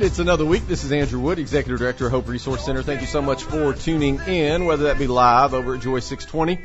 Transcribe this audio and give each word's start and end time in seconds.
And 0.00 0.06
it's 0.06 0.18
another 0.18 0.46
week. 0.46 0.66
This 0.66 0.82
is 0.82 0.92
Andrew 0.92 1.20
Wood, 1.20 1.38
Executive 1.38 1.78
Director 1.78 2.06
of 2.06 2.12
Hope 2.12 2.26
Resource 2.26 2.64
Center. 2.64 2.82
Thank 2.82 3.02
you 3.02 3.06
so 3.06 3.20
much 3.20 3.42
for 3.42 3.74
tuning 3.74 4.18
in, 4.20 4.64
whether 4.64 4.84
that 4.84 4.98
be 4.98 5.06
live 5.06 5.52
over 5.52 5.74
at 5.74 5.82
Joy 5.82 6.00
620 6.00 6.58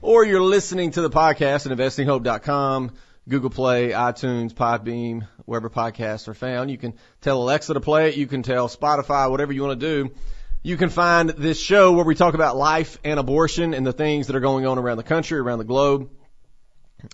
or 0.00 0.24
you're 0.24 0.42
listening 0.42 0.90
to 0.90 1.00
the 1.00 1.08
podcast 1.08 1.70
at 1.70 1.78
investinghope.com, 1.78 2.90
Google 3.28 3.50
Play, 3.50 3.90
iTunes, 3.90 4.52
Podbean, 4.52 5.28
wherever 5.44 5.70
podcasts 5.70 6.26
are 6.26 6.34
found. 6.34 6.72
You 6.72 6.76
can 6.76 6.94
tell 7.20 7.40
Alexa 7.40 7.72
to 7.74 7.80
play 7.80 8.08
it. 8.08 8.16
You 8.16 8.26
can 8.26 8.42
tell 8.42 8.66
Spotify, 8.66 9.30
whatever 9.30 9.52
you 9.52 9.62
want 9.62 9.78
to 9.78 9.86
do. 9.86 10.12
You 10.64 10.76
can 10.76 10.88
find 10.88 11.30
this 11.30 11.60
show 11.60 11.92
where 11.92 12.04
we 12.04 12.16
talk 12.16 12.34
about 12.34 12.56
life 12.56 12.98
and 13.04 13.20
abortion 13.20 13.74
and 13.74 13.86
the 13.86 13.92
things 13.92 14.26
that 14.26 14.34
are 14.34 14.40
going 14.40 14.66
on 14.66 14.80
around 14.80 14.96
the 14.96 15.04
country, 15.04 15.38
around 15.38 15.58
the 15.58 15.64
globe. 15.64 16.10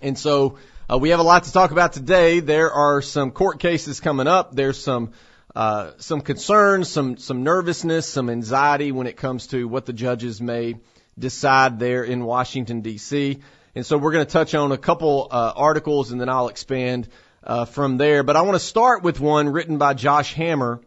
And 0.01 0.17
so 0.17 0.57
uh, 0.91 0.97
we 0.97 1.09
have 1.09 1.19
a 1.19 1.23
lot 1.23 1.43
to 1.43 1.53
talk 1.53 1.69
about 1.69 1.93
today. 1.93 2.39
There 2.39 2.71
are 2.71 3.03
some 3.03 3.29
court 3.29 3.59
cases 3.59 3.99
coming 3.99 4.25
up. 4.25 4.55
There's 4.55 4.83
some 4.83 5.11
uh, 5.59 5.91
some 5.97 6.21
concerns, 6.21 6.87
some 6.87 7.17
some 7.17 7.43
nervousness, 7.43 8.07
some 8.07 8.29
anxiety 8.29 8.93
when 8.93 9.07
it 9.07 9.17
comes 9.17 9.47
to 9.47 9.67
what 9.67 9.85
the 9.85 9.91
judges 9.91 10.39
may 10.39 10.77
decide 11.17 11.79
there 11.79 12.01
in 12.05 12.23
Washington 12.23 12.79
D.C. 12.79 13.41
And 13.75 13.85
so 13.85 13.97
we're 13.97 14.13
going 14.13 14.25
to 14.25 14.31
touch 14.31 14.55
on 14.55 14.71
a 14.71 14.77
couple 14.77 15.27
uh, 15.29 15.51
articles, 15.53 16.13
and 16.13 16.21
then 16.21 16.29
I'll 16.29 16.47
expand 16.47 17.09
uh, 17.43 17.65
from 17.65 17.97
there. 17.97 18.23
But 18.23 18.37
I 18.37 18.43
want 18.43 18.55
to 18.55 18.65
start 18.65 19.03
with 19.03 19.19
one 19.19 19.49
written 19.49 19.77
by 19.77 19.95
Josh 19.95 20.33
Hammer. 20.33 20.79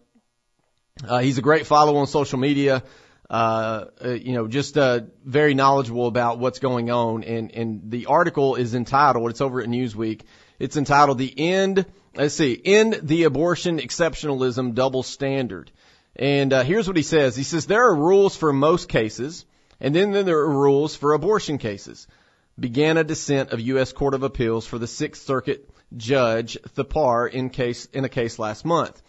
Uh, 1.07 1.19
he's 1.19 1.37
a 1.37 1.43
great 1.43 1.67
follow 1.67 1.97
on 1.97 2.07
social 2.07 2.39
media. 2.39 2.83
Uh, 3.29 3.85
you 4.03 4.33
know, 4.33 4.49
just 4.49 4.79
uh, 4.79 5.01
very 5.23 5.53
knowledgeable 5.53 6.07
about 6.07 6.39
what's 6.39 6.61
going 6.61 6.91
on. 6.91 7.25
And, 7.25 7.53
and 7.53 7.91
the 7.91 8.07
article 8.07 8.55
is 8.55 8.75
entitled, 8.75 9.29
it's 9.29 9.43
over 9.43 9.61
at 9.61 9.69
Newsweek. 9.69 10.23
It's 10.59 10.79
entitled 10.79 11.19
"The 11.19 11.39
End." 11.39 11.85
Let's 12.15 12.35
see, 12.35 12.61
end 12.63 13.01
the 13.03 13.25
abortion 13.25 13.79
exceptionalism 13.79 14.75
double 14.75 15.03
standard. 15.03 15.71
And 16.15 16.53
uh, 16.53 16.63
here's 16.63 16.87
what 16.87 16.99
he 16.99 17.03
says. 17.03 17.35
He 17.35 17.43
says 17.43 17.67
there 17.67 17.87
are 17.87 17.95
rules 17.95 18.37
for 18.37 18.53
most 18.53 18.89
cases, 18.89 19.47
and 19.81 19.95
then 19.95 20.13
there 20.13 20.41
are 20.41 20.51
rules 20.51 20.95
for 20.95 21.15
abortion 21.15 21.57
cases. 21.57 22.07
Began 22.61 22.99
a 22.99 23.05
dissent 23.05 23.51
of 23.53 23.61
U.S. 23.61 23.95
Court 23.95 24.13
of 24.13 24.23
Appeals 24.23 24.67
for 24.67 24.79
the 24.79 24.87
Sixth 24.87 25.25
Circuit 25.25 25.71
Judge 25.97 26.59
Thapar 26.77 27.31
in 27.31 27.49
case 27.49 27.87
in 27.87 28.05
a 28.05 28.11
case 28.11 28.39
last 28.39 28.67
month. 28.67 29.01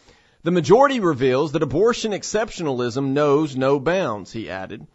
The 0.43 0.51
majority 0.51 1.01
reveals 1.01 1.51
that 1.51 1.63
abortion 1.63 2.13
exceptionalism 2.13 3.11
knows 3.11 3.57
no 3.57 3.81
bounds, 3.81 4.31
he 4.31 4.49
added. 4.49 4.87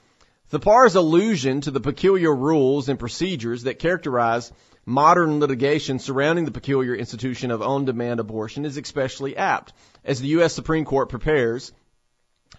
Thapar's 0.50 0.94
allusion 0.94 1.60
to 1.62 1.70
the 1.70 1.80
peculiar 1.80 2.34
rules 2.34 2.88
and 2.88 2.98
procedures 2.98 3.64
that 3.64 3.78
characterize 3.78 4.50
modern 4.88 5.38
litigation 5.38 5.98
surrounding 5.98 6.46
the 6.46 6.50
peculiar 6.50 6.94
institution 6.94 7.50
of 7.50 7.60
on-demand 7.60 8.20
abortion 8.20 8.64
is 8.64 8.78
especially 8.78 9.36
apt 9.36 9.74
as 10.02 10.20
the 10.20 10.28
U.S. 10.28 10.54
Supreme 10.54 10.86
Court 10.86 11.10
prepares 11.10 11.72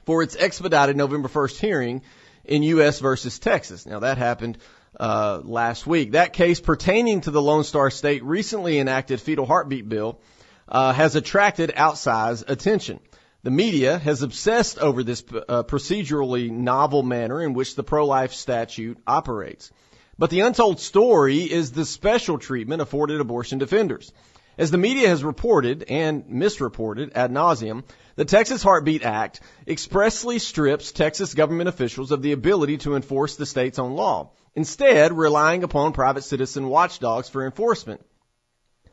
for 0.06 0.22
its 0.22 0.36
expedited 0.36 0.96
November 0.96 1.28
1st 1.28 1.60
hearing 1.60 2.02
in 2.46 2.62
U.S. 2.62 3.00
versus 3.00 3.40
Texas. 3.40 3.88
Now 3.88 4.02
that 4.02 4.20
happened 4.20 4.60
uh, 5.00 5.42
last 5.44 5.88
week. 5.88 6.12
That 6.12 6.34
case 6.34 6.60
pertaining 6.60 7.22
to 7.22 7.32
the 7.32 7.42
Lone 7.42 7.64
Star 7.64 7.90
State 7.90 8.24
recently 8.24 8.78
enacted 8.78 9.20
fetal 9.20 9.48
heartbeat 9.48 9.90
bill 9.90 10.20
uh, 10.68 10.94
has 10.94 11.16
attracted 11.16 11.72
outsized 11.76 12.48
attention. 12.48 13.00
The 13.42 13.52
media 13.52 13.98
has 13.98 14.22
obsessed 14.22 14.78
over 14.78 15.02
this 15.02 15.24
uh, 15.24 15.64
procedurally 15.64 16.52
novel 16.52 17.02
manner 17.02 17.42
in 17.42 17.54
which 17.54 17.74
the 17.74 17.84
pro-life 17.84 18.34
statute 18.34 19.00
operates. 19.08 19.72
But 20.20 20.32
the 20.32 20.42
untold 20.42 20.82
story 20.82 21.50
is 21.50 21.72
the 21.72 21.86
special 21.86 22.38
treatment 22.38 22.82
afforded 22.82 23.22
abortion 23.22 23.58
defenders. 23.58 24.12
As 24.58 24.70
the 24.70 24.78
media 24.78 25.08
has 25.08 25.24
reported 25.24 25.86
and 25.88 26.28
misreported 26.28 27.14
ad 27.16 27.32
nauseum, 27.32 27.86
the 28.18 28.26
Texas 28.26 28.62
Heartbeat 28.62 29.06
Act 29.06 29.40
expressly 29.66 30.38
strips 30.38 30.92
Texas 30.92 31.34
government 31.34 31.70
officials 31.70 32.12
of 32.12 32.22
the 32.22 32.34
ability 32.34 32.80
to 32.80 32.98
enforce 32.98 33.38
the 33.38 33.46
state's 33.46 33.80
own 33.80 33.94
law, 33.94 34.32
instead 34.56 35.18
relying 35.18 35.64
upon 35.64 35.94
private 35.94 36.26
citizen 36.26 36.68
watchdogs 36.68 37.30
for 37.30 37.46
enforcement. 37.46 38.06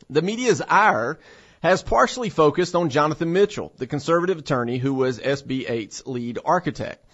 The 0.09 0.22
media's 0.22 0.62
ire 0.62 1.19
has 1.61 1.83
partially 1.83 2.31
focused 2.31 2.77
on 2.77 2.89
Jonathan 2.89 3.33
Mitchell, 3.33 3.72
the 3.78 3.89
conservative 3.89 4.39
attorney 4.39 4.78
who 4.78 4.95
was 4.95 5.19
SB 5.19 5.69
8's 5.69 6.06
lead 6.06 6.39
architect. 6.45 7.05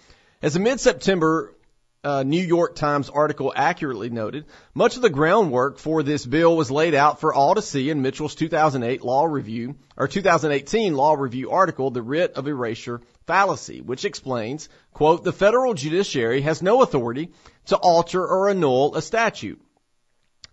As 0.43 0.55
a 0.55 0.59
mid-September 0.59 1.55
uh, 2.03 2.23
New 2.23 2.43
York 2.43 2.75
Times 2.75 3.09
article 3.09 3.53
accurately 3.55 4.09
noted, 4.09 4.45
much 4.73 4.97
of 4.97 5.01
the 5.01 5.09
groundwork 5.09 5.77
for 5.77 6.03
this 6.03 6.25
bill 6.25 6.57
was 6.57 6.69
laid 6.69 6.93
out 6.93 7.21
for 7.21 7.33
all 7.33 7.55
to 7.55 7.61
see 7.61 7.89
in 7.89 8.01
Mitchell's 8.01 8.35
2008 8.35 9.03
law 9.03 9.25
review 9.25 9.75
or 9.95 10.07
2018 10.07 10.95
law 10.95 11.13
review 11.13 11.51
article, 11.51 11.91
The 11.91 12.01
Writ 12.01 12.33
of 12.33 12.47
Erasure 12.47 13.01
Fallacy, 13.25 13.79
which 13.81 14.03
explains, 14.03 14.67
quote, 14.93 15.23
the 15.23 15.31
federal 15.31 15.73
judiciary 15.73 16.41
has 16.41 16.61
no 16.61 16.81
authority 16.81 17.29
to 17.67 17.77
alter 17.77 18.25
or 18.25 18.49
annul 18.49 18.95
a 18.95 19.01
statute. 19.01 19.61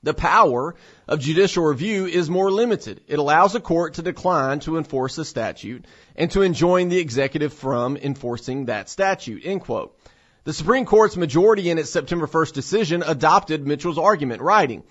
The 0.02 0.14
power 0.14 0.76
of 1.08 1.20
judicial 1.20 1.64
review 1.64 2.06
is 2.06 2.30
more 2.30 2.50
limited. 2.50 3.02
It 3.06 3.18
allows 3.18 3.54
a 3.54 3.60
court 3.60 3.94
to 3.94 4.02
decline 4.02 4.60
to 4.60 4.78
enforce 4.78 5.18
a 5.18 5.26
statute 5.26 5.84
and 6.16 6.30
to 6.30 6.42
enjoin 6.42 6.88
the 6.88 6.98
executive 6.98 7.52
from 7.52 7.98
enforcing 7.98 8.66
that 8.66 8.88
statute, 8.88 9.42
end 9.44 9.60
quote. 9.62 9.98
The 10.44 10.54
Supreme 10.54 10.86
Court's 10.86 11.18
majority 11.18 11.68
in 11.68 11.78
its 11.78 11.90
September 11.90 12.26
1st 12.26 12.54
decision 12.54 13.02
adopted 13.06 13.66
Mitchell's 13.66 13.98
argument, 13.98 14.40
writing, 14.40 14.84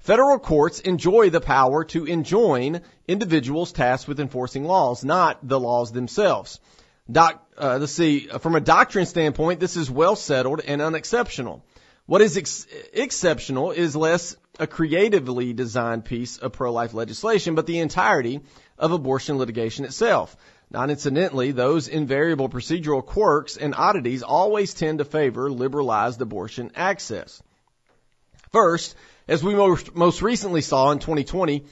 Federal 0.00 0.38
courts 0.38 0.80
enjoy 0.80 1.30
the 1.30 1.40
power 1.40 1.84
to 1.84 2.04
enjoin 2.04 2.80
individuals 3.08 3.72
tasked 3.72 4.08
with 4.08 4.20
enforcing 4.20 4.64
laws, 4.64 5.04
not 5.04 5.38
the 5.46 5.58
laws 5.58 5.92
themselves. 5.92 6.60
Doc, 7.10 7.44
uh, 7.56 7.78
let's 7.80 7.92
see, 7.92 8.26
from 8.40 8.56
a 8.56 8.60
doctrine 8.60 9.06
standpoint, 9.06 9.60
this 9.60 9.76
is 9.76 9.90
well 9.90 10.16
settled 10.16 10.60
and 10.60 10.82
unexceptional. 10.82 11.64
What 12.06 12.20
is 12.20 12.36
ex- 12.36 12.66
exceptional 12.92 13.72
is 13.72 13.96
less 13.96 14.36
a 14.58 14.66
creatively 14.66 15.52
designed 15.52 16.04
piece 16.04 16.38
of 16.38 16.52
pro-life 16.52 16.94
legislation, 16.94 17.54
but 17.54 17.66
the 17.66 17.78
entirety 17.78 18.40
of 18.78 18.92
abortion 18.92 19.38
litigation 19.38 19.84
itself. 19.84 20.36
Not 20.70 20.90
incidentally, 20.90 21.52
those 21.52 21.86
invariable 21.88 22.48
procedural 22.48 23.04
quirks 23.04 23.56
and 23.56 23.74
oddities 23.74 24.22
always 24.22 24.74
tend 24.74 24.98
to 24.98 25.04
favor 25.04 25.50
liberalized 25.50 26.20
abortion 26.20 26.72
access. 26.74 27.40
First, 28.52 28.96
as 29.28 29.44
we 29.44 29.54
most, 29.54 30.22
recently 30.22 30.60
saw 30.60 30.90
in 30.90 30.98
2020, 30.98 31.64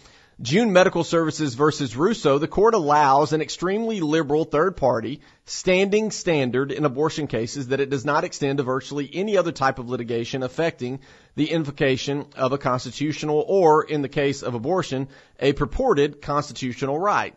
June 0.43 0.73
Medical 0.73 1.05
Services 1.05 1.55
versus 1.55 1.97
Russo, 1.97 2.39
the 2.39 2.49
court 2.49 2.75
allows 2.75 3.33
an 3.33 3.41
extremely 3.41 4.01
liberal 4.01 4.45
third 4.45 4.77
party 4.77 5.21
standing 5.45 6.11
standard 6.11 6.73
in 6.73 6.85
abortion 6.85 7.29
cases 7.29 7.69
that 7.69 7.79
it 7.79 7.91
does 7.91 8.05
not 8.05 8.25
extend 8.25 8.59
to 8.59 8.65
virtually 8.65 9.09
any 9.13 9.37
other 9.37 9.53
type 9.53 9.79
of 9.79 9.89
litigation 9.89 10.43
affecting 10.43 10.99
the 11.37 11.51
invocation 11.51 12.27
of 12.37 12.53
a 12.53 12.59
constitutional 12.59 13.45
or, 13.47 13.85
in 13.85 14.03
the 14.03 14.09
case 14.09 14.43
of 14.43 14.55
abortion, 14.55 15.09
a 15.39 15.53
purported 15.53 16.21
constitutional 16.21 16.99
right. 16.99 17.37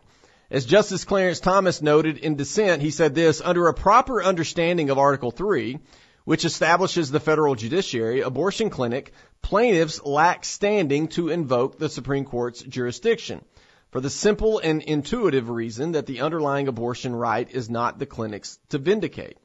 As 0.50 0.64
Justice 0.64 1.04
Clarence 1.04 1.40
Thomas 1.40 1.82
noted 1.82 2.16
in 2.16 2.36
dissent, 2.36 2.80
he 2.80 2.90
said 2.90 3.14
this, 3.14 3.42
under 3.44 3.68
a 3.68 3.74
proper 3.74 4.22
understanding 4.22 4.88
of 4.88 4.96
Article 4.96 5.30
3, 5.30 5.78
which 6.24 6.46
establishes 6.46 7.10
the 7.10 7.20
federal 7.20 7.54
judiciary, 7.54 8.22
abortion 8.22 8.70
clinic, 8.70 9.12
plaintiffs 9.42 10.02
lack 10.02 10.46
standing 10.46 11.08
to 11.08 11.28
invoke 11.28 11.78
the 11.78 11.90
Supreme 11.90 12.24
Court's 12.24 12.62
jurisdiction 12.62 13.44
for 13.90 14.00
the 14.00 14.08
simple 14.08 14.58
and 14.58 14.82
intuitive 14.82 15.50
reason 15.50 15.92
that 15.92 16.06
the 16.06 16.20
underlying 16.20 16.66
abortion 16.66 17.14
right 17.14 17.50
is 17.50 17.68
not 17.68 17.98
the 17.98 18.06
clinic's 18.06 18.58
to 18.70 18.78
vindicate. 18.78 19.36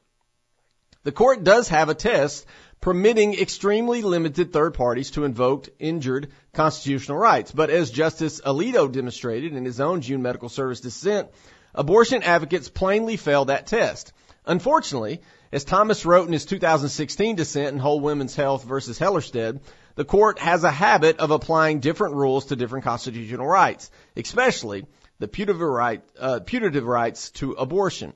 The 1.03 1.11
court 1.11 1.43
does 1.43 1.67
have 1.67 1.89
a 1.89 1.95
test 1.95 2.45
permitting 2.83 3.33
extremely 3.33 4.01
limited 4.01 4.51
third 4.51 4.73
parties 4.73 5.11
to 5.11 5.23
invoke 5.23 5.69
injured 5.79 6.29
constitutional 6.51 7.17
rights. 7.17 7.49
But 7.49 7.69
as 7.69 7.89
Justice 7.89 8.41
Alito 8.41 8.91
demonstrated 8.91 9.53
in 9.53 9.63
his 9.63 9.79
own 9.79 10.01
June 10.01 10.21
Medical 10.21 10.49
Service 10.49 10.81
dissent, 10.81 11.29
abortion 11.73 12.23
advocates 12.23 12.67
plainly 12.67 13.15
fail 13.15 13.45
that 13.45 13.67
test. 13.67 14.11
Unfortunately, 14.45 15.21
as 15.53 15.63
Thomas 15.63 16.05
wrote 16.05 16.27
in 16.27 16.33
his 16.33 16.43
2016 16.43 17.37
dissent 17.37 17.71
in 17.71 17.79
Whole 17.79 18.01
Women's 18.01 18.35
Health 18.35 18.65
versus 18.65 18.99
Hellerstedt, 18.99 19.61
the 19.95 20.03
court 20.03 20.37
has 20.39 20.65
a 20.65 20.69
habit 20.71 21.19
of 21.19 21.31
applying 21.31 21.79
different 21.79 22.15
rules 22.15 22.47
to 22.47 22.57
different 22.57 22.83
constitutional 22.83 23.47
rights, 23.47 23.91
especially 24.17 24.85
the 25.19 25.29
putative, 25.29 25.61
right, 25.61 26.01
uh, 26.19 26.41
putative 26.45 26.85
rights 26.85 27.29
to 27.29 27.53
abortion. 27.53 28.11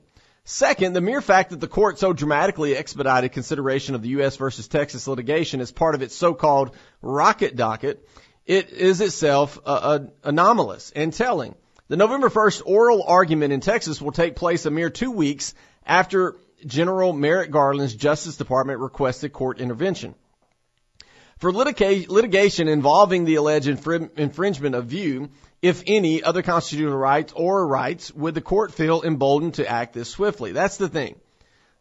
Second, 0.50 0.94
the 0.94 1.02
mere 1.02 1.20
fact 1.20 1.50
that 1.50 1.60
the 1.60 1.68
court 1.68 1.98
so 1.98 2.14
dramatically 2.14 2.74
expedited 2.74 3.32
consideration 3.32 3.94
of 3.94 4.00
the 4.00 4.08
U.S. 4.16 4.36
versus 4.36 4.66
Texas 4.66 5.06
litigation 5.06 5.60
as 5.60 5.70
part 5.70 5.94
of 5.94 6.00
its 6.00 6.14
so-called 6.16 6.74
rocket 7.02 7.54
docket, 7.54 8.08
it 8.46 8.70
is 8.70 9.02
itself 9.02 9.58
uh, 9.66 9.68
uh, 9.68 9.98
anomalous 10.24 10.90
and 10.96 11.12
telling. 11.12 11.54
The 11.88 11.98
November 11.98 12.30
1st 12.30 12.62
oral 12.64 13.04
argument 13.06 13.52
in 13.52 13.60
Texas 13.60 14.00
will 14.00 14.10
take 14.10 14.36
place 14.36 14.64
a 14.64 14.70
mere 14.70 14.88
two 14.88 15.10
weeks 15.10 15.52
after 15.84 16.34
General 16.64 17.12
Merrick 17.12 17.50
Garland's 17.50 17.94
Justice 17.94 18.38
Department 18.38 18.80
requested 18.80 19.34
court 19.34 19.60
intervention. 19.60 20.14
For 21.38 21.52
litigation 21.52 22.66
involving 22.66 23.24
the 23.24 23.36
alleged 23.36 23.68
infringement 23.68 24.74
of 24.74 24.86
VIEW, 24.86 25.30
if 25.62 25.84
any, 25.86 26.22
other 26.22 26.42
constitutional 26.42 26.96
rights 26.96 27.32
or 27.34 27.66
rights 27.66 28.12
would 28.12 28.34
the 28.34 28.40
court 28.40 28.74
feel 28.74 29.02
emboldened 29.02 29.54
to 29.54 29.68
act 29.68 29.94
this 29.94 30.08
swiftly? 30.08 30.50
That's 30.50 30.78
the 30.78 30.88
thing. 30.88 31.14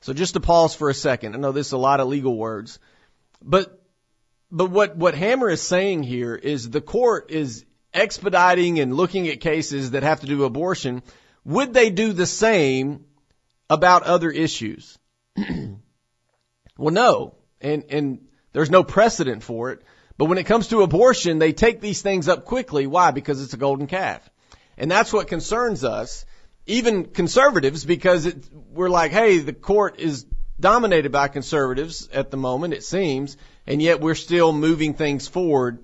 So 0.01 0.13
just 0.13 0.33
to 0.33 0.39
pause 0.39 0.75
for 0.75 0.89
a 0.89 0.93
second. 0.93 1.35
I 1.35 1.39
know 1.39 1.51
this 1.51 1.67
is 1.67 1.73
a 1.73 1.77
lot 1.77 1.99
of 1.99 2.07
legal 2.07 2.37
words, 2.37 2.77
but, 3.41 3.81
but 4.51 4.69
what, 4.69 4.95
what 4.95 5.15
Hammer 5.15 5.49
is 5.49 5.61
saying 5.61 6.03
here 6.03 6.35
is 6.35 6.69
the 6.69 6.81
court 6.81 7.31
is 7.31 7.65
expediting 7.95 8.79
and 8.79 8.95
looking 8.95 9.27
at 9.27 9.39
cases 9.39 9.91
that 9.91 10.03
have 10.03 10.19
to 10.19 10.27
do 10.27 10.43
abortion. 10.43 11.01
Would 11.45 11.73
they 11.73 11.89
do 11.89 12.13
the 12.13 12.27
same 12.27 13.05
about 13.71 14.03
other 14.03 14.29
issues? 14.29 14.99
well, 16.77 16.93
no. 16.93 17.35
And, 17.59 17.85
and 17.89 18.26
there's 18.57 18.71
no 18.71 18.83
precedent 18.83 19.43
for 19.43 19.69
it. 19.69 19.83
But 20.17 20.25
when 20.25 20.39
it 20.39 20.45
comes 20.45 20.69
to 20.69 20.81
abortion, 20.81 21.37
they 21.37 21.53
take 21.53 21.79
these 21.79 22.01
things 22.01 22.27
up 22.27 22.43
quickly. 22.43 22.87
Why? 22.87 23.11
Because 23.11 23.39
it's 23.39 23.53
a 23.53 23.57
golden 23.57 23.85
calf. 23.85 24.27
And 24.79 24.89
that's 24.89 25.13
what 25.13 25.27
concerns 25.27 25.83
us, 25.83 26.25
even 26.65 27.05
conservatives, 27.05 27.85
because 27.85 28.25
it, 28.25 28.49
we're 28.73 28.89
like, 28.89 29.11
hey, 29.11 29.37
the 29.37 29.53
court 29.53 29.99
is 29.99 30.25
dominated 30.59 31.11
by 31.11 31.27
conservatives 31.27 32.09
at 32.11 32.31
the 32.31 32.37
moment, 32.37 32.73
it 32.73 32.83
seems, 32.83 33.37
and 33.67 33.79
yet 33.79 34.01
we're 34.01 34.15
still 34.15 34.51
moving 34.51 34.95
things 34.95 35.27
forward 35.27 35.83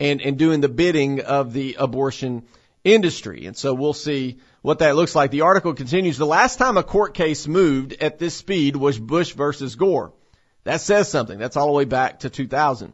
and, 0.00 0.22
and 0.22 0.38
doing 0.38 0.62
the 0.62 0.70
bidding 0.70 1.20
of 1.20 1.52
the 1.52 1.76
abortion 1.78 2.44
industry. 2.84 3.44
And 3.44 3.54
so 3.54 3.74
we'll 3.74 3.92
see 3.92 4.38
what 4.62 4.78
that 4.78 4.96
looks 4.96 5.14
like. 5.14 5.30
The 5.30 5.42
article 5.42 5.74
continues, 5.74 6.16
the 6.16 6.24
last 6.24 6.56
time 6.56 6.78
a 6.78 6.82
court 6.82 7.12
case 7.12 7.46
moved 7.46 7.92
at 8.00 8.18
this 8.18 8.34
speed 8.34 8.76
was 8.76 8.98
Bush 8.98 9.34
versus 9.34 9.76
Gore. 9.76 10.14
That 10.64 10.80
says 10.80 11.08
something. 11.08 11.38
That's 11.38 11.56
all 11.56 11.66
the 11.66 11.72
way 11.72 11.84
back 11.84 12.20
to 12.20 12.30
2000. 12.30 12.92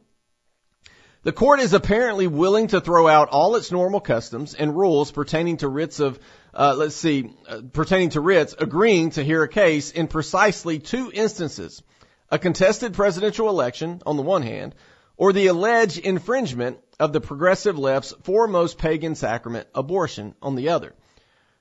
The 1.22 1.32
court 1.32 1.61
is 1.61 1.75
apparently 1.75 2.26
willing 2.26 2.69
to 2.69 2.81
throw 2.81 3.06
out 3.06 3.28
all 3.28 3.56
its 3.56 3.70
normal 3.70 4.00
customs 4.00 4.55
and 4.55 4.76
rules 4.76 5.12
pertaining 5.12 5.58
to 5.58 5.69
writs 5.69 6.00
of, 6.00 6.19
uh, 6.55 6.75
let's 6.76 6.96
see, 6.96 7.31
uh, 7.46 7.61
pertaining 7.72 8.11
to 8.11 8.20
writs, 8.20 8.55
agreeing 8.58 9.11
to 9.11 9.22
hear 9.22 9.43
a 9.43 9.49
case 9.49 9.90
in 9.90 10.08
precisely 10.08 10.78
two 10.78 11.11
instances. 11.12 11.82
A 12.31 12.38
contested 12.38 12.94
presidential 12.94 13.50
election, 13.50 14.00
on 14.06 14.17
the 14.17 14.22
one 14.22 14.43
hand, 14.43 14.75
or 15.17 15.34
the 15.34 15.49
alleged 15.49 15.99
infringement 15.99 16.78
of 16.99 17.12
the 17.12 17.20
progressive 17.20 17.78
left's 17.78 18.14
foremost 18.22 18.78
pagan 18.78 19.14
sacrament, 19.14 19.69
abortion, 19.75 20.34
on 20.40 20.55
the 20.55 20.70
other. 20.70 20.94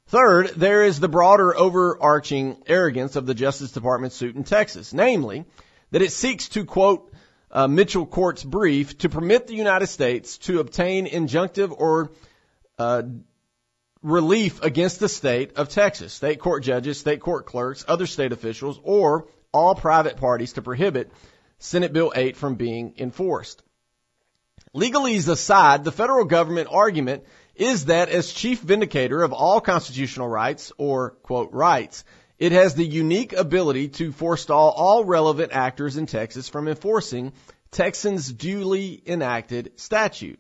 Third, 0.07 0.53
there 0.56 0.83
is 0.83 1.01
the 1.01 1.09
broader 1.09 1.56
overarching 1.56 2.63
arrogance 2.65 3.17
of 3.17 3.25
the 3.25 3.33
Justice 3.33 3.73
Department 3.73 4.13
suit 4.13 4.35
in 4.38 4.45
Texas, 4.45 4.94
namely, 4.94 5.45
that 5.91 6.01
it 6.01 6.12
seeks 6.12 6.50
to 6.50 6.65
quote, 6.65 7.12
uh, 7.51 7.68
Mitchell 7.68 8.06
Court's 8.06 8.44
brief 8.44 8.97
to 9.00 9.09
permit 9.09 9.47
the 9.47 9.56
United 9.56 9.88
States 9.88 10.38
to 10.39 10.59
obtain 10.59 11.07
injunctive 11.07 11.74
or 11.75 12.12
uh, 12.77 13.03
relief 14.01 14.63
against 14.63 15.00
the 15.00 15.09
state 15.09 15.57
of 15.57 15.69
Texas, 15.69 16.13
state 16.13 16.39
court 16.39 16.63
judges, 16.63 17.00
state 17.00 17.19
court 17.19 17.45
clerks, 17.45 17.83
other 17.88 18.06
state 18.06 18.31
officials, 18.31 18.80
or 18.83 19.27
all 19.51 19.75
private 19.75 20.18
parties 20.18 20.53
to 20.53 20.62
prohibit 20.62 21.12
Senate 21.57 21.92
Bill 21.92 22.13
8 22.15 22.38
from 22.38 22.56
being 22.56 22.94
enforced. 22.97 23.63
Legalese 24.75 25.27
aside, 25.27 25.83
the 25.83 25.92
federal 25.92 26.25
government 26.25 26.69
argument 26.71 27.24
is 27.56 27.85
that 27.85 28.09
as 28.09 28.31
chief 28.31 28.62
vindicator 28.62 29.21
of 29.21 29.33
all 29.33 29.59
constitutional 29.59 30.27
rights, 30.27 30.71
or 30.77 31.12
quote, 31.24 31.51
rights, 31.51 32.06
it 32.39 32.53
has 32.53 32.74
the 32.74 32.86
unique 32.86 33.33
ability 33.33 33.89
to 33.89 34.12
forestall 34.12 34.71
all 34.71 35.03
relevant 35.03 35.51
actors 35.51 35.97
in 35.97 36.06
Texas 36.06 36.47
from 36.47 36.68
enforcing 36.68 37.33
Texans' 37.69 38.31
duly 38.31 39.03
enacted 39.06 39.77
statute. 39.80 40.39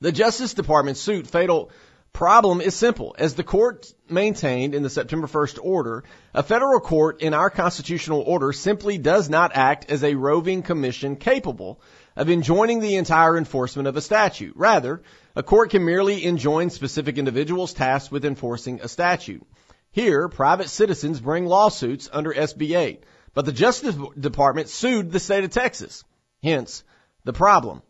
The 0.00 0.12
Justice 0.12 0.54
Department 0.54 0.96
suit 0.96 1.26
fatal 1.26 1.70
problem 2.12 2.62
is 2.62 2.74
simple. 2.74 3.14
As 3.18 3.34
the 3.34 3.44
court 3.44 3.92
maintained 4.08 4.74
in 4.74 4.82
the 4.82 4.90
September 4.90 5.26
1st 5.26 5.58
order, 5.62 6.04
a 6.34 6.42
federal 6.42 6.80
court 6.80 7.20
in 7.20 7.34
our 7.34 7.50
constitutional 7.50 8.22
order 8.22 8.52
simply 8.52 8.96
does 8.96 9.28
not 9.28 9.52
act 9.54 9.90
as 9.90 10.02
a 10.02 10.14
roving 10.14 10.62
commission 10.62 11.16
capable 11.16 11.80
of 12.16 12.30
enjoining 12.30 12.80
the 12.80 12.96
entire 12.96 13.36
enforcement 13.36 13.86
of 13.86 13.96
a 13.96 14.00
statute. 14.00 14.54
Rather, 14.56 15.02
a 15.34 15.42
court 15.42 15.68
can 15.70 15.84
merely 15.84 16.24
enjoin 16.24 16.70
specific 16.70 17.18
individuals 17.18 17.74
tasked 17.74 18.10
with 18.10 18.24
enforcing 18.24 18.80
a 18.80 18.88
statute. 18.88 19.46
Here, 19.96 20.28
private 20.28 20.68
citizens 20.68 21.22
bring 21.22 21.46
lawsuits 21.46 22.10
under 22.12 22.30
SB 22.30 22.76
8, 22.76 23.04
but 23.32 23.46
the 23.46 23.52
Justice 23.52 23.96
Department 24.20 24.68
sued 24.68 25.10
the 25.10 25.18
state 25.18 25.42
of 25.42 25.48
Texas. 25.48 26.04
Hence, 26.42 26.84
the 27.24 27.32
problem. 27.32 27.80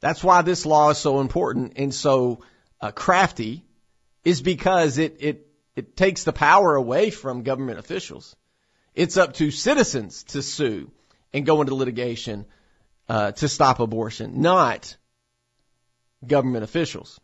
That's 0.00 0.24
why 0.24 0.40
this 0.40 0.64
law 0.64 0.88
is 0.88 0.96
so 0.96 1.20
important 1.20 1.74
and 1.76 1.94
so 1.94 2.44
uh, 2.80 2.92
crafty 2.92 3.62
is 4.24 4.40
because 4.40 4.96
it, 4.96 5.18
it, 5.20 5.46
it 5.76 5.98
takes 5.98 6.24
the 6.24 6.32
power 6.32 6.74
away 6.74 7.10
from 7.10 7.42
government 7.42 7.78
officials. 7.78 8.34
It's 8.94 9.18
up 9.18 9.34
to 9.34 9.50
citizens 9.50 10.22
to 10.28 10.40
sue 10.40 10.90
and 11.34 11.44
go 11.44 11.60
into 11.60 11.74
litigation 11.74 12.46
uh, 13.06 13.32
to 13.32 13.48
stop 13.48 13.80
abortion, 13.80 14.40
not 14.40 14.96
government 16.26 16.64
officials. 16.64 17.20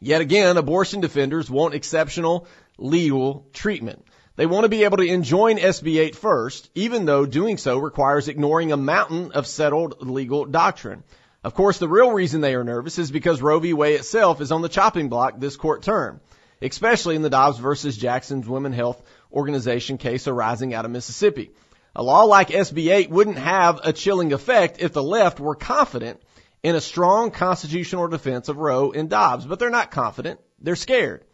Yet 0.00 0.22
again, 0.22 0.56
abortion 0.56 1.00
defenders 1.00 1.50
want 1.50 1.74
exceptional 1.74 2.46
legal 2.78 3.46
treatment. 3.52 4.04
They 4.36 4.46
want 4.46 4.64
to 4.64 4.68
be 4.68 4.84
able 4.84 4.98
to 4.98 5.06
enjoin 5.06 5.56
SB 5.56 5.98
8 5.98 6.16
first, 6.16 6.70
even 6.74 7.06
though 7.06 7.24
doing 7.24 7.56
so 7.56 7.78
requires 7.78 8.28
ignoring 8.28 8.70
a 8.70 8.76
mountain 8.76 9.32
of 9.32 9.46
settled 9.46 10.06
legal 10.06 10.44
doctrine. 10.44 11.04
Of 11.42 11.54
course, 11.54 11.78
the 11.78 11.88
real 11.88 12.10
reason 12.10 12.40
they 12.40 12.54
are 12.54 12.64
nervous 12.64 12.98
is 12.98 13.10
because 13.10 13.40
Roe 13.40 13.60
v. 13.60 13.72
Wade 13.72 14.00
itself 14.00 14.40
is 14.40 14.52
on 14.52 14.62
the 14.62 14.68
chopping 14.68 15.08
block 15.08 15.38
this 15.38 15.56
court 15.56 15.82
term, 15.82 16.20
especially 16.60 17.16
in 17.16 17.22
the 17.22 17.30
Dobbs 17.30 17.58
versus 17.58 17.96
Jackson's 17.96 18.48
Women 18.48 18.72
Health 18.72 19.02
Organization 19.32 19.96
case 19.96 20.28
arising 20.28 20.74
out 20.74 20.84
of 20.84 20.90
Mississippi. 20.90 21.52
A 21.94 22.02
law 22.02 22.24
like 22.24 22.48
SB 22.48 22.92
8 22.92 23.10
wouldn't 23.10 23.38
have 23.38 23.80
a 23.84 23.94
chilling 23.94 24.34
effect 24.34 24.80
if 24.80 24.92
the 24.92 25.02
left 25.02 25.40
were 25.40 25.54
confident 25.54 26.20
in 26.62 26.74
a 26.74 26.80
strong 26.80 27.30
constitutional 27.30 28.08
defense 28.08 28.50
of 28.50 28.58
Roe 28.58 28.92
and 28.92 29.08
Dobbs, 29.08 29.46
but 29.46 29.58
they're 29.58 29.70
not 29.70 29.90
confident. 29.90 30.40
They're 30.60 30.76
scared. 30.76 31.24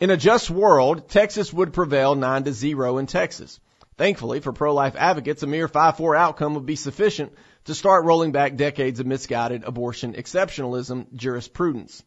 In 0.00 0.08
a 0.08 0.16
just 0.16 0.48
world, 0.48 1.10
Texas 1.10 1.52
would 1.52 1.74
prevail 1.74 2.14
9 2.14 2.44
to 2.44 2.54
0 2.54 2.96
in 2.96 3.06
Texas. 3.06 3.60
Thankfully, 3.98 4.40
for 4.40 4.50
pro-life 4.50 4.96
advocates, 4.96 5.42
a 5.42 5.46
mere 5.46 5.68
5-4 5.68 6.16
outcome 6.16 6.54
would 6.54 6.64
be 6.64 6.76
sufficient 6.76 7.34
to 7.66 7.74
start 7.74 8.06
rolling 8.06 8.32
back 8.32 8.56
decades 8.56 8.98
of 8.98 9.06
misguided 9.06 9.62
abortion 9.62 10.14
exceptionalism 10.14 11.12
jurisprudence. 11.12 12.02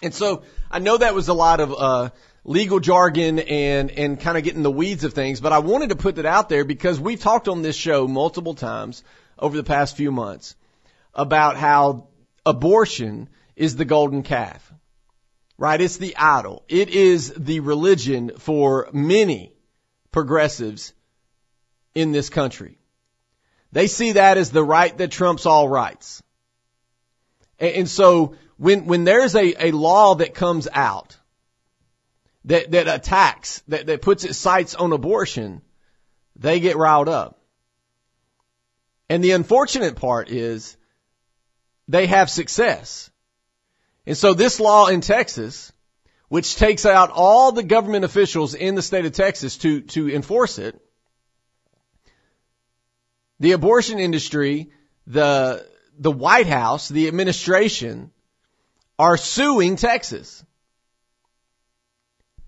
And 0.00 0.14
so, 0.14 0.44
I 0.70 0.78
know 0.78 0.96
that 0.96 1.12
was 1.12 1.26
a 1.26 1.34
lot 1.34 1.58
of, 1.58 1.74
uh, 1.76 2.10
legal 2.44 2.78
jargon 2.78 3.40
and, 3.40 3.90
and 3.90 4.20
kind 4.20 4.38
of 4.38 4.44
getting 4.44 4.62
the 4.62 4.70
weeds 4.70 5.02
of 5.02 5.12
things, 5.12 5.40
but 5.40 5.52
I 5.52 5.58
wanted 5.58 5.88
to 5.88 5.96
put 5.96 6.16
that 6.16 6.26
out 6.26 6.48
there 6.48 6.64
because 6.64 7.00
we've 7.00 7.20
talked 7.20 7.48
on 7.48 7.62
this 7.62 7.76
show 7.76 8.06
multiple 8.06 8.54
times 8.54 9.02
over 9.38 9.56
the 9.56 9.64
past 9.64 9.96
few 9.96 10.12
months 10.12 10.54
about 11.14 11.56
how 11.56 12.06
abortion 12.46 13.28
is 13.56 13.74
the 13.74 13.84
golden 13.84 14.22
calf 14.22 14.71
right? 15.62 15.80
It's 15.80 15.96
the 15.96 16.16
idol. 16.16 16.64
It 16.68 16.88
is 16.88 17.32
the 17.36 17.60
religion 17.60 18.32
for 18.36 18.88
many 18.92 19.52
progressives 20.10 20.92
in 21.94 22.10
this 22.10 22.30
country. 22.30 22.78
They 23.70 23.86
see 23.86 24.12
that 24.12 24.38
as 24.38 24.50
the 24.50 24.64
right 24.64 24.98
that 24.98 25.12
trumps 25.12 25.46
all 25.46 25.68
rights. 25.68 26.20
And, 27.60 27.88
so 27.88 28.34
when, 28.56 28.86
when 28.86 29.04
there's 29.04 29.36
a, 29.36 29.68
a 29.68 29.70
law 29.70 30.16
that 30.16 30.34
comes 30.34 30.66
out 30.72 31.16
that, 32.46 32.72
that 32.72 32.88
attacks, 32.88 33.62
that, 33.68 33.86
that 33.86 34.02
puts 34.02 34.24
its 34.24 34.38
sights 34.38 34.74
on 34.74 34.92
abortion, 34.92 35.62
they 36.34 36.58
get 36.58 36.76
riled 36.76 37.08
up. 37.08 37.40
And 39.08 39.22
the 39.22 39.30
unfortunate 39.30 39.94
part 39.94 40.28
is 40.28 40.76
they 41.86 42.08
have 42.08 42.30
success. 42.30 43.11
And 44.06 44.16
so 44.16 44.34
this 44.34 44.58
law 44.58 44.86
in 44.88 45.00
Texas, 45.00 45.72
which 46.28 46.56
takes 46.56 46.86
out 46.86 47.10
all 47.10 47.52
the 47.52 47.62
government 47.62 48.04
officials 48.04 48.54
in 48.54 48.74
the 48.74 48.82
state 48.82 49.04
of 49.04 49.12
Texas 49.12 49.58
to, 49.58 49.82
to 49.82 50.12
enforce 50.12 50.58
it, 50.58 50.80
the 53.38 53.52
abortion 53.52 53.98
industry, 53.98 54.70
the, 55.06 55.66
the 55.98 56.10
White 56.10 56.46
House, 56.46 56.88
the 56.88 57.08
administration 57.08 58.10
are 58.98 59.16
suing 59.16 59.76
Texas. 59.76 60.44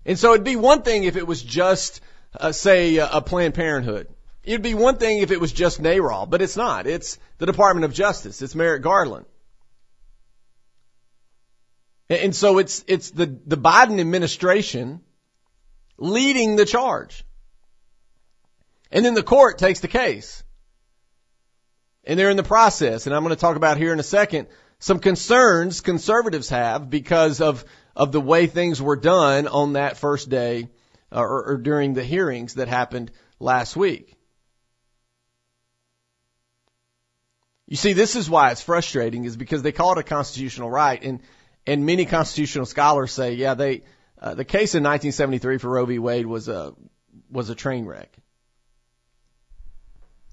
And 0.05 0.17
so 0.19 0.33
it'd 0.33 0.45
be 0.45 0.55
one 0.55 0.83
thing 0.83 1.03
if 1.03 1.15
it 1.15 1.27
was 1.27 1.41
just, 1.41 2.01
uh, 2.39 2.51
say, 2.51 2.97
a 2.97 3.21
Planned 3.21 3.55
Parenthood. 3.55 4.07
It'd 4.43 4.61
be 4.61 4.75
one 4.75 4.97
thing 4.97 5.19
if 5.19 5.31
it 5.31 5.41
was 5.41 5.51
just 5.51 5.81
NARAL, 5.81 6.29
but 6.29 6.41
it's 6.41 6.55
not. 6.55 6.85
It's 6.85 7.17
the 7.39 7.47
Department 7.47 7.85
of 7.85 7.93
Justice. 7.93 8.41
It's 8.41 8.55
Merrick 8.55 8.83
Garland. 8.83 9.25
And 12.09 12.35
so 12.35 12.59
it's, 12.59 12.83
it's 12.87 13.11
the, 13.11 13.25
the 13.25 13.57
Biden 13.57 13.99
administration 13.99 15.01
leading 15.97 16.55
the 16.55 16.65
charge. 16.65 17.23
And 18.91 19.03
then 19.03 19.15
the 19.15 19.23
court 19.23 19.57
takes 19.57 19.79
the 19.79 19.87
case. 19.87 20.43
And 22.03 22.19
they're 22.19 22.29
in 22.29 22.37
the 22.37 22.43
process. 22.43 23.07
And 23.07 23.15
I'm 23.15 23.23
going 23.23 23.35
to 23.35 23.39
talk 23.41 23.55
about 23.55 23.77
here 23.77 23.91
in 23.91 23.99
a 23.99 24.03
second 24.03 24.47
some 24.77 24.99
concerns 24.99 25.81
conservatives 25.81 26.49
have 26.49 26.89
because 26.89 27.41
of 27.41 27.65
of 27.95 28.11
the 28.11 28.21
way 28.21 28.45
things 28.45 28.81
were 28.81 28.97
done 28.97 29.47
on 29.47 29.73
that 29.73 29.97
first 29.97 30.29
day 30.29 30.69
uh, 31.11 31.21
or, 31.21 31.43
or 31.51 31.57
during 31.57 31.93
the 31.93 32.03
hearings 32.03 32.55
that 32.55 32.67
happened 32.67 33.09
last 33.39 33.75
week. 33.75 34.13
You 37.67 37.77
see, 37.77 37.93
this 37.93 38.15
is 38.15 38.29
why 38.29 38.51
it's 38.51 38.61
frustrating 38.61 39.23
is 39.23 39.37
because 39.37 39.63
they 39.63 39.71
call 39.71 39.93
it 39.93 39.97
a 39.97 40.03
constitutional 40.03 40.69
right 40.69 41.01
and, 41.01 41.21
and 41.67 41.85
many 41.85 42.05
constitutional 42.05 42.65
scholars 42.65 43.11
say, 43.11 43.33
yeah, 43.33 43.53
they, 43.53 43.83
uh, 44.21 44.35
the 44.35 44.45
case 44.45 44.75
in 44.75 44.83
1973 44.83 45.57
for 45.57 45.69
Roe 45.69 45.85
v. 45.85 45.99
Wade 45.99 46.25
was 46.25 46.47
a, 46.47 46.73
was 47.29 47.49
a 47.49 47.55
train 47.55 47.85
wreck. 47.85 48.15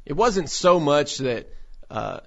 It 0.04 0.14
wasn't 0.14 0.50
so 0.50 0.80
much 0.80 1.18
that, 1.18 1.48
uh, 1.90 2.20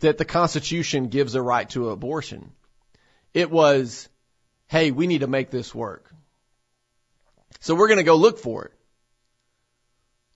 that 0.00 0.18
the 0.18 0.24
Constitution 0.24 1.08
gives 1.08 1.34
a 1.34 1.42
right 1.42 1.68
to 1.70 1.90
abortion. 1.90 2.52
It 3.32 3.50
was, 3.50 4.08
hey, 4.66 4.90
we 4.90 5.06
need 5.06 5.20
to 5.20 5.26
make 5.26 5.50
this 5.50 5.74
work. 5.74 6.12
So 7.60 7.74
we're 7.74 7.88
going 7.88 7.98
to 7.98 8.04
go 8.04 8.16
look 8.16 8.38
for 8.38 8.66
it. 8.66 8.72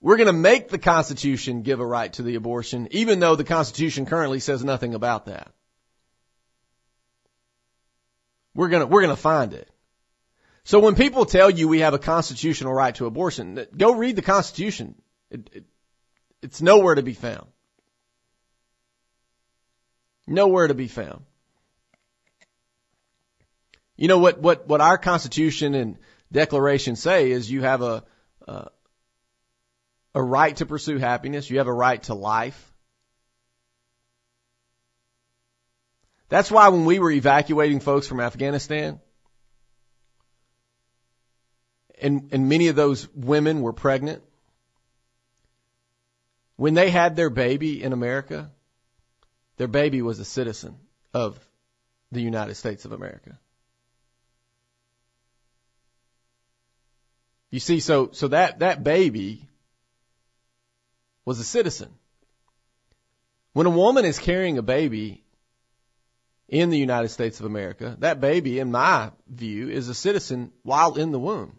We're 0.01 0.17
going 0.17 0.27
to 0.27 0.33
make 0.33 0.69
the 0.69 0.77
Constitution 0.77 1.61
give 1.61 1.81
a 1.81 1.85
right 1.85 2.11
to 2.13 2.23
the 2.23 2.35
abortion, 2.35 2.87
even 2.91 3.19
though 3.19 3.35
the 3.35 3.43
Constitution 3.43 4.05
currently 4.05 4.39
says 4.39 4.63
nothing 4.63 4.95
about 4.95 5.25
that. 5.25 5.51
We're 8.53 8.69
to, 8.69 8.85
we're 8.85 9.07
to 9.07 9.15
find 9.15 9.53
it. 9.53 9.69
So 10.63 10.79
when 10.79 10.95
people 10.95 11.25
tell 11.25 11.49
you 11.49 11.67
we 11.67 11.79
have 11.79 11.93
a 11.93 11.99
constitutional 11.99 12.73
right 12.73 12.93
to 12.95 13.05
abortion, 13.05 13.65
go 13.75 13.95
read 13.95 14.15
the 14.15 14.21
Constitution. 14.21 14.95
It, 15.31 15.49
it, 15.53 15.63
it's 16.41 16.61
nowhere 16.61 16.95
to 16.95 17.03
be 17.03 17.13
found. 17.13 17.47
Nowhere 20.27 20.67
to 20.67 20.73
be 20.73 20.87
found. 20.87 21.23
You 23.95 24.07
know 24.07 24.19
what, 24.19 24.39
what, 24.39 24.67
what 24.67 24.79
our 24.79 24.97
Constitution 24.97 25.73
and 25.73 25.97
Declaration 26.31 26.95
say 26.95 27.31
is 27.31 27.49
you 27.49 27.63
have 27.63 27.81
a, 27.81 28.03
uh, 28.47 28.65
a 30.13 30.21
right 30.21 30.55
to 30.57 30.65
pursue 30.65 30.97
happiness. 30.97 31.49
You 31.49 31.57
have 31.57 31.67
a 31.67 31.73
right 31.73 32.01
to 32.03 32.13
life. 32.13 32.68
That's 36.29 36.51
why 36.51 36.69
when 36.69 36.85
we 36.85 36.99
were 36.99 37.11
evacuating 37.11 37.79
folks 37.79 38.07
from 38.07 38.19
Afghanistan, 38.19 38.99
and, 41.99 42.29
and 42.31 42.47
many 42.47 42.67
of 42.67 42.75
those 42.75 43.07
women 43.13 43.61
were 43.61 43.73
pregnant, 43.73 44.23
when 46.55 46.75
they 46.75 46.89
had 46.89 47.15
their 47.15 47.29
baby 47.29 47.81
in 47.81 47.93
America, 47.93 48.51
their 49.57 49.67
baby 49.67 50.01
was 50.01 50.19
a 50.19 50.25
citizen 50.25 50.77
of 51.13 51.39
the 52.11 52.21
United 52.21 52.55
States 52.55 52.85
of 52.85 52.91
America. 52.91 53.37
You 57.49 57.59
see, 57.59 57.79
so, 57.79 58.09
so 58.11 58.27
that, 58.27 58.59
that 58.59 58.83
baby 58.83 59.47
was 61.25 61.39
a 61.39 61.43
citizen. 61.43 61.89
When 63.53 63.65
a 63.65 63.71
woman 63.71 64.05
is 64.05 64.19
carrying 64.19 64.59
a 64.59 64.61
baby 64.61 65.23
in 66.49 66.71
the 66.71 66.77
United 66.77 67.09
States 67.09 67.39
of 67.39 67.45
America, 67.45 67.95
that 67.99 68.19
baby, 68.19 68.59
in 68.59 68.71
my 68.71 69.11
view, 69.27 69.69
is 69.69 69.87
a 69.87 69.93
citizen 69.93 70.51
while 70.63 70.95
in 70.95 71.11
the 71.11 71.19
womb. 71.19 71.55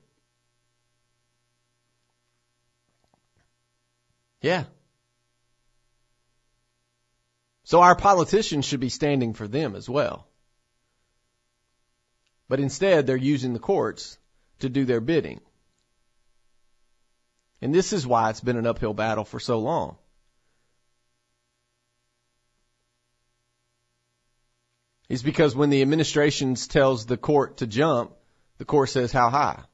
Yeah. 4.43 4.65
So 7.65 7.81
our 7.81 7.95
politicians 7.95 8.65
should 8.65 8.81
be 8.81 8.89
standing 8.89 9.33
for 9.33 9.47
them 9.47 9.77
as 9.77 9.89
well. 9.89 10.27
But 12.49 12.59
instead, 12.59 13.07
they're 13.07 13.17
using 13.17 13.53
the 13.53 13.61
courts 13.61 14.19
to 14.59 14.69
do 14.69 14.85
their 14.85 15.01
bidding. 15.01 15.41
And 17.63 17.73
this 17.73 17.93
is 17.93 18.05
why 18.05 18.31
it's 18.31 18.41
been 18.41 18.57
an 18.57 18.67
uphill 18.67 18.95
battle 18.95 19.25
for 19.25 19.39
so 19.39 19.61
long. 19.61 19.99
Is 25.11 25.25
because 25.25 25.57
when 25.57 25.71
the 25.71 25.83
administration 25.83 26.55
tells 26.55 27.05
the 27.05 27.17
court 27.17 27.57
to 27.57 27.67
jump, 27.67 28.13
the 28.59 28.65
court 28.65 28.91
says 28.91 29.11
how 29.11 29.29
high. 29.29 29.65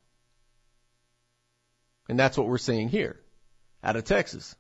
And 2.09 2.19
that's 2.19 2.39
what 2.39 2.49
we're 2.49 2.57
seeing 2.57 2.89
here 2.89 3.21
out 3.85 3.97
of 3.97 4.05
Texas. 4.05 4.57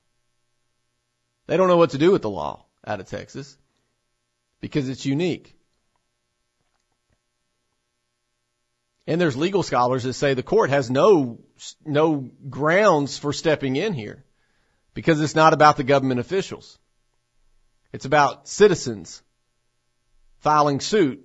They 1.47 1.56
don't 1.56 1.68
know 1.68 1.78
what 1.78 1.90
to 1.90 1.99
do 1.99 2.12
with 2.12 2.21
the 2.21 2.28
law 2.28 2.66
out 2.87 3.00
of 3.00 3.09
Texas 3.09 3.56
because 4.61 4.90
it's 4.90 5.06
unique. 5.06 5.54
And 9.06 9.18
there's 9.18 9.37
legal 9.37 9.62
scholars 9.62 10.02
that 10.02 10.12
say 10.12 10.35
the 10.35 10.42
court 10.42 10.68
has 10.68 10.90
no, 10.90 11.38
no 11.87 12.28
grounds 12.50 13.16
for 13.16 13.33
stepping 13.33 13.76
in 13.76 13.95
here 13.95 14.25
because 14.92 15.23
it's 15.23 15.35
not 15.35 15.54
about 15.54 15.78
the 15.78 15.85
government 15.85 16.21
officials. 16.21 16.78
It's 17.95 18.04
about 18.04 18.47
citizens 18.47 19.23
filing 20.40 20.81
suit 20.81 21.25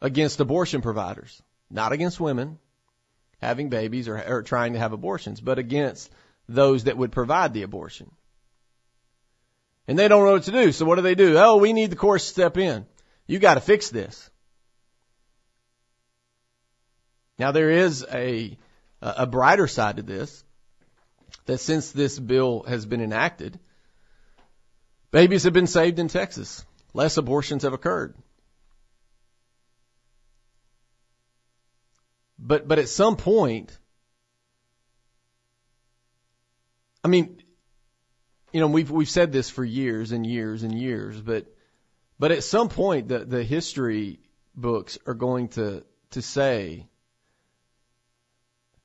against 0.00 0.40
abortion 0.40 0.82
providers, 0.82 1.42
not 1.70 1.92
against 1.92 2.20
women 2.20 2.58
having 3.40 3.68
babies 3.68 4.08
or, 4.08 4.18
or 4.18 4.42
trying 4.42 4.72
to 4.72 4.78
have 4.78 4.92
abortions, 4.92 5.40
but 5.40 5.58
against 5.58 6.10
those 6.48 6.84
that 6.84 6.96
would 6.96 7.12
provide 7.12 7.52
the 7.52 7.62
abortion. 7.62 8.10
And 9.88 9.98
they 9.98 10.08
don't 10.08 10.24
know 10.24 10.32
what 10.32 10.44
to 10.44 10.52
do. 10.52 10.72
So 10.72 10.84
what 10.84 10.96
do 10.96 11.02
they 11.02 11.14
do? 11.14 11.36
Oh, 11.36 11.56
we 11.56 11.72
need 11.72 11.90
the 11.90 11.96
courts 11.96 12.24
to 12.24 12.30
step 12.30 12.56
in. 12.56 12.86
You 13.26 13.38
got 13.38 13.54
to 13.54 13.60
fix 13.60 13.90
this. 13.90 14.30
Now 17.38 17.52
there 17.52 17.70
is 17.70 18.04
a, 18.10 18.56
a 19.02 19.26
brighter 19.26 19.66
side 19.66 19.96
to 19.96 20.02
this, 20.02 20.42
that 21.44 21.58
since 21.58 21.92
this 21.92 22.18
bill 22.18 22.64
has 22.66 22.86
been 22.86 23.00
enacted, 23.00 23.58
babies 25.10 25.44
have 25.44 25.52
been 25.52 25.66
saved 25.66 25.98
in 25.98 26.08
Texas. 26.08 26.64
Less 26.96 27.18
abortions 27.18 27.62
have 27.64 27.74
occurred. 27.74 28.14
But, 32.38 32.66
but 32.66 32.78
at 32.78 32.88
some 32.88 33.16
point, 33.16 33.76
I 37.04 37.08
mean, 37.08 37.42
you 38.50 38.60
know, 38.60 38.68
we've, 38.68 38.90
we've 38.90 39.10
said 39.10 39.30
this 39.30 39.50
for 39.50 39.62
years 39.62 40.12
and 40.12 40.26
years 40.26 40.62
and 40.62 40.74
years, 40.74 41.20
but, 41.20 41.54
but 42.18 42.32
at 42.32 42.42
some 42.42 42.70
point 42.70 43.08
the, 43.08 43.26
the 43.26 43.44
history 43.44 44.18
books 44.54 44.98
are 45.06 45.12
going 45.12 45.48
to, 45.48 45.84
to 46.12 46.22
say 46.22 46.86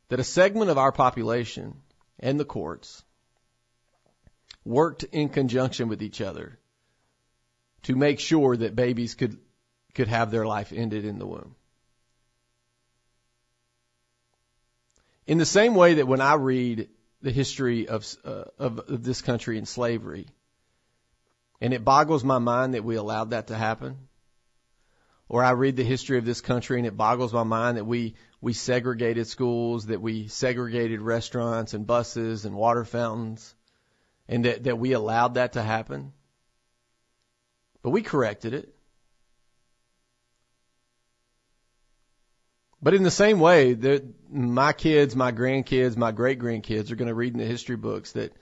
that 0.10 0.20
a 0.20 0.26
segment 0.26 0.70
of 0.70 0.78
our 0.78 0.92
population 0.92 1.76
and 2.20 2.38
the 2.38 2.44
courts 2.44 3.06
worked 4.66 5.06
in 5.06 5.30
conjunction 5.30 5.88
with 5.88 6.04
each 6.04 6.20
other 6.20 6.58
to 7.84 7.96
make 7.96 8.20
sure 8.20 8.56
that 8.56 8.76
babies 8.76 9.16
could 9.16 9.38
could 9.94 10.08
have 10.08 10.32
their 10.32 10.46
life 10.46 10.72
ended 10.74 11.06
in 11.06 11.20
the 11.20 11.26
womb. 11.26 11.56
In 15.28 15.38
the 15.38 15.46
same 15.46 15.76
way 15.76 15.96
that 15.96 16.08
when 16.08 16.22
I 16.22 16.36
read 16.36 16.90
the 17.22 17.32
history 17.32 17.88
of, 17.88 18.06
uh, 18.24 18.46
of 18.58 18.80
of 18.80 19.04
this 19.04 19.22
country 19.22 19.58
and 19.58 19.68
slavery, 19.68 20.28
and 21.60 21.74
it 21.74 21.86
boggles 21.86 22.24
my 22.24 22.40
mind 22.40 22.74
that 22.74 22.84
we 22.84 22.96
allowed 22.96 23.32
that 23.32 23.48
to 23.48 23.56
happen, 23.56 23.98
or 25.30 25.44
I 25.44 25.52
read 25.52 25.76
the 25.76 25.84
history 25.84 26.18
of 26.18 26.26
this 26.26 26.42
country 26.42 26.78
and 26.78 26.88
it 26.88 26.98
boggles 26.98 27.34
my 27.34 27.44
mind 27.44 27.78
that 27.78 27.86
we 27.86 28.16
we 28.42 28.54
segregated 28.54 29.28
schools, 29.28 29.86
that 29.86 30.02
we 30.02 30.28
segregated 30.28 31.00
restaurants 31.02 31.74
and 31.74 31.86
buses 31.86 32.46
and 32.46 32.56
water 32.56 32.84
fountains, 32.84 33.54
and 34.28 34.46
that, 34.46 34.64
that 34.64 34.80
we 34.80 34.94
allowed 34.94 35.36
that 35.36 35.54
to 35.54 35.62
happen. 35.62 36.14
But 37.84 37.90
we 37.92 38.02
corrected 38.02 38.54
it. 38.54 38.74
But 42.82 42.94
in 42.94 43.04
the 43.04 43.12
same 43.12 43.40
way, 43.40 43.74
that 43.74 44.04
my 44.32 44.74
kids, 44.74 45.16
my 45.16 45.32
grandkids, 45.32 45.96
my 45.96 46.12
great 46.12 46.40
grandkids 46.40 46.92
are 46.92 46.96
going 46.96 47.10
to 47.10 47.14
read 47.14 47.34
in 47.34 47.40
the 47.40 47.46
history 47.46 47.76
books 47.76 48.14
that 48.14 48.34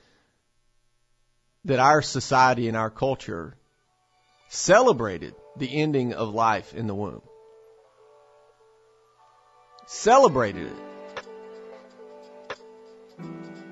that 1.65 1.79
our 1.79 2.01
society 2.01 2.69
and 2.69 2.77
our 2.77 2.89
culture 2.89 3.57
celebrated 4.47 5.35
the 5.57 5.69
ending 5.81 6.13
of 6.13 6.33
life 6.33 6.73
in 6.73 6.87
the 6.87 6.95
womb 6.95 7.21
celebrated 9.89 10.67
it. 10.67 10.73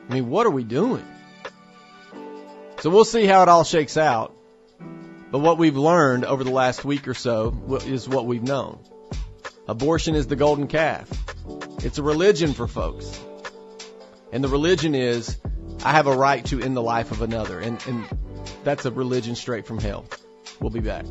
I 0.09 0.13
mean, 0.13 0.29
what 0.29 0.47
are 0.47 0.51
we 0.51 0.63
doing? 0.63 1.05
So 2.79 2.89
we'll 2.89 3.05
see 3.05 3.25
how 3.25 3.43
it 3.43 3.49
all 3.49 3.63
shakes 3.63 3.97
out. 3.97 4.35
But 5.29 5.39
what 5.39 5.57
we've 5.57 5.75
learned 5.75 6.23
over 6.23 6.43
the 6.43 6.51
last 6.51 6.85
week 6.85 7.07
or 7.07 7.13
so 7.13 7.81
is 7.85 8.07
what 8.07 8.25
we've 8.25 8.43
known. 8.43 8.79
Abortion 9.67 10.15
is 10.15 10.27
the 10.27 10.37
golden 10.37 10.67
calf. 10.67 11.09
It's 11.83 11.97
a 11.97 12.03
religion 12.03 12.53
for 12.53 12.67
folks. 12.67 13.19
And 14.31 14.41
the 14.41 14.47
religion 14.47 14.95
is, 14.95 15.37
I 15.83 15.91
have 15.91 16.07
a 16.07 16.15
right 16.15 16.45
to 16.45 16.61
end 16.61 16.77
the 16.77 16.81
life 16.81 17.11
of 17.11 17.21
another. 17.21 17.59
And, 17.59 17.81
and 17.87 18.05
that's 18.63 18.85
a 18.85 18.91
religion 18.91 19.35
straight 19.35 19.67
from 19.67 19.79
hell. 19.79 20.05
We'll 20.61 20.71
be 20.71 20.79
back. 20.79 21.05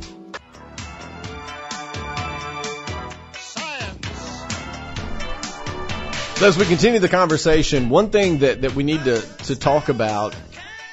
So 6.37 6.47
as 6.47 6.59
we 6.59 6.65
continue 6.65 7.01
the 7.01 7.09
conversation, 7.11 7.91
one 7.91 8.11
thing 8.11 8.39
that, 8.39 8.63
that 8.63 8.75
we 8.75 8.83
need 8.83 9.05
to, 9.05 9.21
to 9.45 9.57
talk 9.57 9.91
about 9.91 10.35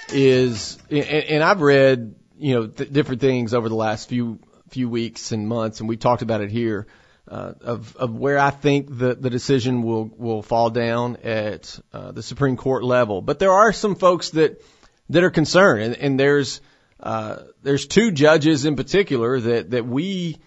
is, 0.10 0.78
and, 0.90 1.04
and 1.04 1.44
I've 1.44 1.62
read, 1.62 2.16
you 2.44 2.56
know, 2.56 2.68
th- 2.68 2.92
different 2.92 3.22
things 3.22 3.54
over 3.54 3.70
the 3.70 3.76
last 3.76 4.10
few, 4.10 4.40
few 4.70 4.90
weeks 4.90 5.32
and 5.32 5.48
months, 5.48 5.80
and 5.80 5.88
we 5.88 5.96
talked 5.96 6.22
about 6.22 6.42
it 6.42 6.52
here, 6.52 6.88
uh, 7.28 7.54
of, 7.62 7.96
of 7.96 8.14
where 8.14 8.38
I 8.38 8.50
think 8.50 8.88
the, 8.90 9.16
the 9.16 9.30
decision 9.30 9.82
will, 9.82 10.12
will 10.18 10.42
fall 10.42 10.70
down 10.70 11.18
at, 11.24 11.80
uh, 11.94 12.12
the 12.12 12.22
Supreme 12.22 12.58
Court 12.58 12.84
level. 12.84 13.22
But 13.22 13.40
there 13.40 13.54
are 13.54 13.72
some 13.72 13.96
folks 13.96 14.32
that, 14.32 14.62
that 15.10 15.24
are 15.24 15.32
concerned, 15.32 15.84
and, 15.84 15.96
and 15.96 16.20
there's, 16.20 16.60
uh, 17.00 17.38
there's 17.62 17.88
two 17.88 18.12
judges 18.12 18.66
in 18.66 18.76
particular 18.76 19.40
that, 19.40 19.72
that 19.72 19.86
we, 19.86 20.38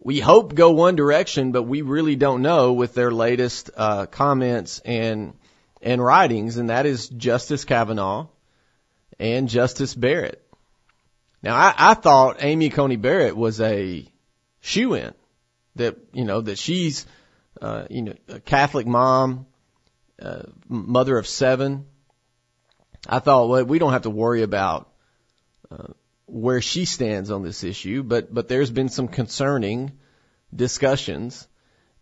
we 0.00 0.18
hope 0.18 0.56
go 0.56 0.72
one 0.72 0.96
direction, 0.96 1.52
but 1.52 1.62
we 1.62 1.82
really 1.82 2.16
don't 2.16 2.42
know 2.42 2.72
with 2.72 2.94
their 2.94 3.12
latest 3.12 3.70
uh, 3.76 4.06
comments 4.06 4.80
and 4.84 5.34
and 5.80 6.02
writings, 6.02 6.56
and 6.56 6.70
that 6.70 6.86
is 6.86 7.08
Justice 7.08 7.64
Kavanaugh 7.64 8.26
and 9.20 9.48
Justice 9.48 9.94
Barrett. 9.94 10.44
Now, 11.42 11.54
I, 11.54 11.74
I 11.76 11.94
thought 11.94 12.38
Amy 12.40 12.70
Coney 12.70 12.96
Barrett 12.96 13.36
was 13.36 13.60
a 13.60 14.06
shoo 14.60 14.94
in 14.94 15.14
that 15.76 15.96
you 16.12 16.24
know 16.24 16.40
that 16.40 16.58
she's 16.58 17.06
uh, 17.60 17.84
you 17.88 18.02
know 18.02 18.14
a 18.28 18.40
Catholic 18.40 18.86
mom, 18.86 19.46
uh, 20.20 20.42
mother 20.68 21.16
of 21.16 21.26
seven. 21.26 21.86
I 23.08 23.20
thought 23.20 23.48
well, 23.48 23.64
we 23.64 23.78
don't 23.78 23.92
have 23.92 24.02
to 24.02 24.10
worry 24.10 24.42
about 24.42 24.90
uh, 25.70 25.92
where 26.26 26.60
she 26.60 26.84
stands 26.84 27.30
on 27.30 27.42
this 27.42 27.64
issue, 27.64 28.02
but 28.02 28.32
but 28.32 28.48
there's 28.48 28.70
been 28.70 28.88
some 28.88 29.08
concerning 29.08 29.92
discussions, 30.54 31.46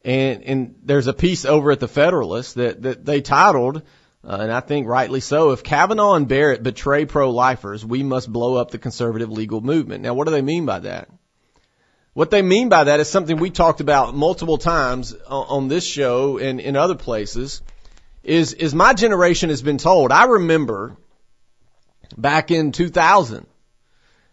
and 0.05 0.43
and 0.43 0.75
there's 0.83 1.07
a 1.07 1.15
piece 1.15 1.45
over 1.45 1.71
at 1.71 1.81
the 1.81 1.89
Federalist 1.89 2.57
that 2.57 2.83
that 2.83 3.05
they 3.05 3.21
titled, 3.21 3.83
uh, 4.27 4.39
and 4.41 4.53
I 4.53 4.61
think 4.61 4.89
rightly 4.89 5.21
so, 5.21 5.53
if 5.53 5.63
Kavanaugh 5.63 6.15
and 6.15 6.27
Barrett 6.27 6.63
betray 6.63 7.05
pro-lifers, 7.05 7.85
we 7.85 8.03
must 8.03 8.33
blow 8.33 8.57
up 8.57 8.73
the 8.73 8.79
conservative 8.79 9.31
legal 9.31 9.61
movement. 9.61 10.03
Now, 10.03 10.15
what 10.15 10.25
do 10.25 10.33
they 10.33 10.43
mean 10.43 10.67
by 10.67 10.81
that? 10.81 11.09
What 12.13 12.31
they 12.31 12.43
mean 12.43 12.69
by 12.69 12.85
that 12.85 12.99
is 12.99 13.09
something 13.09 13.37
we 13.37 13.51
talked 13.51 13.81
about 13.81 14.17
multiple 14.17 14.59
times 14.59 15.15
on, 15.29 15.69
this 15.69 15.87
show 15.87 16.39
and 16.39 16.61
in 16.61 16.75
other 16.75 16.95
places. 16.95 17.63
Is 18.25 18.55
is 18.55 18.75
my 18.75 18.95
generation 18.95 19.51
has 19.51 19.63
been 19.63 19.79
told. 19.79 20.11
I 20.11 20.25
remember 20.25 20.97
back 22.17 22.51
in 22.51 22.73
2000 22.73 23.47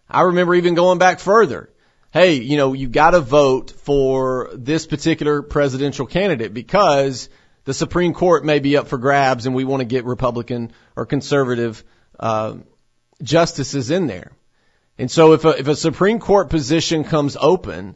I 0.10 0.22
remember 0.22 0.56
even 0.56 0.76
going 0.76 0.98
back 0.98 1.20
further. 1.20 1.70
Hey, 2.12 2.36
you 2.36 2.58
know, 2.58 2.74
you 2.74 2.88
gotta 2.88 3.20
vote 3.20 3.72
for 3.72 4.50
this 4.54 4.88
particular 4.88 5.42
presidential 5.42 6.06
candidate 6.06 6.54
because 6.54 7.30
the 7.66 7.74
Supreme 7.74 8.14
Court 8.14 8.44
may 8.44 8.60
be 8.60 8.78
up 8.78 8.88
for 8.88 8.98
grabs 8.98 9.46
and 9.46 9.56
we 9.56 9.64
want 9.64 9.82
to 9.82 9.86
get 9.86 10.06
Republican 10.06 10.72
or 10.96 11.06
conservative, 11.06 11.84
uh, 12.20 12.56
justices 13.22 13.90
in 13.90 14.08
there. 14.08 14.32
And 14.98 15.10
so 15.10 15.34
if 15.34 15.46
a, 15.46 15.60
if 15.60 15.68
a 15.68 15.76
Supreme 15.76 16.20
Court 16.20 16.50
position 16.50 17.04
comes 17.04 17.36
open, 17.40 17.96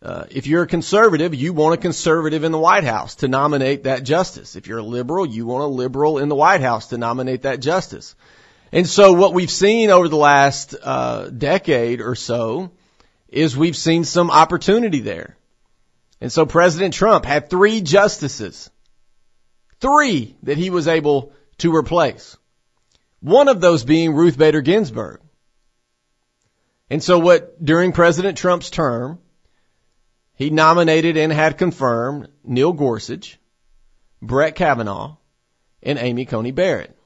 uh, 0.00 0.24
if 0.30 0.46
you're 0.46 0.62
a 0.62 0.68
conservative, 0.68 1.34
you 1.34 1.52
want 1.52 1.74
a 1.74 1.82
conservative 1.82 2.44
in 2.44 2.52
the 2.52 2.58
White 2.58 2.84
House 2.84 3.16
to 3.16 3.28
nominate 3.28 3.84
that 3.84 4.04
justice. 4.04 4.54
If 4.54 4.68
you're 4.68 4.78
a 4.78 4.82
liberal, 4.82 5.26
you 5.26 5.46
want 5.46 5.64
a 5.64 5.66
liberal 5.66 6.18
in 6.18 6.28
the 6.28 6.36
White 6.36 6.60
House 6.60 6.88
to 6.88 6.98
nominate 6.98 7.42
that 7.42 7.60
justice. 7.60 8.14
And 8.70 8.86
so 8.86 9.14
what 9.14 9.34
we've 9.34 9.50
seen 9.50 9.90
over 9.90 10.08
the 10.08 10.16
last 10.16 10.76
uh, 10.80 11.30
decade 11.30 12.00
or 12.00 12.14
so 12.14 12.70
is 13.28 13.56
we've 13.56 13.76
seen 13.76 14.04
some 14.04 14.30
opportunity 14.30 15.00
there. 15.00 15.36
And 16.20 16.30
so 16.30 16.46
President 16.46 16.94
Trump 16.94 17.24
had 17.24 17.50
three 17.50 17.80
justices, 17.80 18.70
three 19.80 20.36
that 20.42 20.58
he 20.58 20.70
was 20.70 20.88
able 20.88 21.32
to 21.58 21.74
replace. 21.74 22.36
One 23.20 23.48
of 23.48 23.60
those 23.60 23.84
being 23.84 24.14
Ruth 24.14 24.38
Bader 24.38 24.60
Ginsburg. 24.60 25.20
And 26.90 27.02
so 27.02 27.18
what, 27.18 27.62
during 27.62 27.92
President 27.92 28.38
Trump's 28.38 28.70
term, 28.70 29.18
he 30.34 30.50
nominated 30.50 31.16
and 31.16 31.32
had 31.32 31.58
confirmed 31.58 32.28
Neil 32.44 32.72
Gorsuch, 32.72 33.38
Brett 34.22 34.54
Kavanaugh, 34.54 35.16
and 35.82 35.98
Amy 35.98 36.24
Coney 36.24 36.52
Barrett. 36.52 36.96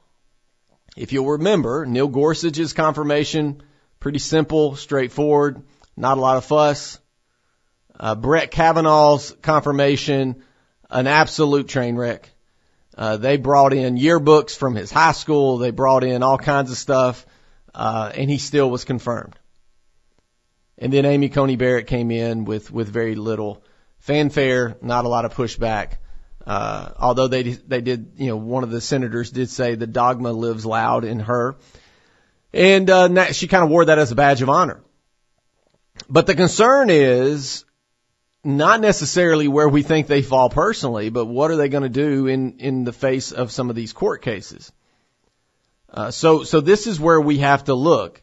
If 0.97 1.13
you'll 1.13 1.31
remember, 1.31 1.87
Neil 1.87 2.09
Gorsuch's 2.09 2.75
confirmation, 2.75 3.63
pretty 4.01 4.19
simple, 4.19 4.77
straightforward, 4.77 5.63
not 5.97 6.19
a 6.19 6.21
lot 6.21 6.37
of 6.37 6.45
fuss. 6.45 6.99
Uh, 7.99 8.15
Brett 8.15 8.51
Kavanaugh's 8.51 9.35
confirmation, 9.43 10.43
an 10.91 11.07
absolute 11.07 11.69
train 11.69 11.97
wreck. 11.97 12.31
Uh, 12.96 13.16
they 13.16 13.37
brought 13.37 13.72
in 13.72 13.96
yearbooks 13.96 14.57
from 14.57 14.74
his 14.74 14.90
high 14.90 15.12
school. 15.12 15.59
They 15.59 15.70
brought 15.70 16.05
in 16.05 16.22
all 16.22 16.38
kinds 16.38 16.70
of 16.70 16.76
stuff, 16.76 17.26
uh, 17.74 18.12
and 18.14 18.31
he 18.31 18.38
still 18.38 18.70
was 18.70 18.85
confirmed. 18.85 19.35
And 20.78 20.92
then 20.92 21.05
Amy 21.05 21.28
Coney 21.28 21.57
Barrett 21.57 21.87
came 21.87 22.11
in 22.11 22.44
with, 22.44 22.70
with 22.70 22.88
very 22.88 23.14
little 23.14 23.62
fanfare, 24.00 24.76
not 24.83 25.05
a 25.05 25.09
lot 25.09 25.24
of 25.24 25.35
pushback. 25.35 25.92
Uh, 26.46 26.90
although 26.98 27.28
they 27.28 27.42
they 27.42 27.81
did, 27.81 28.14
you 28.16 28.26
know, 28.26 28.37
one 28.37 28.64
of 28.64 28.70
the 28.70 28.81
senators 28.81 29.31
did 29.31 29.48
say 29.48 29.76
the 29.76 29.87
dogma 29.87 30.33
lives 30.33 30.66
loud 30.66 31.05
in 31.05 31.20
her, 31.20 31.57
and 32.52 32.90
uh, 32.90 33.33
she 33.33 33.46
kind 33.46 33.62
of 33.62 33.70
wore 33.70 33.85
that 33.85 33.98
as 33.98 34.11
a 34.11 34.16
badge 34.16 34.42
of 34.42 34.48
honor. 34.48 34.83
But 36.09 36.26
the 36.26 36.35
concern 36.35 36.90
is 36.90 37.64
not 38.44 38.81
necessarily 38.81 39.48
where 39.48 39.68
we 39.68 39.83
think 39.83 40.07
they 40.07 40.22
fall 40.22 40.50
personally, 40.50 41.11
but 41.11 41.26
what 41.26 41.50
are 41.50 41.57
they 41.57 41.68
going 41.68 41.85
to 41.85 41.88
do 41.88 42.26
in 42.26 42.59
in 42.59 42.85
the 42.85 42.92
face 42.92 43.33
of 43.33 43.52
some 43.52 43.70
of 43.70 43.76
these 43.76 43.92
court 43.92 44.22
cases? 44.22 44.72
Uh, 45.88 46.11
so 46.11 46.42
so 46.42 46.61
this 46.61 46.87
is 46.87 46.98
where 46.98 47.20
we 47.20 47.38
have 47.38 47.64
to 47.64 47.74
look. 47.74 48.20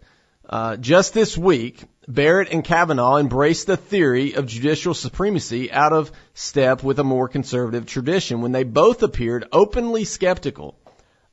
Uh, 0.49 0.75
just 0.77 1.13
this 1.13 1.37
week, 1.37 1.83
Barrett 2.07 2.51
and 2.51 2.63
Kavanaugh 2.63 3.17
embraced 3.17 3.67
the 3.67 3.77
theory 3.77 4.33
of 4.33 4.47
judicial 4.47 4.95
supremacy 4.95 5.71
out 5.71 5.93
of 5.93 6.11
step 6.33 6.81
with 6.83 6.97
a 6.97 7.03
more 7.03 7.27
conservative 7.27 7.85
tradition 7.85 8.41
when 8.41 8.51
they 8.51 8.63
both 8.63 9.03
appeared 9.03 9.47
openly 9.51 10.05
skeptical 10.05 10.75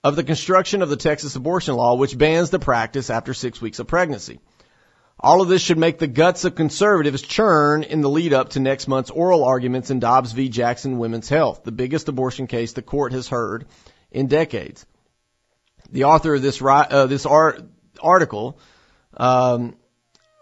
of 0.05 0.17
the 0.17 0.23
construction 0.23 0.83
of 0.83 0.91
the 0.91 0.97
Texas 0.97 1.35
abortion 1.35 1.75
law, 1.75 1.95
which 1.95 2.19
bans 2.19 2.51
the 2.51 2.59
practice 2.59 3.09
after 3.09 3.33
six 3.33 3.61
weeks 3.61 3.79
of 3.79 3.87
pregnancy. 3.87 4.39
All 5.19 5.41
of 5.41 5.49
this 5.49 5.63
should 5.63 5.79
make 5.79 5.99
the 5.99 6.07
guts 6.07 6.45
of 6.45 6.55
conservatives 6.55 7.23
churn 7.23 7.83
in 7.83 8.03
the 8.03 8.11
lead 8.11 8.35
up 8.35 8.51
to 8.51 8.61
next 8.61 8.87
month's 8.87 9.11
oral 9.11 9.45
arguments 9.45 9.91
in 9.91 9.99
Dobbs 9.99 10.33
v. 10.33 10.49
Jackson 10.51 10.99
Women's 10.99 11.29
Health, 11.29 11.65
the 11.65 11.73
biggest 11.73 12.09
abortion 12.09 12.47
case 12.47 12.75
the 12.75 12.83
court 12.83 13.13
has 13.13 13.27
heard 13.27 13.67
in 14.11 14.27
decades. 14.27 14.85
The 15.91 16.05
author 16.05 16.35
of 16.35 16.43
this, 16.43 16.61
uh, 16.61 17.07
this 17.07 17.25
art, 17.25 17.63
article 18.03 18.59
um, 19.17 19.77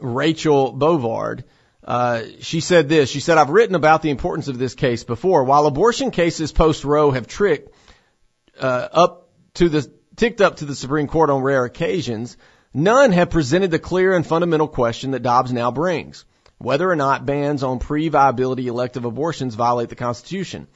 Rachel 0.00 0.72
Bovard. 0.72 1.44
Uh, 1.84 2.22
she 2.40 2.60
said 2.60 2.88
this. 2.88 3.10
She 3.10 3.20
said, 3.20 3.38
I've 3.38 3.50
written 3.50 3.74
about 3.74 4.02
the 4.02 4.10
importance 4.10 4.48
of 4.48 4.58
this 4.58 4.74
case 4.74 5.04
before. 5.04 5.44
While 5.44 5.66
abortion 5.66 6.10
cases 6.10 6.50
post 6.50 6.84
Roe 6.84 7.10
have 7.10 7.26
tricked, 7.26 7.72
uh, 8.58 8.88
up 8.90 9.28
to 9.54 9.68
the, 9.68 9.90
ticked 10.16 10.40
up 10.40 10.56
to 10.56 10.64
the 10.64 10.74
Supreme 10.74 11.06
Court 11.06 11.30
on 11.30 11.42
rare 11.42 11.64
occasions, 11.64 12.36
none 12.74 13.12
have 13.12 13.30
presented 13.30 13.70
the 13.70 13.78
clear 13.78 14.12
and 14.12 14.26
fundamental 14.26 14.68
question 14.68 15.12
that 15.12 15.22
Dobbs 15.22 15.52
now 15.52 15.70
brings. 15.70 16.26
Whether 16.58 16.90
or 16.90 16.96
not 16.96 17.24
bans 17.24 17.62
on 17.62 17.78
pre-viability 17.78 18.66
elective 18.66 19.06
abortions 19.06 19.54
violate 19.54 19.88
the 19.88 19.96
Constitution. 19.96 20.66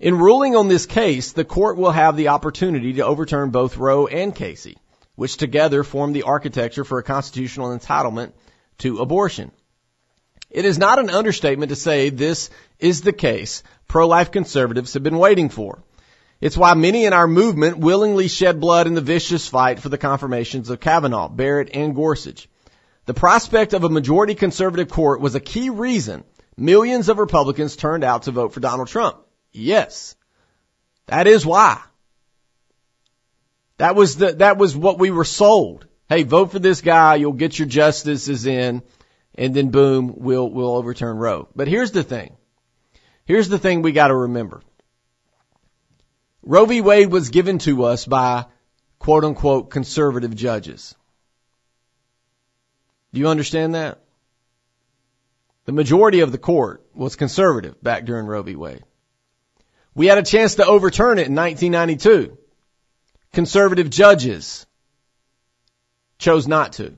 In 0.00 0.18
ruling 0.18 0.56
on 0.56 0.68
this 0.68 0.86
case, 0.86 1.32
the 1.32 1.44
court 1.44 1.76
will 1.76 1.92
have 1.92 2.16
the 2.16 2.28
opportunity 2.28 2.94
to 2.94 3.06
overturn 3.06 3.50
both 3.50 3.76
Roe 3.76 4.06
and 4.06 4.34
Casey 4.34 4.78
which 5.18 5.36
together 5.36 5.82
form 5.82 6.12
the 6.12 6.22
architecture 6.22 6.84
for 6.84 7.00
a 7.00 7.02
constitutional 7.02 7.76
entitlement 7.76 8.30
to 8.78 8.98
abortion. 8.98 9.50
It 10.48 10.64
is 10.64 10.78
not 10.78 11.00
an 11.00 11.10
understatement 11.10 11.70
to 11.70 11.76
say 11.76 12.10
this 12.10 12.50
is 12.78 13.00
the 13.00 13.12
case 13.12 13.64
pro-life 13.88 14.30
conservatives 14.30 14.94
have 14.94 15.02
been 15.02 15.18
waiting 15.18 15.48
for. 15.48 15.82
It's 16.40 16.56
why 16.56 16.74
many 16.74 17.04
in 17.04 17.12
our 17.12 17.26
movement 17.26 17.78
willingly 17.78 18.28
shed 18.28 18.60
blood 18.60 18.86
in 18.86 18.94
the 18.94 19.00
vicious 19.00 19.48
fight 19.48 19.80
for 19.80 19.88
the 19.88 19.98
confirmations 19.98 20.70
of 20.70 20.78
Kavanaugh, 20.78 21.28
Barrett, 21.28 21.70
and 21.74 21.94
Gorsuch. 21.94 22.48
The 23.06 23.14
prospect 23.14 23.72
of 23.72 23.82
a 23.82 23.88
majority 23.88 24.34
conservative 24.34 24.88
court 24.88 25.20
was 25.20 25.34
a 25.34 25.40
key 25.40 25.70
reason 25.70 26.24
millions 26.56 27.08
of 27.08 27.18
Republicans 27.18 27.76
turned 27.76 28.04
out 28.04 28.24
to 28.24 28.32
vote 28.32 28.52
for 28.52 28.60
Donald 28.60 28.88
Trump. 28.88 29.18
Yes. 29.52 30.16
That 31.06 31.26
is 31.26 31.46
why. 31.46 31.80
That 33.78 33.94
was 33.94 34.16
the, 34.16 34.32
that 34.34 34.58
was 34.58 34.76
what 34.76 34.98
we 34.98 35.10
were 35.10 35.24
sold. 35.24 35.86
Hey, 36.08 36.24
vote 36.24 36.52
for 36.52 36.58
this 36.58 36.80
guy, 36.80 37.16
you'll 37.16 37.32
get 37.32 37.58
your 37.58 37.68
justices 37.68 38.46
in, 38.46 38.82
and 39.34 39.54
then 39.54 39.70
boom, 39.70 40.14
we'll, 40.16 40.50
we'll 40.50 40.74
overturn 40.74 41.16
Roe. 41.16 41.48
But 41.54 41.68
here's 41.68 41.92
the 41.92 42.02
thing. 42.02 42.36
Here's 43.24 43.48
the 43.48 43.58
thing 43.58 43.82
we 43.82 43.92
gotta 43.92 44.14
remember. 44.14 44.62
Roe 46.42 46.66
v. 46.66 46.80
Wade 46.80 47.10
was 47.10 47.30
given 47.30 47.58
to 47.60 47.84
us 47.84 48.06
by 48.06 48.46
quote 48.98 49.24
unquote 49.24 49.70
conservative 49.70 50.34
judges. 50.34 50.94
Do 53.12 53.20
you 53.20 53.28
understand 53.28 53.74
that? 53.74 54.00
The 55.64 55.72
majority 55.72 56.20
of 56.20 56.32
the 56.32 56.38
court 56.38 56.84
was 56.94 57.16
conservative 57.16 57.82
back 57.82 58.04
during 58.04 58.26
Roe 58.26 58.42
v. 58.42 58.56
Wade. 58.56 58.84
We 59.94 60.06
had 60.06 60.18
a 60.18 60.22
chance 60.22 60.56
to 60.56 60.66
overturn 60.66 61.18
it 61.18 61.26
in 61.26 61.34
1992. 61.34 62.38
Conservative 63.32 63.90
judges 63.90 64.66
chose 66.18 66.46
not 66.46 66.74
to. 66.74 66.96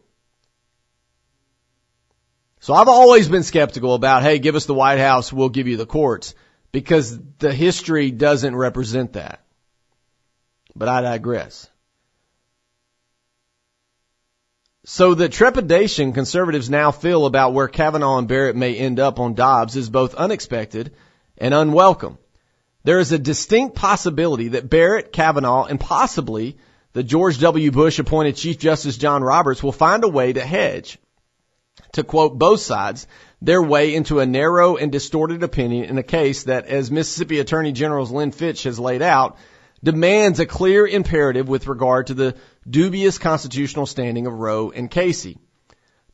So 2.60 2.74
I've 2.74 2.88
always 2.88 3.26
been 3.28 3.42
skeptical 3.42 3.94
about, 3.94 4.22
hey, 4.22 4.38
give 4.38 4.54
us 4.54 4.66
the 4.66 4.74
White 4.74 4.98
House, 4.98 5.32
we'll 5.32 5.48
give 5.48 5.66
you 5.66 5.78
the 5.78 5.86
courts, 5.86 6.34
because 6.72 7.18
the 7.38 7.52
history 7.52 8.10
doesn't 8.10 8.54
represent 8.54 9.14
that. 9.14 9.44
But 10.74 10.88
I 10.88 11.00
digress. 11.00 11.68
So 14.84 15.14
the 15.14 15.28
trepidation 15.28 16.12
conservatives 16.12 16.70
now 16.70 16.90
feel 16.90 17.26
about 17.26 17.52
where 17.52 17.68
Kavanaugh 17.68 18.18
and 18.18 18.28
Barrett 18.28 18.56
may 18.56 18.74
end 18.74 18.98
up 18.98 19.20
on 19.20 19.34
Dobbs 19.34 19.76
is 19.76 19.90
both 19.90 20.14
unexpected 20.14 20.94
and 21.36 21.52
unwelcome. 21.52 22.18
There 22.82 22.98
is 22.98 23.12
a 23.12 23.18
distinct 23.18 23.74
possibility 23.74 24.48
that 24.48 24.70
Barrett, 24.70 25.12
Kavanaugh, 25.12 25.64
and 25.64 25.78
possibly 25.78 26.56
the 26.92 27.02
George 27.02 27.38
W. 27.40 27.70
Bush 27.70 27.98
appointed 27.98 28.36
Chief 28.36 28.58
Justice 28.58 28.96
John 28.96 29.22
Roberts 29.22 29.62
will 29.62 29.72
find 29.72 30.02
a 30.02 30.08
way 30.08 30.32
to 30.32 30.44
hedge, 30.44 30.98
to 31.92 32.02
quote 32.02 32.38
both 32.38 32.60
sides, 32.60 33.06
their 33.42 33.62
way 33.62 33.94
into 33.94 34.20
a 34.20 34.26
narrow 34.26 34.76
and 34.76 34.92
distorted 34.92 35.42
opinion 35.42 35.84
in 35.84 35.98
a 35.98 36.02
case 36.02 36.44
that, 36.44 36.66
as 36.66 36.90
Mississippi 36.90 37.38
Attorney 37.38 37.72
General 37.72 38.06
Lynn 38.06 38.32
Fitch 38.32 38.64
has 38.64 38.78
laid 38.78 39.02
out, 39.02 39.38
demands 39.82 40.40
a 40.40 40.46
clear 40.46 40.86
imperative 40.86 41.48
with 41.48 41.66
regard 41.66 42.08
to 42.08 42.14
the 42.14 42.36
dubious 42.68 43.18
constitutional 43.18 43.86
standing 43.86 44.26
of 44.26 44.34
Roe 44.34 44.70
and 44.70 44.90
Casey. 44.90 45.38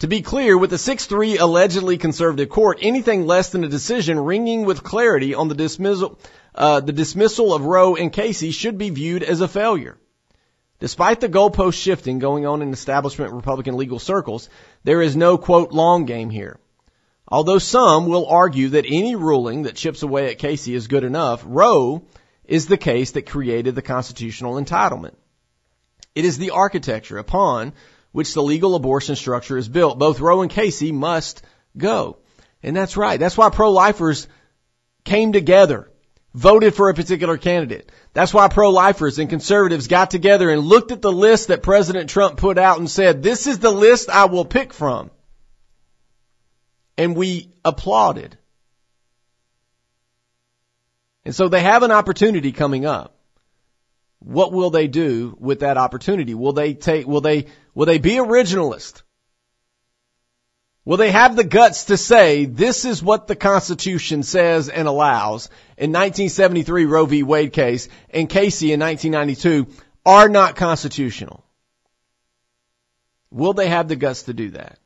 To 0.00 0.06
be 0.06 0.20
clear, 0.20 0.56
with 0.56 0.70
the 0.70 0.76
6-3 0.76 1.40
allegedly 1.40 1.96
conservative 1.96 2.50
court, 2.50 2.78
anything 2.82 3.26
less 3.26 3.48
than 3.48 3.64
a 3.64 3.68
decision 3.68 4.20
ringing 4.20 4.66
with 4.66 4.84
clarity 4.84 5.34
on 5.34 5.48
the 5.48 5.54
dismissal, 5.54 6.18
uh, 6.54 6.80
the 6.80 6.92
dismissal 6.92 7.54
of 7.54 7.64
Roe 7.64 7.96
and 7.96 8.12
Casey 8.12 8.50
should 8.50 8.76
be 8.76 8.90
viewed 8.90 9.22
as 9.22 9.40
a 9.40 9.48
failure. 9.48 9.98
Despite 10.78 11.20
the 11.20 11.30
goalpost 11.30 11.82
shifting 11.82 12.18
going 12.18 12.46
on 12.46 12.60
in 12.60 12.72
establishment 12.72 13.32
Republican 13.32 13.78
legal 13.78 13.98
circles, 13.98 14.50
there 14.84 15.00
is 15.00 15.16
no 15.16 15.38
quote 15.38 15.72
long 15.72 16.04
game 16.04 16.28
here. 16.28 16.60
Although 17.28 17.58
some 17.58 18.06
will 18.06 18.26
argue 18.26 18.70
that 18.70 18.84
any 18.86 19.16
ruling 19.16 19.62
that 19.62 19.74
chips 19.74 20.02
away 20.02 20.30
at 20.30 20.38
Casey 20.38 20.74
is 20.74 20.86
good 20.86 21.04
enough, 21.04 21.42
Roe 21.44 22.02
is 22.44 22.66
the 22.66 22.76
case 22.76 23.12
that 23.12 23.26
created 23.26 23.74
the 23.74 23.82
constitutional 23.82 24.54
entitlement. 24.54 25.14
It 26.14 26.24
is 26.24 26.38
the 26.38 26.50
architecture 26.50 27.18
upon 27.18 27.72
which 28.12 28.32
the 28.32 28.42
legal 28.42 28.74
abortion 28.74 29.16
structure 29.16 29.58
is 29.58 29.68
built. 29.68 29.98
Both 29.98 30.20
Roe 30.20 30.42
and 30.42 30.50
Casey 30.50 30.92
must 30.92 31.42
go. 31.76 32.18
And 32.62 32.74
that's 32.74 32.96
right. 32.96 33.20
That's 33.20 33.36
why 33.36 33.50
pro-lifers 33.50 34.28
came 35.04 35.32
together 35.32 35.90
voted 36.32 36.74
for 36.74 36.90
a 36.90 36.94
particular 36.94 37.38
candidate. 37.38 37.90
That's 38.12 38.32
why 38.32 38.48
pro-lifers 38.48 39.18
and 39.18 39.28
conservatives 39.28 39.88
got 39.88 40.10
together 40.10 40.50
and 40.50 40.62
looked 40.62 40.92
at 40.92 41.02
the 41.02 41.12
list 41.12 41.48
that 41.48 41.62
President 41.62 42.10
Trump 42.10 42.36
put 42.36 42.58
out 42.58 42.78
and 42.78 42.90
said, 42.90 43.22
this 43.22 43.46
is 43.46 43.58
the 43.58 43.70
list 43.70 44.10
I 44.10 44.26
will 44.26 44.44
pick 44.44 44.72
from. 44.72 45.10
And 46.98 47.16
we 47.16 47.52
applauded. 47.64 48.38
And 51.24 51.34
so 51.34 51.48
they 51.48 51.60
have 51.60 51.82
an 51.82 51.90
opportunity 51.90 52.52
coming 52.52 52.86
up. 52.86 53.16
What 54.20 54.52
will 54.52 54.70
they 54.70 54.88
do 54.88 55.36
with 55.38 55.60
that 55.60 55.76
opportunity? 55.76 56.34
Will 56.34 56.52
they 56.52 56.74
take, 56.74 57.06
will 57.06 57.20
they, 57.20 57.46
will 57.74 57.86
they 57.86 57.98
be 57.98 58.14
originalist? 58.14 59.02
Will 60.84 60.96
they 60.96 61.10
have 61.10 61.34
the 61.34 61.44
guts 61.44 61.86
to 61.86 61.96
say 61.96 62.44
this 62.44 62.84
is 62.84 63.02
what 63.02 63.26
the 63.26 63.34
Constitution 63.34 64.22
says 64.22 64.68
and 64.68 64.86
allows 64.86 65.50
in 65.76 65.90
1973 65.90 66.84
Roe 66.84 67.06
v. 67.06 67.24
Wade 67.24 67.52
case 67.52 67.88
and 68.08 68.28
Casey 68.28 68.72
in 68.72 68.78
1992 68.78 69.66
are 70.06 70.28
not 70.28 70.54
constitutional? 70.54 71.44
Will 73.32 73.52
they 73.52 73.68
have 73.68 73.88
the 73.88 73.96
guts 73.96 74.24
to 74.24 74.32
do 74.32 74.50
that? 74.50 74.78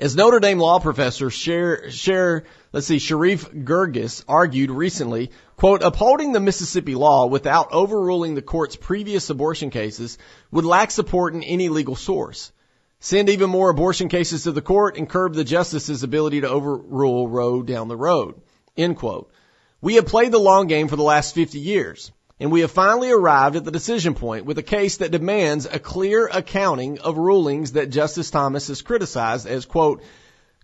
As 0.00 0.14
Notre 0.14 0.38
Dame 0.38 0.60
law 0.60 0.78
professor 0.78 1.28
Cher, 1.28 1.90
Cher, 1.90 2.44
let's 2.72 2.86
see, 2.86 2.98
Sherif 2.98 3.64
Girgis 3.64 4.22
argued 4.28 4.70
recently, 4.70 5.32
quote, 5.56 5.82
upholding 5.82 6.30
the 6.30 6.38
Mississippi 6.38 6.94
law 6.94 7.26
without 7.26 7.72
overruling 7.72 8.36
the 8.36 8.42
court's 8.42 8.76
previous 8.76 9.28
abortion 9.28 9.70
cases 9.70 10.16
would 10.52 10.64
lack 10.64 10.92
support 10.92 11.34
in 11.34 11.42
any 11.42 11.68
legal 11.68 11.96
source. 11.96 12.52
Send 13.00 13.28
even 13.28 13.50
more 13.50 13.70
abortion 13.70 14.08
cases 14.08 14.44
to 14.44 14.52
the 14.52 14.62
court 14.62 14.96
and 14.96 15.08
curb 15.08 15.34
the 15.34 15.42
justice's 15.42 16.04
ability 16.04 16.42
to 16.42 16.48
overrule 16.48 17.26
Roe 17.26 17.64
down 17.64 17.88
the 17.88 17.96
road. 17.96 18.40
End 18.76 18.96
quote. 18.96 19.32
We 19.80 19.96
have 19.96 20.06
played 20.06 20.30
the 20.30 20.38
long 20.38 20.68
game 20.68 20.86
for 20.86 20.94
the 20.94 21.02
last 21.02 21.34
50 21.34 21.58
years 21.58 22.12
and 22.40 22.52
we 22.52 22.60
have 22.60 22.70
finally 22.70 23.10
arrived 23.10 23.56
at 23.56 23.64
the 23.64 23.70
decision 23.70 24.14
point 24.14 24.44
with 24.44 24.58
a 24.58 24.62
case 24.62 24.98
that 24.98 25.10
demands 25.10 25.66
a 25.66 25.78
clear 25.78 26.26
accounting 26.26 27.00
of 27.00 27.18
rulings 27.18 27.72
that 27.72 27.90
Justice 27.90 28.30
Thomas 28.30 28.68
has 28.68 28.82
criticized 28.82 29.46
as, 29.46 29.66
quote, 29.66 30.02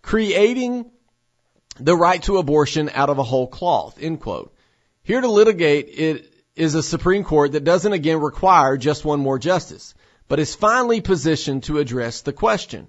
creating 0.02 0.90
the 1.80 1.96
right 1.96 2.22
to 2.22 2.38
abortion 2.38 2.90
out 2.94 3.10
of 3.10 3.18
a 3.18 3.24
whole 3.24 3.48
cloth, 3.48 3.98
end 4.00 4.20
quote. 4.20 4.54
Here 5.02 5.20
to 5.20 5.28
litigate 5.28 5.88
it 5.88 6.32
is 6.54 6.76
a 6.76 6.82
Supreme 6.82 7.24
Court 7.24 7.52
that 7.52 7.64
doesn't 7.64 7.92
again 7.92 8.20
require 8.20 8.76
just 8.76 9.04
one 9.04 9.20
more 9.20 9.40
justice, 9.40 9.94
but 10.28 10.38
is 10.38 10.54
finally 10.54 11.00
positioned 11.00 11.64
to 11.64 11.78
address 11.78 12.22
the 12.22 12.32
question. 12.32 12.86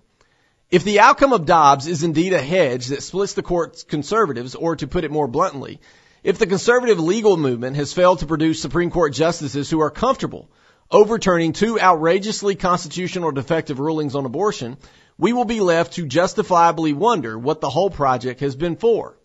If 0.70 0.84
the 0.84 1.00
outcome 1.00 1.34
of 1.34 1.46
Dobbs 1.46 1.88
is 1.88 2.04
indeed 2.04 2.34
a 2.34 2.42
hedge 2.42 2.88
that 2.88 3.04
splits 3.04 3.34
the 3.34 3.44
court's 3.44 3.84
conservatives, 3.84 4.56
or 4.56 4.76
to 4.76 4.88
put 4.88 5.04
it 5.04 5.12
more 5.12 5.28
bluntly, 5.28 5.80
if 6.26 6.40
the 6.40 6.48
conservative 6.48 7.00
legal 7.00 7.38
movement 7.38 7.76
has 7.76 7.94
failed 7.94 8.18
to 8.18 8.26
produce 8.26 8.60
Supreme 8.60 8.90
Court 8.90 9.14
justices 9.14 9.70
who 9.70 9.80
are 9.82 9.92
comfortable 9.92 10.50
overturning 10.90 11.54
two 11.54 11.80
outrageously 11.80 12.56
constitutional 12.56 13.32
defective 13.32 13.80
rulings 13.80 14.16
on 14.16 14.26
abortion, 14.26 14.78
we 15.20 15.34
will 15.34 15.46
be 15.46 15.60
left 15.60 15.94
to 15.94 16.08
justifiably 16.08 16.94
wonder 16.94 17.38
what 17.38 17.62
the 17.62 17.70
whole 17.70 17.92
project 17.92 18.40
has 18.40 18.56
been 18.56 18.76
for. 18.76 19.16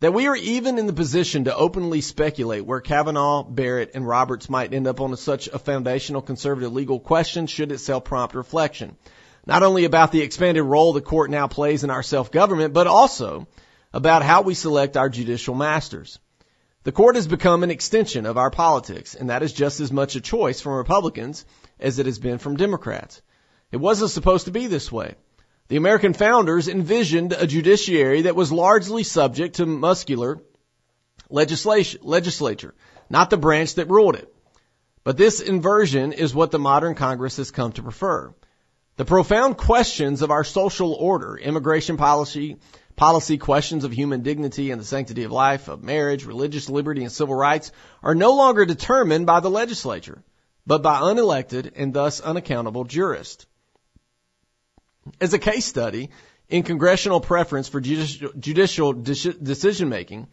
That 0.00 0.12
we 0.12 0.26
are 0.26 0.36
even 0.36 0.76
in 0.76 0.86
the 0.86 0.92
position 0.92 1.44
to 1.44 1.56
openly 1.56 2.02
speculate 2.02 2.66
where 2.66 2.82
Kavanaugh, 2.82 3.42
Barrett, 3.42 3.92
and 3.94 4.06
Roberts 4.06 4.50
might 4.50 4.74
end 4.74 4.86
up 4.86 5.00
on 5.00 5.16
such 5.16 5.48
a 5.48 5.58
foundational 5.58 6.20
conservative 6.20 6.74
legal 6.74 7.00
question 7.00 7.46
should 7.46 7.72
itself 7.72 8.04
prompt 8.04 8.34
reflection. 8.34 8.98
Not 9.46 9.62
only 9.62 9.86
about 9.86 10.12
the 10.12 10.20
expanded 10.20 10.64
role 10.64 10.92
the 10.92 11.00
court 11.00 11.30
now 11.30 11.48
plays 11.48 11.84
in 11.84 11.90
our 11.90 12.02
self-government, 12.02 12.74
but 12.74 12.86
also 12.86 13.46
about 13.92 14.22
how 14.22 14.42
we 14.42 14.54
select 14.54 14.96
our 14.96 15.08
judicial 15.08 15.54
masters. 15.54 16.18
The 16.82 16.92
court 16.92 17.16
has 17.16 17.26
become 17.26 17.62
an 17.62 17.70
extension 17.70 18.24
of 18.24 18.38
our 18.38 18.50
politics, 18.50 19.14
and 19.14 19.30
that 19.30 19.42
is 19.42 19.52
just 19.52 19.80
as 19.80 19.92
much 19.92 20.16
a 20.16 20.20
choice 20.20 20.60
from 20.60 20.74
Republicans 20.74 21.44
as 21.78 21.98
it 21.98 22.06
has 22.06 22.18
been 22.18 22.38
from 22.38 22.56
Democrats. 22.56 23.20
It 23.70 23.76
wasn't 23.76 24.10
supposed 24.10 24.46
to 24.46 24.50
be 24.50 24.66
this 24.66 24.90
way. 24.90 25.14
The 25.68 25.76
American 25.76 26.14
founders 26.14 26.68
envisioned 26.68 27.32
a 27.32 27.46
judiciary 27.46 28.22
that 28.22 28.34
was 28.34 28.50
largely 28.50 29.04
subject 29.04 29.56
to 29.56 29.66
muscular 29.66 30.40
legislation, 31.28 32.00
legislature, 32.02 32.74
not 33.08 33.30
the 33.30 33.36
branch 33.36 33.74
that 33.74 33.88
ruled 33.88 34.16
it. 34.16 34.34
But 35.04 35.16
this 35.16 35.40
inversion 35.40 36.12
is 36.12 36.34
what 36.34 36.50
the 36.50 36.58
modern 36.58 36.94
Congress 36.94 37.36
has 37.36 37.50
come 37.50 37.72
to 37.72 37.82
prefer. 37.82 38.34
The 38.96 39.04
profound 39.04 39.56
questions 39.56 40.22
of 40.22 40.30
our 40.30 40.44
social 40.44 40.92
order, 40.92 41.36
immigration 41.36 41.96
policy, 41.96 42.56
Policy 43.00 43.38
questions 43.38 43.84
of 43.84 43.92
human 43.92 44.20
dignity 44.20 44.70
and 44.70 44.78
the 44.78 44.84
sanctity 44.84 45.24
of 45.24 45.32
life, 45.32 45.68
of 45.68 45.82
marriage, 45.82 46.26
religious 46.26 46.68
liberty, 46.68 47.02
and 47.02 47.10
civil 47.10 47.34
rights 47.34 47.72
are 48.02 48.14
no 48.14 48.34
longer 48.34 48.66
determined 48.66 49.24
by 49.24 49.40
the 49.40 49.48
legislature, 49.48 50.22
but 50.66 50.82
by 50.82 51.00
unelected 51.00 51.72
and 51.76 51.94
thus 51.94 52.20
unaccountable 52.20 52.84
jurists. 52.84 53.46
As 55.18 55.32
a 55.32 55.38
case 55.38 55.64
study 55.64 56.10
in 56.50 56.62
congressional 56.62 57.22
preference 57.22 57.70
for 57.70 57.80
judicial, 57.80 58.92
decision 58.92 59.88
making, 59.88 60.26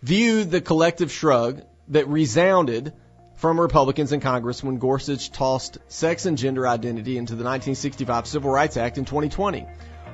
view 0.00 0.44
the 0.44 0.60
collective 0.60 1.10
shrug 1.10 1.62
that 1.88 2.06
resounded 2.06 2.92
from 3.38 3.58
Republicans 3.58 4.12
in 4.12 4.20
Congress 4.20 4.62
when 4.62 4.78
Gorsuch 4.78 5.32
tossed 5.32 5.78
sex 5.88 6.26
and 6.26 6.38
gender 6.38 6.64
identity 6.64 7.18
into 7.18 7.32
the 7.32 7.42
1965 7.42 8.28
Civil 8.28 8.52
Rights 8.52 8.76
Act 8.76 8.98
in 8.98 9.04
2020 9.04 9.66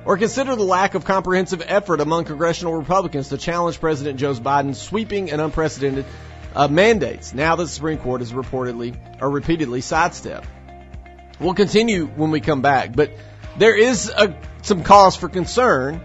or 0.05 0.17
consider 0.17 0.55
the 0.55 0.63
lack 0.63 0.95
of 0.95 1.05
comprehensive 1.05 1.63
effort 1.65 2.01
among 2.01 2.25
congressional 2.25 2.75
Republicans 2.75 3.29
to 3.29 3.37
challenge 3.37 3.79
President 3.79 4.19
Joe 4.19 4.33
Biden's 4.33 4.81
sweeping 4.81 5.31
and 5.31 5.41
unprecedented 5.41 6.05
uh, 6.55 6.67
mandates. 6.67 7.33
Now 7.33 7.55
that 7.55 7.63
the 7.63 7.69
Supreme 7.69 7.97
Court 7.97 8.21
has 8.21 8.31
reportedly 8.31 8.97
or 9.21 9.29
repeatedly 9.29 9.81
sidestepped. 9.81 10.47
We'll 11.39 11.53
continue 11.53 12.05
when 12.05 12.31
we 12.31 12.39
come 12.39 12.61
back, 12.61 12.95
but 12.95 13.11
there 13.57 13.75
is 13.75 14.09
a, 14.09 14.35
some 14.61 14.83
cause 14.83 15.15
for 15.15 15.27
concern 15.27 16.01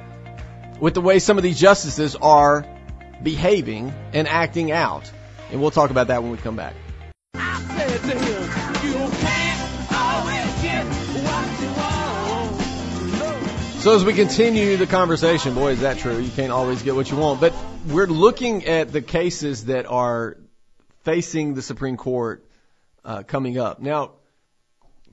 with 0.81 0.95
the 0.95 1.01
way 1.01 1.19
some 1.19 1.37
of 1.37 1.43
these 1.43 1.59
justices 1.59 2.17
are 2.17 2.67
behaving 3.23 3.93
and 4.13 4.29
acting 4.29 4.73
out. 4.73 5.11
And 5.51 5.61
we'll 5.61 5.71
talk 5.71 5.91
about 5.91 6.09
that 6.09 6.23
when 6.23 6.33
we 6.33 6.39
come 6.39 6.57
back. 6.57 6.75
So 13.87 13.95
as 13.95 14.05
we 14.05 14.15
continue 14.15 14.77
the 14.77 14.89
conversation, 14.89 15.55
boy, 15.55 15.71
is 15.71 15.81
that 15.83 15.99
true? 15.99 16.19
You 16.19 16.33
can't 16.33 16.51
always 16.51 16.83
get 16.83 16.97
what 16.97 17.09
you 17.09 17.17
want, 17.17 17.41
but 17.41 17.55
we're 17.87 18.09
looking 18.09 18.67
at 18.67 18.91
the 18.91 19.01
cases 19.01 19.67
that 19.67 19.87
are 19.87 20.39
facing 21.05 21.55
the 21.55 21.63
Supreme 21.63 21.97
Court 21.97 22.45
uh, 23.05 23.23
coming 23.23 23.59
up. 23.59 23.79
Now, 23.79 24.15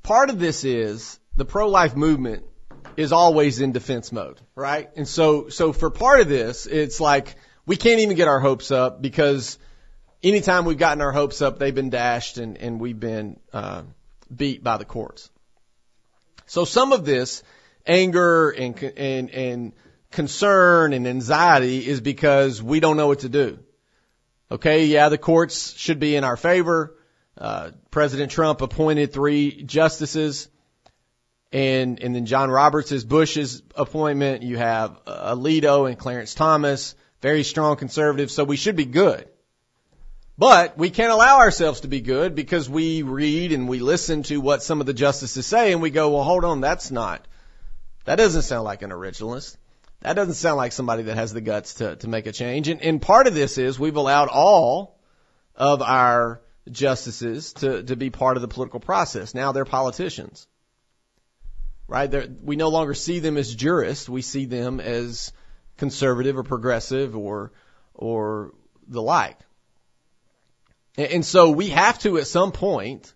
part 0.01 0.31
of 0.31 0.39
this 0.39 0.63
is 0.63 1.19
the 1.35 1.45
pro-life 1.45 1.95
movement 1.95 2.45
is 2.97 3.11
always 3.11 3.61
in 3.61 3.73
defense 3.73 4.11
mode, 4.11 4.41
right? 4.55 4.89
And 4.95 5.07
so, 5.07 5.49
so 5.49 5.71
for 5.71 5.91
part 5.91 6.21
of 6.21 6.27
this, 6.27 6.65
it's 6.65 6.99
like 6.99 7.35
we 7.67 7.75
can't 7.75 7.99
even 7.99 8.15
get 8.15 8.27
our 8.27 8.39
hopes 8.39 8.71
up 8.71 9.03
because 9.03 9.59
anytime 10.23 10.65
we've 10.65 10.79
gotten 10.79 11.01
our 11.01 11.11
hopes 11.11 11.43
up, 11.43 11.59
they've 11.59 11.75
been 11.75 11.91
dashed 11.91 12.39
and, 12.39 12.57
and 12.57 12.79
we've 12.79 12.99
been 12.99 13.39
uh, 13.53 13.83
beat 14.35 14.63
by 14.63 14.77
the 14.77 14.85
courts. 14.85 15.29
So 16.47 16.65
some 16.65 16.91
of 16.91 17.05
this 17.05 17.43
anger 17.85 18.49
and, 18.49 18.81
and, 18.81 19.29
and 19.29 19.73
concern 20.11 20.93
and 20.93 21.07
anxiety 21.07 21.85
is 21.85 21.99
because 21.99 22.61
we 22.61 22.79
don't 22.79 22.97
know 22.97 23.07
what 23.07 23.19
to 23.19 23.29
do. 23.29 23.59
Okay, 24.51 24.85
yeah, 24.85 25.09
the 25.09 25.17
courts 25.17 25.73
should 25.77 25.99
be 25.99 26.15
in 26.15 26.23
our 26.23 26.37
favor. 26.37 26.95
Uh, 27.37 27.71
President 27.89 28.31
Trump 28.31 28.61
appointed 28.61 29.11
three 29.11 29.63
justices, 29.63 30.47
and 31.51 31.99
and 31.99 32.15
then 32.15 32.27
John 32.27 32.51
Roberts 32.51 32.91
is 32.91 33.03
Bush's 33.03 33.63
appointment. 33.75 34.43
You 34.43 34.57
have 34.57 34.99
uh, 35.07 35.35
Alito 35.35 35.89
and 35.89 35.97
Clarence 35.97 36.35
Thomas, 36.35 36.93
very 37.21 37.43
strong 37.43 37.77
conservatives, 37.77 38.35
so 38.35 38.43
we 38.43 38.57
should 38.57 38.75
be 38.75 38.85
good. 38.85 39.27
But 40.37 40.77
we 40.77 40.91
can't 40.91 41.11
allow 41.11 41.37
ourselves 41.37 41.81
to 41.81 41.87
be 41.87 42.01
good 42.01 42.35
because 42.35 42.69
we 42.69 43.01
read 43.01 43.51
and 43.51 43.67
we 43.67 43.79
listen 43.79 44.23
to 44.23 44.37
what 44.37 44.61
some 44.61 44.79
of 44.79 44.85
the 44.85 44.93
justices 44.93 45.47
say, 45.47 45.71
and 45.71 45.81
we 45.81 45.89
go, 45.89 46.11
well, 46.11 46.23
hold 46.23 46.45
on, 46.45 46.61
that's 46.61 46.91
not 46.91 47.25
that 48.05 48.15
doesn't 48.17 48.41
sound 48.43 48.63
like 48.65 48.81
an 48.81 48.91
originalist. 48.91 49.57
That 50.01 50.13
doesn't 50.13 50.33
sound 50.33 50.57
like 50.57 50.73
somebody 50.73 51.03
that 51.03 51.15
has 51.15 51.31
the 51.31 51.41
guts 51.41 51.75
to, 51.75 51.95
to 51.95 52.09
make 52.09 52.27
a 52.27 52.33
change. 52.33 52.67
And, 52.67 52.81
and 52.81 53.01
part 53.01 53.27
of 53.27 53.33
this 53.33 53.57
is 53.57 53.79
we've 53.79 53.95
allowed 53.95 54.27
all 54.27 54.99
of 55.55 55.81
our 55.81 56.41
justices 56.69 57.53
to, 57.53 57.83
to 57.83 57.95
be 57.95 58.09
part 58.09 58.35
of 58.35 58.41
the 58.41 58.49
political 58.49 58.81
process. 58.81 59.33
Now 59.33 59.53
they're 59.53 59.65
politicians. 59.65 60.47
Right? 61.87 62.11
They're, 62.11 62.27
we 62.41 62.57
no 62.57 62.69
longer 62.69 62.93
see 62.93 63.19
them 63.19 63.37
as 63.37 63.53
jurists. 63.53 64.09
We 64.09 64.21
see 64.21 64.45
them 64.45 64.81
as 64.81 65.31
conservative 65.77 66.37
or 66.37 66.43
progressive 66.43 67.15
or, 67.15 67.53
or 67.93 68.53
the 68.87 69.01
like. 69.01 69.37
And, 70.97 71.07
and 71.07 71.25
so 71.25 71.51
we 71.51 71.69
have 71.69 71.99
to 71.99 72.17
at 72.17 72.27
some 72.27 72.51
point 72.51 73.13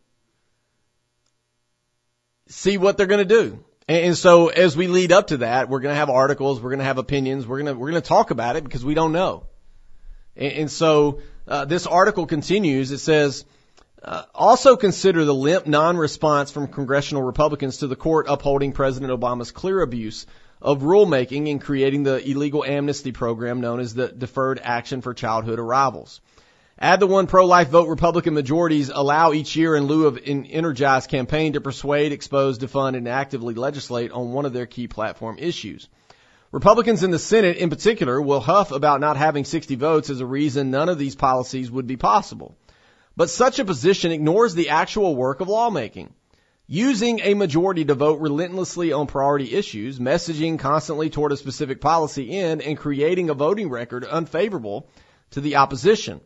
see 2.48 2.78
what 2.78 2.98
they're 2.98 3.08
going 3.08 3.28
to 3.28 3.44
do. 3.44 3.64
And 3.88 4.18
so 4.18 4.48
as 4.48 4.76
we 4.76 4.88
lead 4.88 5.14
up 5.14 5.28
to 5.28 5.38
that, 5.38 5.70
we're 5.70 5.80
going 5.80 5.94
to 5.94 5.98
have 5.98 6.10
articles, 6.10 6.60
we're 6.60 6.72
going 6.72 6.80
to 6.80 6.86
have 6.86 6.98
opinions, 6.98 7.48
we're 7.48 7.62
going 7.62 7.74
to 7.74 7.80
we're 7.80 7.92
going 7.92 8.02
to 8.02 8.08
talk 8.08 8.32
about 8.32 8.58
it 8.58 8.64
because 8.64 8.84
we 8.84 8.94
don't 8.94 9.14
know. 9.14 9.46
And, 10.36 10.70
so 10.70 11.22
uh, 11.48 11.66
this 11.66 11.88
article 11.88 12.26
continues. 12.26 12.92
It 12.92 13.00
says. 13.00 13.46
Uh, 14.04 14.24
also 14.36 14.78
consider 14.78 15.26
the 15.26 15.34
limp 15.34 15.66
non-response 15.66 16.52
from 16.52 16.68
congressional 16.68 17.24
Republicans 17.24 17.78
to 17.78 17.88
the 17.88 17.96
court 17.96 18.28
upholding 18.30 18.72
President 18.72 19.12
Obama's 19.12 19.52
clear 19.52 19.82
abuse 19.82 20.28
of 20.62 20.82
rulemaking 20.82 21.48
in 21.48 21.58
creating 21.58 22.04
the 22.04 22.24
illegal 22.30 22.64
amnesty 22.64 23.12
program 23.12 23.60
known 23.60 23.80
as 23.80 23.96
the 23.96 24.08
Deferred 24.08 24.60
Action 24.64 25.02
for 25.02 25.16
Childhood 25.16 25.58
Arrivals. 25.58 26.22
Add 26.80 27.00
the 27.00 27.08
one 27.08 27.26
pro-life 27.26 27.70
vote 27.70 27.90
Republican 27.90 28.36
majorities 28.36 28.92
allow 28.94 29.34
each 29.34 29.56
year 29.56 29.76
in 29.76 29.86
lieu 29.86 30.06
of 30.06 30.18
an 30.18 30.46
energized 30.46 31.10
campaign 31.10 31.54
to 31.54 31.62
persuade, 31.62 32.12
expose, 32.12 32.60
defund, 32.60 32.96
and 32.96 33.08
actively 33.08 33.56
legislate 33.56 34.12
on 34.12 34.32
one 34.32 34.46
of 34.46 34.54
their 34.54 34.68
key 34.68 34.88
platform 34.88 35.38
issues. 35.40 35.90
Republicans 36.52 37.02
in 37.02 37.10
the 37.10 37.18
Senate 37.18 37.58
in 37.58 37.72
particular 37.72 38.22
will 38.22 38.40
huff 38.40 38.72
about 38.72 39.02
not 39.02 39.18
having 39.18 39.44
60 39.44 39.74
votes 39.74 40.12
as 40.12 40.20
a 40.20 40.26
reason 40.26 40.70
none 40.70 40.88
of 40.88 41.00
these 41.00 41.16
policies 41.16 41.72
would 41.72 41.88
be 41.88 41.98
possible. 41.98 42.56
But 43.16 43.32
such 43.32 43.58
a 43.58 43.66
position 43.66 44.12
ignores 44.12 44.54
the 44.54 44.70
actual 44.70 45.16
work 45.16 45.42
of 45.42 45.48
lawmaking. 45.48 46.14
Using 46.68 47.22
a 47.22 47.34
majority 47.34 47.86
to 47.86 47.96
vote 47.96 48.20
relentlessly 48.20 48.92
on 48.92 49.08
priority 49.08 49.56
issues, 49.56 49.98
messaging 49.98 50.60
constantly 50.60 51.10
toward 51.10 51.32
a 51.32 51.38
specific 51.38 51.82
policy 51.82 52.38
end, 52.38 52.62
and 52.62 52.78
creating 52.78 53.32
a 53.32 53.34
voting 53.34 53.70
record 53.70 54.06
unfavorable 54.06 54.88
to 55.32 55.42
the 55.42 55.56
opposition. 55.56 56.22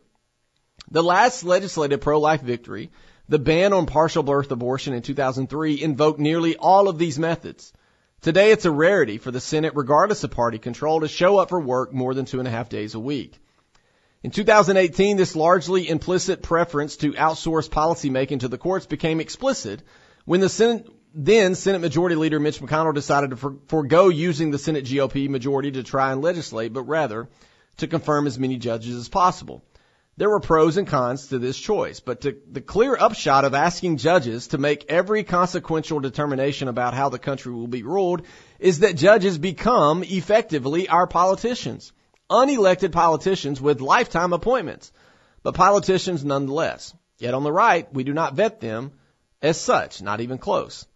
The 0.92 1.02
last 1.02 1.42
legislative 1.42 2.02
pro-life 2.02 2.42
victory, 2.42 2.90
the 3.26 3.38
ban 3.38 3.72
on 3.72 3.86
partial 3.86 4.22
birth 4.22 4.50
abortion 4.50 4.92
in 4.92 5.00
2003, 5.00 5.82
invoked 5.82 6.20
nearly 6.20 6.54
all 6.56 6.86
of 6.86 6.98
these 6.98 7.18
methods. 7.18 7.72
Today 8.20 8.50
it's 8.50 8.66
a 8.66 8.70
rarity 8.70 9.16
for 9.16 9.30
the 9.30 9.40
Senate, 9.40 9.72
regardless 9.74 10.22
of 10.22 10.32
party 10.32 10.58
control, 10.58 11.00
to 11.00 11.08
show 11.08 11.38
up 11.38 11.48
for 11.48 11.58
work 11.58 11.94
more 11.94 12.12
than 12.12 12.26
two 12.26 12.40
and 12.40 12.46
a 12.46 12.50
half 12.50 12.68
days 12.68 12.94
a 12.94 13.00
week. 13.00 13.40
In 14.22 14.30
2018, 14.30 15.16
this 15.16 15.34
largely 15.34 15.88
implicit 15.88 16.42
preference 16.42 16.98
to 16.98 17.14
outsource 17.14 17.70
policymaking 17.70 18.40
to 18.40 18.48
the 18.48 18.58
courts 18.58 18.84
became 18.84 19.18
explicit 19.18 19.80
when 20.26 20.40
the 20.40 20.50
Senate, 20.50 20.86
then 21.14 21.54
Senate 21.54 21.80
Majority 21.80 22.16
Leader 22.16 22.38
Mitch 22.38 22.60
McConnell 22.60 22.94
decided 22.94 23.30
to 23.30 23.36
for, 23.36 23.56
forego 23.68 24.10
using 24.10 24.50
the 24.50 24.58
Senate 24.58 24.84
GOP 24.84 25.30
majority 25.30 25.70
to 25.72 25.82
try 25.82 26.12
and 26.12 26.20
legislate, 26.20 26.74
but 26.74 26.82
rather 26.82 27.30
to 27.78 27.88
confirm 27.88 28.26
as 28.26 28.38
many 28.38 28.58
judges 28.58 28.94
as 28.94 29.08
possible. 29.08 29.64
There 30.18 30.28
were 30.28 30.40
pros 30.40 30.76
and 30.76 30.86
cons 30.86 31.28
to 31.28 31.38
this 31.38 31.58
choice, 31.58 32.00
but 32.00 32.20
to 32.22 32.36
the 32.50 32.60
clear 32.60 32.94
upshot 32.94 33.46
of 33.46 33.54
asking 33.54 33.96
judges 33.96 34.48
to 34.48 34.58
make 34.58 34.84
every 34.90 35.24
consequential 35.24 36.00
determination 36.00 36.68
about 36.68 36.92
how 36.92 37.08
the 37.08 37.18
country 37.18 37.52
will 37.52 37.66
be 37.66 37.82
ruled 37.82 38.22
is 38.58 38.80
that 38.80 38.96
judges 38.96 39.38
become 39.38 40.04
effectively 40.04 40.86
our 40.88 41.06
politicians. 41.06 41.92
Unelected 42.28 42.92
politicians 42.92 43.60
with 43.60 43.80
lifetime 43.80 44.34
appointments, 44.34 44.92
but 45.42 45.54
politicians 45.54 46.24
nonetheless. 46.24 46.94
Yet 47.18 47.32
on 47.32 47.42
the 47.42 47.52
right, 47.52 47.92
we 47.92 48.04
do 48.04 48.12
not 48.12 48.34
vet 48.34 48.60
them 48.60 48.92
as 49.40 49.58
such, 49.58 50.02
not 50.02 50.20
even 50.20 50.36
close. 50.36 50.86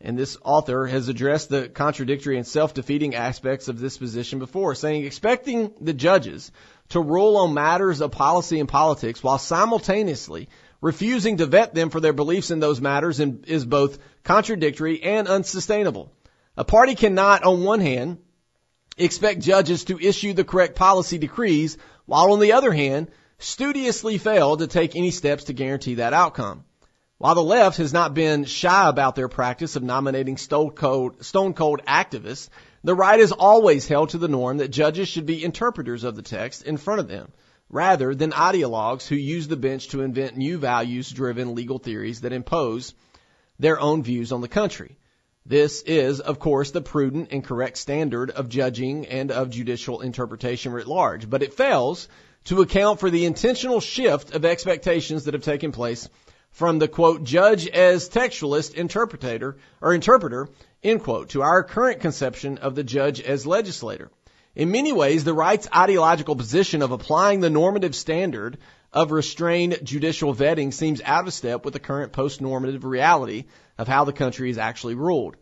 And 0.00 0.18
this 0.18 0.38
author 0.42 0.86
has 0.86 1.08
addressed 1.08 1.50
the 1.50 1.68
contradictory 1.68 2.38
and 2.38 2.46
self-defeating 2.46 3.14
aspects 3.14 3.68
of 3.68 3.78
this 3.78 3.98
position 3.98 4.38
before, 4.38 4.74
saying 4.74 5.04
expecting 5.04 5.72
the 5.80 5.92
judges 5.92 6.50
to 6.90 7.00
rule 7.00 7.36
on 7.36 7.52
matters 7.52 8.00
of 8.00 8.10
policy 8.10 8.60
and 8.60 8.68
politics 8.68 9.22
while 9.22 9.38
simultaneously 9.38 10.48
refusing 10.80 11.36
to 11.36 11.46
vet 11.46 11.74
them 11.74 11.90
for 11.90 12.00
their 12.00 12.14
beliefs 12.14 12.50
in 12.50 12.60
those 12.60 12.80
matters 12.80 13.20
is 13.20 13.66
both 13.66 13.98
contradictory 14.24 15.02
and 15.02 15.28
unsustainable. 15.28 16.10
A 16.56 16.64
party 16.64 16.94
cannot, 16.94 17.44
on 17.44 17.64
one 17.64 17.80
hand, 17.80 18.18
expect 18.96 19.40
judges 19.40 19.84
to 19.84 19.98
issue 19.98 20.32
the 20.32 20.44
correct 20.44 20.76
policy 20.76 21.18
decrees, 21.18 21.76
while 22.06 22.32
on 22.32 22.40
the 22.40 22.52
other 22.52 22.72
hand, 22.72 23.10
studiously 23.38 24.18
fail 24.18 24.56
to 24.56 24.66
take 24.66 24.96
any 24.96 25.10
steps 25.10 25.44
to 25.44 25.52
guarantee 25.52 25.96
that 25.96 26.14
outcome. 26.14 26.64
While 27.20 27.34
the 27.34 27.42
left 27.42 27.76
has 27.76 27.92
not 27.92 28.14
been 28.14 28.46
shy 28.46 28.88
about 28.88 29.14
their 29.14 29.28
practice 29.28 29.76
of 29.76 29.82
nominating 29.82 30.38
stone 30.38 30.70
cold, 30.70 31.22
stone 31.22 31.52
cold 31.52 31.82
activists, 31.86 32.48
the 32.82 32.94
right 32.94 33.20
has 33.20 33.30
always 33.30 33.86
held 33.86 34.08
to 34.10 34.18
the 34.18 34.26
norm 34.26 34.56
that 34.56 34.70
judges 34.70 35.06
should 35.06 35.26
be 35.26 35.44
interpreters 35.44 36.02
of 36.02 36.16
the 36.16 36.22
text 36.22 36.62
in 36.62 36.78
front 36.78 36.98
of 36.98 37.08
them, 37.08 37.30
rather 37.68 38.14
than 38.14 38.32
ideologues 38.32 39.06
who 39.06 39.16
use 39.16 39.48
the 39.48 39.58
bench 39.58 39.88
to 39.88 40.00
invent 40.00 40.38
new 40.38 40.56
values 40.56 41.10
driven 41.10 41.54
legal 41.54 41.78
theories 41.78 42.22
that 42.22 42.32
impose 42.32 42.94
their 43.58 43.78
own 43.78 44.02
views 44.02 44.32
on 44.32 44.40
the 44.40 44.48
country. 44.48 44.96
This 45.44 45.82
is, 45.82 46.20
of 46.20 46.38
course, 46.38 46.70
the 46.70 46.80
prudent 46.80 47.32
and 47.32 47.44
correct 47.44 47.76
standard 47.76 48.30
of 48.30 48.48
judging 48.48 49.06
and 49.06 49.30
of 49.30 49.50
judicial 49.50 50.00
interpretation 50.00 50.72
writ 50.72 50.86
large, 50.86 51.28
but 51.28 51.42
it 51.42 51.52
fails 51.52 52.08
to 52.44 52.62
account 52.62 52.98
for 52.98 53.10
the 53.10 53.26
intentional 53.26 53.80
shift 53.80 54.34
of 54.34 54.46
expectations 54.46 55.24
that 55.24 55.34
have 55.34 55.42
taken 55.42 55.70
place 55.70 56.08
from 56.50 56.78
the 56.78 56.88
quote, 56.88 57.24
judge 57.24 57.66
as 57.68 58.08
textualist 58.08 58.74
interpreter 58.74 59.56
or 59.80 59.94
interpreter, 59.94 60.48
end 60.82 61.02
quote, 61.02 61.30
to 61.30 61.42
our 61.42 61.62
current 61.62 62.00
conception 62.00 62.58
of 62.58 62.74
the 62.74 62.84
judge 62.84 63.20
as 63.20 63.46
legislator. 63.46 64.10
In 64.54 64.72
many 64.72 64.92
ways, 64.92 65.24
the 65.24 65.32
right's 65.32 65.68
ideological 65.74 66.34
position 66.34 66.82
of 66.82 66.90
applying 66.90 67.40
the 67.40 67.50
normative 67.50 67.94
standard 67.94 68.58
of 68.92 69.12
restrained 69.12 69.78
judicial 69.84 70.34
vetting 70.34 70.72
seems 70.72 71.00
out 71.04 71.26
of 71.26 71.32
step 71.32 71.64
with 71.64 71.74
the 71.74 71.80
current 71.80 72.12
post-normative 72.12 72.84
reality 72.84 73.44
of 73.78 73.86
how 73.86 74.04
the 74.04 74.12
country 74.12 74.50
is 74.50 74.58
actually 74.58 74.96
ruled. 74.96 75.36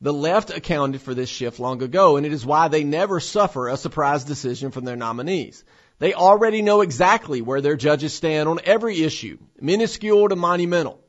The 0.00 0.12
left 0.12 0.50
accounted 0.50 1.00
for 1.00 1.14
this 1.14 1.28
shift 1.28 1.58
long 1.58 1.82
ago, 1.82 2.16
and 2.16 2.26
it 2.26 2.32
is 2.32 2.44
why 2.44 2.68
they 2.68 2.84
never 2.84 3.20
suffer 3.20 3.68
a 3.68 3.76
surprise 3.76 4.24
decision 4.24 4.70
from 4.70 4.84
their 4.84 4.96
nominees. 4.96 5.64
They 5.98 6.14
already 6.14 6.62
know 6.62 6.82
exactly 6.82 7.40
where 7.40 7.60
their 7.60 7.76
judges 7.76 8.12
stand 8.12 8.48
on 8.48 8.60
every 8.64 9.02
issue, 9.02 9.38
minuscule 9.60 10.28
to 10.28 10.36
monumental. 10.36 11.00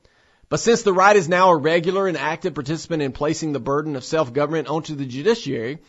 But 0.49 0.61
since 0.61 0.83
the 0.83 0.93
right 0.93 1.15
is 1.15 1.27
now 1.27 1.49
a 1.49 1.57
regular 1.57 2.07
and 2.07 2.17
active 2.17 2.53
participant 2.53 3.01
in 3.01 3.11
placing 3.11 3.51
the 3.51 3.59
burden 3.59 3.97
of 3.97 4.05
self-government 4.05 4.69
onto 4.69 4.95
the 4.95 5.05
judiciary, 5.05 5.79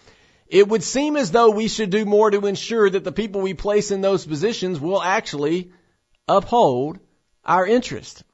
it 0.48 0.66
would 0.66 0.82
seem 0.82 1.16
as 1.16 1.30
though 1.30 1.50
we 1.50 1.68
should 1.68 1.90
do 1.90 2.04
more 2.04 2.30
to 2.30 2.46
ensure 2.46 2.90
that 2.90 3.04
the 3.04 3.12
people 3.12 3.40
we 3.40 3.54
place 3.54 3.92
in 3.92 4.00
those 4.00 4.26
positions 4.26 4.80
will 4.80 5.00
actually 5.00 5.70
uphold 6.26 6.98
our 7.44 7.66
interest. 7.66 8.24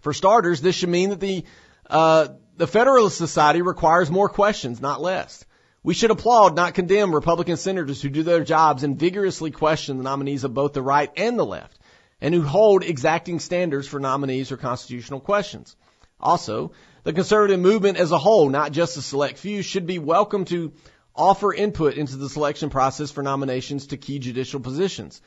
For 0.00 0.12
starters, 0.12 0.60
this 0.60 0.74
should 0.74 0.88
mean 0.88 1.10
that 1.10 1.20
the 1.20 1.44
uh, 1.88 2.28
the 2.56 2.66
Federalist 2.66 3.16
Society 3.16 3.62
requires 3.62 4.10
more 4.10 4.28
questions, 4.28 4.80
not 4.80 5.00
less. 5.00 5.44
We 5.88 5.94
should 5.94 6.10
applaud, 6.10 6.54
not 6.54 6.74
condemn 6.74 7.14
Republican 7.14 7.56
senators 7.56 8.02
who 8.02 8.10
do 8.10 8.22
their 8.22 8.44
jobs 8.44 8.84
and 8.84 8.98
vigorously 8.98 9.50
question 9.50 9.96
the 9.96 10.04
nominees 10.04 10.44
of 10.44 10.52
both 10.52 10.74
the 10.74 10.82
right 10.82 11.10
and 11.16 11.38
the 11.38 11.46
left, 11.46 11.78
and 12.20 12.34
who 12.34 12.42
hold 12.42 12.84
exacting 12.84 13.40
standards 13.40 13.88
for 13.88 13.98
nominees 13.98 14.52
or 14.52 14.58
constitutional 14.58 15.18
questions. 15.18 15.76
Also, 16.20 16.72
the 17.04 17.14
conservative 17.14 17.58
movement 17.58 17.96
as 17.96 18.12
a 18.12 18.18
whole, 18.18 18.50
not 18.50 18.72
just 18.72 18.98
a 18.98 19.00
select 19.00 19.38
few, 19.38 19.62
should 19.62 19.86
be 19.86 19.98
welcome 19.98 20.44
to 20.44 20.74
offer 21.16 21.54
input 21.54 21.94
into 21.94 22.16
the 22.18 22.28
selection 22.28 22.68
process 22.68 23.10
for 23.10 23.22
nominations 23.22 23.86
to 23.86 23.96
key 23.96 24.18
judicial 24.18 24.60
positions. 24.60 25.22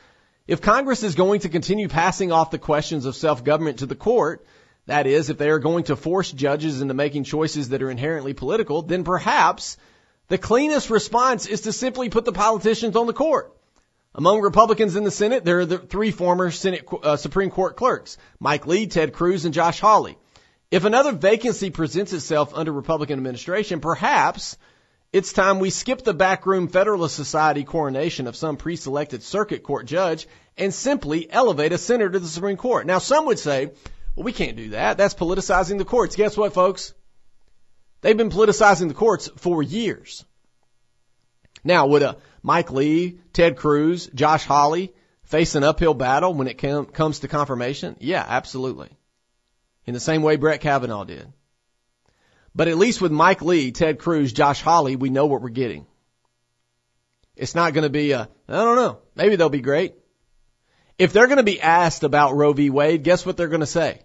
If 0.46 0.62
Congress 0.62 1.02
is 1.02 1.16
going 1.16 1.40
to 1.40 1.50
continue 1.50 1.88
passing 1.88 2.32
off 2.32 2.52
the 2.52 2.60
questions 2.60 3.08
of 3.08 3.16
self-government 3.16 3.80
to 3.80 3.88
the 3.88 3.96
court, 3.96 4.46
that 4.86 5.08
is, 5.08 5.32
if 5.32 5.40
they 5.40 5.50
are 5.50 5.58
going 5.58 5.86
to 5.86 5.96
force 5.96 6.32
judges 6.32 6.82
into 6.82 6.94
making 6.94 7.24
choices 7.24 7.70
that 7.70 7.82
are 7.82 7.90
inherently 7.90 8.36
political, 8.36 8.84
then 8.84 9.04
perhaps 9.04 9.78
the 10.32 10.38
cleanest 10.38 10.90
response 10.90 11.46
is 11.46 11.62
to 11.62 11.74
simply 11.74 12.10
put 12.10 12.24
the 12.24 12.32
politicians 12.32 12.96
on 12.96 13.06
the 13.06 13.14
court. 13.14 13.54
Among 14.16 14.40
Republicans 14.40 14.96
in 14.96 15.04
the 15.04 15.12
Senate, 15.12 15.44
there 15.44 15.60
are 15.60 15.66
the 15.66 15.78
three 15.78 16.12
former 16.12 16.52
Senate 16.52 16.88
uh, 17.04 17.18
Supreme 17.18 17.50
Court 17.50 17.76
clerks, 17.76 18.18
Mike 18.40 18.66
Lee, 18.66 18.88
Ted 18.88 19.12
Cruz, 19.12 19.44
and 19.44 19.54
Josh 19.54 19.82
Hawley. 19.82 20.18
If 20.70 20.86
another 20.86 21.12
vacancy 21.12 21.70
presents 21.70 22.14
itself 22.14 22.54
under 22.56 22.72
Republican 22.72 23.20
administration, 23.20 23.82
perhaps 23.82 24.58
it's 25.12 25.34
time 25.34 25.60
we 25.60 25.70
skip 25.70 26.02
the 26.04 26.14
backroom 26.14 26.70
Federalist 26.70 27.14
Society 27.18 27.66
coronation 27.66 28.26
of 28.26 28.38
some 28.38 28.56
pre-selected 28.56 29.24
circuit 29.24 29.64
court 29.64 29.86
judge 29.86 30.30
and 30.58 30.74
simply 30.74 31.30
elevate 31.30 31.74
a 31.74 31.78
senator 31.78 32.12
to 32.12 32.20
the 32.20 32.28
Supreme 32.28 32.56
Court. 32.56 32.86
Now, 32.86 33.00
some 33.00 33.26
would 33.26 33.40
say, 33.40 33.66
well, 34.16 34.24
we 34.24 34.32
can't 34.32 34.56
do 34.56 34.70
that. 34.70 34.98
That's 34.98 35.14
politicizing 35.14 35.78
the 35.78 35.84
courts. 35.84 36.16
Guess 36.16 36.38
what, 36.38 36.54
folks? 36.54 36.94
They've 38.02 38.18
been 38.18 38.32
politicizing 38.32 38.88
the 38.88 38.94
courts 38.94 39.30
for 39.38 39.62
years. 39.62 40.26
Now, 41.64 41.88
would 41.88 42.02
a 42.02 42.18
Mike 42.42 42.72
Lee, 42.72 43.20
Ted 43.34 43.58
Cruz, 43.58 44.08
Josh 44.14 44.46
Hawley 44.46 44.94
face 45.24 45.56
an 45.56 45.64
uphill 45.64 45.94
battle 45.94 46.34
when 46.34 46.48
it 46.48 46.58
com- 46.58 46.88
comes 46.88 47.20
to 47.20 47.28
confirmation? 47.28 47.96
Yeah, 48.00 48.26
absolutely. 48.28 48.90
In 49.86 49.94
the 49.94 50.00
same 50.00 50.24
way 50.24 50.36
Brett 50.36 50.62
Kavanaugh 50.62 51.06
did. 51.06 51.32
But 52.54 52.68
at 52.68 52.78
least 52.78 53.02
with 53.02 53.12
Mike 53.12 53.42
Lee, 53.42 53.72
Ted 53.72 54.00
Cruz, 54.00 54.34
Josh 54.34 54.62
Hawley, 54.62 54.96
we 54.96 55.10
know 55.10 55.28
what 55.28 55.42
we're 55.42 55.50
getting. 55.50 55.86
It's 57.36 57.56
not 57.56 57.74
going 57.74 57.84
to 57.84 57.90
be 57.90 58.12
a, 58.12 58.28
I 58.48 58.54
don't 58.54 58.76
know, 58.76 59.00
maybe 59.16 59.36
they'll 59.36 59.50
be 59.50 59.62
great. 59.62 59.96
If 60.98 61.14
they're 61.14 61.28
going 61.28 61.38
to 61.38 61.44
be 61.44 61.62
asked 61.62 62.04
about 62.04 62.36
Roe 62.36 62.54
v. 62.54 62.70
Wade, 62.70 63.04
guess 63.04 63.26
what 63.26 63.38
they're 63.38 63.48
going 63.48 63.62
to 63.62 63.66
say? 63.66 64.02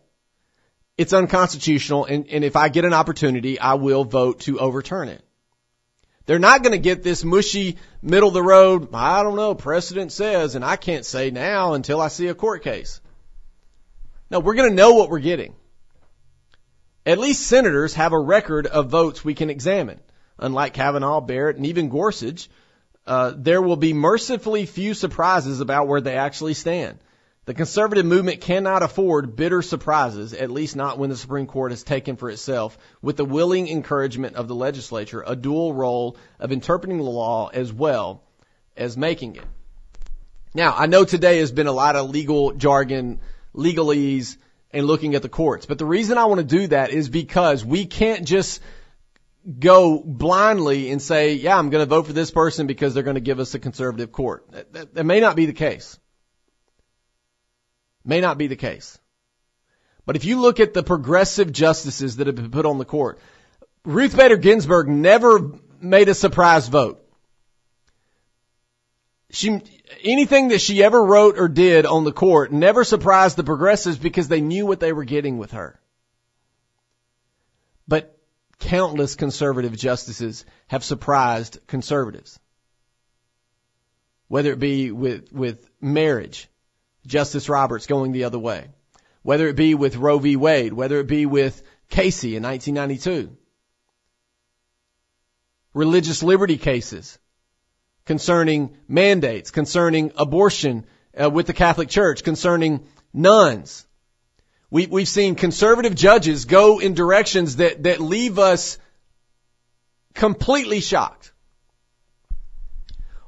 It's 0.98 1.12
unconstitutional, 1.12 2.06
and, 2.06 2.26
and 2.28 2.42
if 2.42 2.56
I 2.56 2.70
get 2.70 2.86
an 2.86 2.94
opportunity, 2.94 3.60
I 3.60 3.74
will 3.74 4.04
vote 4.04 4.40
to 4.40 4.58
overturn 4.58 5.08
it. 5.08 5.22
They're 6.24 6.38
not 6.38 6.62
going 6.62 6.72
to 6.72 6.78
get 6.78 7.02
this 7.02 7.22
mushy 7.22 7.76
middle 8.02 8.28
of 8.28 8.34
the 8.34 8.42
road, 8.42 8.88
I 8.92 9.22
don't 9.22 9.36
know, 9.36 9.54
precedent 9.54 10.10
says, 10.10 10.54
and 10.54 10.64
I 10.64 10.76
can't 10.76 11.04
say 11.04 11.30
now 11.30 11.74
until 11.74 12.00
I 12.00 12.08
see 12.08 12.28
a 12.28 12.34
court 12.34 12.64
case. 12.64 13.00
No, 14.30 14.40
we're 14.40 14.54
going 14.54 14.70
to 14.70 14.74
know 14.74 14.94
what 14.94 15.10
we're 15.10 15.20
getting. 15.20 15.54
At 17.04 17.18
least 17.18 17.46
senators 17.46 17.94
have 17.94 18.12
a 18.12 18.18
record 18.18 18.66
of 18.66 18.90
votes 18.90 19.24
we 19.24 19.34
can 19.34 19.50
examine. 19.50 20.00
Unlike 20.38 20.74
Kavanaugh, 20.74 21.20
Barrett, 21.20 21.56
and 21.56 21.66
even 21.66 21.88
Gorsuch, 21.88 22.48
uh, 23.06 23.32
there 23.36 23.62
will 23.62 23.76
be 23.76 23.92
mercifully 23.92 24.66
few 24.66 24.94
surprises 24.94 25.60
about 25.60 25.86
where 25.86 26.00
they 26.00 26.16
actually 26.16 26.54
stand. 26.54 26.98
The 27.46 27.54
conservative 27.54 28.04
movement 28.04 28.40
cannot 28.40 28.82
afford 28.82 29.36
bitter 29.36 29.62
surprises, 29.62 30.34
at 30.34 30.50
least 30.50 30.74
not 30.74 30.98
when 30.98 31.10
the 31.10 31.16
Supreme 31.16 31.46
Court 31.46 31.70
has 31.70 31.84
taken 31.84 32.16
for 32.16 32.28
itself, 32.28 32.76
with 33.00 33.16
the 33.16 33.24
willing 33.24 33.68
encouragement 33.68 34.34
of 34.34 34.48
the 34.48 34.54
legislature, 34.56 35.22
a 35.24 35.36
dual 35.36 35.72
role 35.72 36.16
of 36.40 36.50
interpreting 36.50 36.98
the 36.98 37.04
law 37.04 37.48
as 37.54 37.72
well 37.72 38.24
as 38.76 38.96
making 38.96 39.36
it. 39.36 39.44
Now, 40.54 40.74
I 40.76 40.86
know 40.86 41.04
today 41.04 41.38
has 41.38 41.52
been 41.52 41.68
a 41.68 41.72
lot 41.72 41.94
of 41.94 42.10
legal 42.10 42.50
jargon, 42.50 43.20
legalese, 43.54 44.38
and 44.72 44.84
looking 44.84 45.14
at 45.14 45.22
the 45.22 45.28
courts. 45.28 45.66
But 45.66 45.78
the 45.78 45.86
reason 45.86 46.18
I 46.18 46.24
want 46.24 46.40
to 46.40 46.44
do 46.44 46.66
that 46.66 46.90
is 46.90 47.08
because 47.08 47.64
we 47.64 47.86
can't 47.86 48.26
just 48.26 48.60
go 49.60 50.02
blindly 50.04 50.90
and 50.90 51.00
say, 51.00 51.34
yeah, 51.34 51.56
I'm 51.56 51.70
going 51.70 51.82
to 51.82 51.88
vote 51.88 52.08
for 52.08 52.12
this 52.12 52.32
person 52.32 52.66
because 52.66 52.92
they're 52.92 53.04
going 53.04 53.14
to 53.14 53.20
give 53.20 53.38
us 53.38 53.54
a 53.54 53.60
conservative 53.60 54.10
court. 54.10 54.50
That, 54.50 54.72
that, 54.72 54.94
that 54.94 55.04
may 55.04 55.20
not 55.20 55.36
be 55.36 55.46
the 55.46 55.52
case. 55.52 55.96
May 58.06 58.20
not 58.20 58.38
be 58.38 58.46
the 58.46 58.56
case. 58.56 58.98
But 60.06 60.14
if 60.14 60.24
you 60.24 60.40
look 60.40 60.60
at 60.60 60.72
the 60.72 60.84
progressive 60.84 61.52
justices 61.52 62.16
that 62.16 62.28
have 62.28 62.36
been 62.36 62.52
put 62.52 62.64
on 62.64 62.78
the 62.78 62.84
court, 62.84 63.18
Ruth 63.84 64.16
Bader 64.16 64.36
Ginsburg 64.36 64.88
never 64.88 65.52
made 65.80 66.08
a 66.08 66.14
surprise 66.14 66.68
vote. 66.68 67.02
She, 69.30 69.60
anything 70.04 70.48
that 70.48 70.60
she 70.60 70.84
ever 70.84 71.04
wrote 71.04 71.36
or 71.36 71.48
did 71.48 71.84
on 71.84 72.04
the 72.04 72.12
court 72.12 72.52
never 72.52 72.84
surprised 72.84 73.36
the 73.36 73.44
progressives 73.44 73.98
because 73.98 74.28
they 74.28 74.40
knew 74.40 74.64
what 74.66 74.78
they 74.78 74.92
were 74.92 75.04
getting 75.04 75.36
with 75.36 75.50
her. 75.50 75.80
But 77.88 78.16
countless 78.60 79.16
conservative 79.16 79.76
justices 79.76 80.44
have 80.68 80.84
surprised 80.84 81.58
conservatives. 81.66 82.38
Whether 84.28 84.52
it 84.52 84.60
be 84.60 84.92
with, 84.92 85.32
with 85.32 85.68
marriage, 85.80 86.48
Justice 87.06 87.48
Roberts 87.48 87.86
going 87.86 88.12
the 88.12 88.24
other 88.24 88.38
way. 88.38 88.68
Whether 89.22 89.48
it 89.48 89.56
be 89.56 89.74
with 89.74 89.96
Roe 89.96 90.18
v. 90.18 90.36
Wade, 90.36 90.72
whether 90.72 91.00
it 91.00 91.06
be 91.06 91.26
with 91.26 91.62
Casey 91.88 92.36
in 92.36 92.42
1992. 92.42 93.36
Religious 95.74 96.22
liberty 96.22 96.58
cases 96.58 97.18
concerning 98.04 98.76
mandates, 98.88 99.50
concerning 99.50 100.12
abortion 100.16 100.86
uh, 101.20 101.28
with 101.28 101.46
the 101.46 101.52
Catholic 101.52 101.88
Church, 101.88 102.22
concerning 102.22 102.86
nuns. 103.12 103.86
We, 104.70 104.86
we've 104.86 105.08
seen 105.08 105.34
conservative 105.34 105.94
judges 105.94 106.44
go 106.44 106.78
in 106.78 106.94
directions 106.94 107.56
that, 107.56 107.82
that 107.82 108.00
leave 108.00 108.38
us 108.38 108.78
completely 110.14 110.80
shocked. 110.80 111.32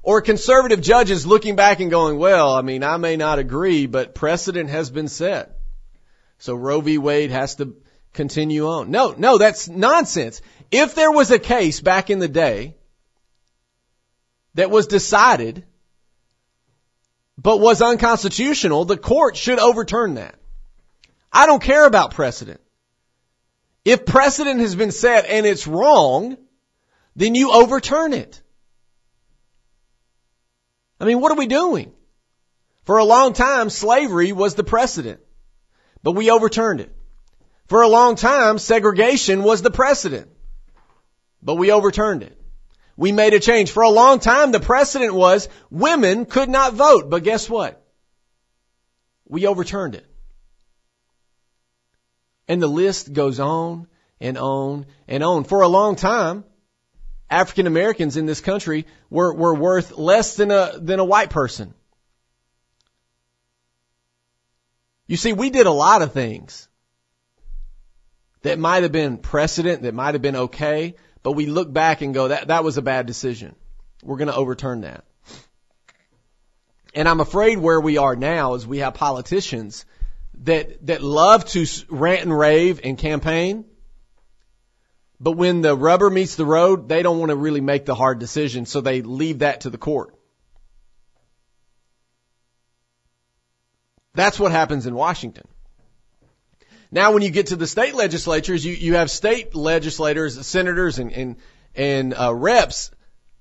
Or 0.09 0.23
conservative 0.23 0.81
judges 0.81 1.27
looking 1.27 1.55
back 1.55 1.81
and 1.81 1.91
going, 1.91 2.17
well, 2.17 2.55
I 2.55 2.63
mean, 2.63 2.83
I 2.83 2.97
may 2.97 3.17
not 3.17 3.39
agree, 3.39 3.85
but 3.85 4.15
precedent 4.15 4.71
has 4.71 4.89
been 4.89 5.09
set. 5.09 5.59
So 6.39 6.55
Roe 6.55 6.81
v. 6.81 6.97
Wade 6.97 7.31
has 7.31 7.57
to 7.57 7.77
continue 8.15 8.69
on. 8.69 8.91
No, 8.91 9.15
no, 9.19 9.37
that's 9.37 9.69
nonsense. 9.69 10.41
If 10.71 10.95
there 10.95 11.13
was 11.13 11.31
a 11.31 11.39
case 11.39 11.83
back 11.83 12.09
in 12.09 12.21
the 12.21 12.27
day 12.27 12.75
that 14.55 14.71
was 14.71 14.87
decided 14.87 15.67
but 17.37 17.61
was 17.61 17.83
unconstitutional, 17.83 18.87
the 18.87 18.97
court 18.97 19.37
should 19.37 19.59
overturn 19.59 20.15
that. 20.15 20.37
I 21.31 21.45
don't 21.45 21.63
care 21.63 21.85
about 21.85 22.15
precedent. 22.15 22.63
If 23.85 24.07
precedent 24.07 24.61
has 24.61 24.75
been 24.75 24.91
set 24.91 25.27
and 25.27 25.45
it's 25.45 25.67
wrong, 25.67 26.39
then 27.15 27.35
you 27.35 27.53
overturn 27.53 28.15
it. 28.15 28.41
I 31.01 31.05
mean, 31.05 31.21
what 31.21 31.33
are 31.33 31.39
we 31.39 31.47
doing? 31.47 31.93
For 32.85 32.99
a 32.99 33.05
long 33.05 33.33
time, 33.33 33.71
slavery 33.71 34.33
was 34.33 34.55
the 34.55 34.65
precedent, 34.65 35.21
but 36.03 36.13
we 36.13 36.31
overturned 36.31 36.81
it. 36.81 36.95
For 37.67 37.83
a 37.83 37.89
long 37.89 38.17
time, 38.17 38.59
segregation 38.59 39.43
was 39.43 39.61
the 39.61 39.71
precedent, 39.71 40.31
but 41.43 41.57
we 41.57 41.71
overturned 41.71 42.23
it. 42.23 42.35
We 42.97 43.13
made 43.13 43.35
a 43.35 43.41
change. 43.41 43.71
For 43.71 43.83
a 43.83 43.91
long 43.91 44.19
time, 44.19 44.51
the 44.51 44.59
precedent 44.59 45.15
was 45.15 45.49
women 45.71 46.25
could 46.25 46.49
not 46.49 46.75
vote, 46.75 47.11
but 47.11 47.23
guess 47.23 47.49
what? 47.49 47.81
We 49.29 49.47
overturned 49.47 49.95
it. 49.95 50.07
And 52.49 52.63
the 52.63 52.67
list 52.67 53.13
goes 53.13 53.39
on 53.39 53.87
and 54.21 54.39
on 54.39 54.87
and 55.07 55.23
on. 55.23 55.45
For 55.45 55.61
a 55.61 55.69
long 55.69 55.95
time, 55.95 56.45
African 57.31 57.67
Americans 57.67 58.17
in 58.17 58.27
this 58.27 58.41
country 58.41 58.87
were, 59.11 59.35
were 59.35 59.55
worth 59.55 59.97
less 59.97 60.37
than 60.37 60.51
a, 60.51 60.73
than 60.79 60.99
a 60.99 61.05
white 61.05 61.31
person. 61.31 61.75
You 65.07 65.17
see, 65.17 65.33
we 65.33 65.51
did 65.51 65.67
a 65.67 65.73
lot 65.73 66.03
of 66.03 66.13
things 66.13 66.69
that 68.43 68.59
might 68.59 68.83
have 68.83 68.93
been 68.93 69.19
precedent, 69.19 69.83
that 69.83 69.95
might 69.95 70.15
have 70.15 70.23
been 70.23 70.37
okay, 70.37 70.95
but 71.23 71.33
we 71.33 71.47
look 71.47 71.73
back 71.73 72.03
and 72.03 72.15
go, 72.15 72.29
that, 72.29 72.49
that 72.49 72.65
was 72.65 72.77
a 72.77 72.83
bad 72.83 73.07
decision. 73.07 73.55
We're 74.03 74.17
going 74.17 74.29
to 74.29 74.37
overturn 74.37 74.83
that. 74.83 75.05
And 76.95 77.09
I'm 77.09 77.21
afraid 77.21 77.59
where 77.59 77.81
we 77.81 77.99
are 77.99 78.17
now 78.17 78.55
is 78.55 78.67
we 78.67 78.79
have 78.79 78.95
politicians 78.95 79.85
that, 80.45 80.87
that 80.87 81.03
love 81.03 81.45
to 81.47 81.67
rant 81.89 82.23
and 82.23 82.37
rave 82.37 82.81
and 82.85 82.97
campaign, 82.97 83.65
but 85.21 85.33
when 85.33 85.63
the 85.63 85.77
rubber 85.77 86.11
meets 86.11 86.37
the 86.37 86.45
road, 86.45 86.89
they 86.89 87.03
don't 87.03 87.19
want 87.19 87.31
to 87.31 87.37
really 87.37 87.61
make 87.61 87.85
the 87.85 87.95
hard 87.95 88.19
decision, 88.19 88.67
so 88.67 88.81
they 88.81 89.03
leave 89.03 89.41
that 89.41 89.63
to 89.63 89.71
the 89.71 89.79
court. 89.79 90.15
That's 94.15 94.39
what 94.39 94.53
happens 94.53 94.87
in 94.87 94.95
Washington. 94.95 95.47
Now, 96.91 97.13
when 97.13 97.23
you 97.23 97.31
get 97.31 97.49
to 97.49 97.57
the 97.57 97.67
state 97.67 97.95
legislatures, 97.95 98.65
you, 98.65 98.73
you 98.73 98.95
have 98.95 99.11
state 99.11 99.55
legislators, 99.55 100.47
senators, 100.47 100.99
and 100.99 101.13
and, 101.13 101.37
and 101.75 102.15
uh, 102.15 102.35
reps 102.35 102.91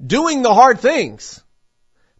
doing 0.05 0.41
the 0.41 0.53
hard 0.53 0.79
things, 0.79 1.43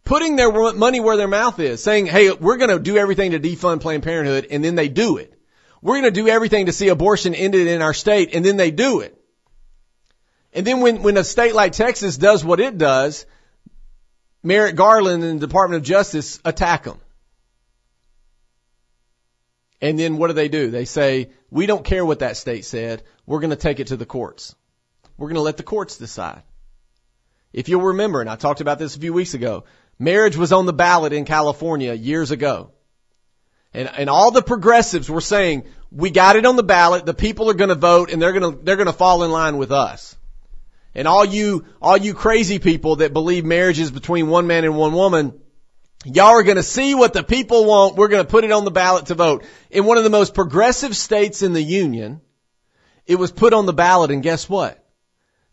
putting 0.04 0.36
their 0.36 0.50
money 0.72 1.00
where 1.00 1.16
their 1.16 1.28
mouth 1.28 1.60
is, 1.60 1.82
saying, 1.82 2.06
hey, 2.06 2.32
we're 2.32 2.56
going 2.56 2.70
to 2.70 2.78
do 2.78 2.96
everything 2.96 3.32
to 3.32 3.40
defund 3.40 3.80
Planned 3.80 4.02
Parenthood, 4.02 4.46
and 4.50 4.64
then 4.64 4.74
they 4.74 4.88
do 4.88 5.18
it. 5.18 5.34
We're 5.82 6.00
going 6.00 6.12
to 6.12 6.22
do 6.22 6.28
everything 6.28 6.66
to 6.66 6.72
see 6.72 6.88
abortion 6.88 7.34
ended 7.34 7.66
in 7.66 7.82
our 7.82 7.94
state, 7.94 8.30
and 8.34 8.44
then 8.44 8.56
they 8.56 8.70
do 8.70 9.00
it. 9.00 9.17
And 10.52 10.66
then 10.66 10.80
when, 10.80 11.02
when 11.02 11.16
a 11.16 11.24
state 11.24 11.54
like 11.54 11.72
Texas 11.72 12.16
does 12.16 12.44
what 12.44 12.60
it 12.60 12.78
does, 12.78 13.26
Merrick 14.42 14.76
Garland 14.76 15.22
and 15.24 15.40
the 15.40 15.46
Department 15.46 15.82
of 15.82 15.86
Justice 15.86 16.40
attack 16.44 16.84
them. 16.84 16.98
And 19.80 19.98
then 19.98 20.16
what 20.16 20.28
do 20.28 20.32
they 20.32 20.48
do? 20.48 20.70
They 20.70 20.84
say, 20.84 21.30
we 21.50 21.66
don't 21.66 21.84
care 21.84 22.04
what 22.04 22.20
that 22.20 22.36
state 22.36 22.64
said. 22.64 23.04
We're 23.26 23.40
going 23.40 23.50
to 23.50 23.56
take 23.56 23.78
it 23.78 23.88
to 23.88 23.96
the 23.96 24.06
courts. 24.06 24.54
We're 25.16 25.28
going 25.28 25.36
to 25.36 25.42
let 25.42 25.56
the 25.56 25.62
courts 25.62 25.98
decide. 25.98 26.42
If 27.52 27.68
you'll 27.68 27.82
remember, 27.82 28.20
and 28.20 28.28
I 28.28 28.36
talked 28.36 28.60
about 28.60 28.78
this 28.78 28.96
a 28.96 29.00
few 29.00 29.12
weeks 29.12 29.34
ago, 29.34 29.64
marriage 29.98 30.36
was 30.36 30.52
on 30.52 30.66
the 30.66 30.72
ballot 30.72 31.12
in 31.12 31.24
California 31.24 31.94
years 31.94 32.30
ago. 32.30 32.72
And, 33.72 33.88
and 33.88 34.10
all 34.10 34.30
the 34.30 34.42
progressives 34.42 35.10
were 35.10 35.20
saying, 35.20 35.64
we 35.90 36.10
got 36.10 36.36
it 36.36 36.46
on 36.46 36.56
the 36.56 36.62
ballot, 36.62 37.06
the 37.06 37.14
people 37.14 37.48
are 37.50 37.54
gonna 37.54 37.74
vote, 37.74 38.10
and 38.10 38.20
they're 38.20 38.32
gonna, 38.32 38.56
they're 38.62 38.76
gonna 38.76 38.92
fall 38.92 39.24
in 39.24 39.30
line 39.30 39.58
with 39.58 39.72
us. 39.72 40.16
And 40.94 41.06
all 41.06 41.24
you, 41.24 41.64
all 41.80 41.96
you 41.96 42.14
crazy 42.14 42.58
people 42.58 42.96
that 42.96 43.12
believe 43.12 43.44
marriage 43.44 43.78
is 43.78 43.90
between 43.90 44.28
one 44.28 44.46
man 44.46 44.64
and 44.64 44.76
one 44.76 44.92
woman, 44.92 45.40
y'all 46.04 46.38
are 46.38 46.42
gonna 46.42 46.62
see 46.62 46.94
what 46.94 47.12
the 47.12 47.22
people 47.22 47.64
want, 47.66 47.96
we're 47.96 48.08
gonna 48.08 48.24
put 48.24 48.44
it 48.44 48.52
on 48.52 48.64
the 48.64 48.70
ballot 48.70 49.06
to 49.06 49.14
vote. 49.14 49.44
In 49.70 49.84
one 49.84 49.98
of 49.98 50.04
the 50.04 50.10
most 50.10 50.34
progressive 50.34 50.96
states 50.96 51.42
in 51.42 51.52
the 51.52 51.62
union, 51.62 52.20
it 53.06 53.16
was 53.16 53.32
put 53.32 53.52
on 53.52 53.66
the 53.66 53.72
ballot 53.72 54.10
and 54.10 54.22
guess 54.22 54.48
what? 54.48 54.84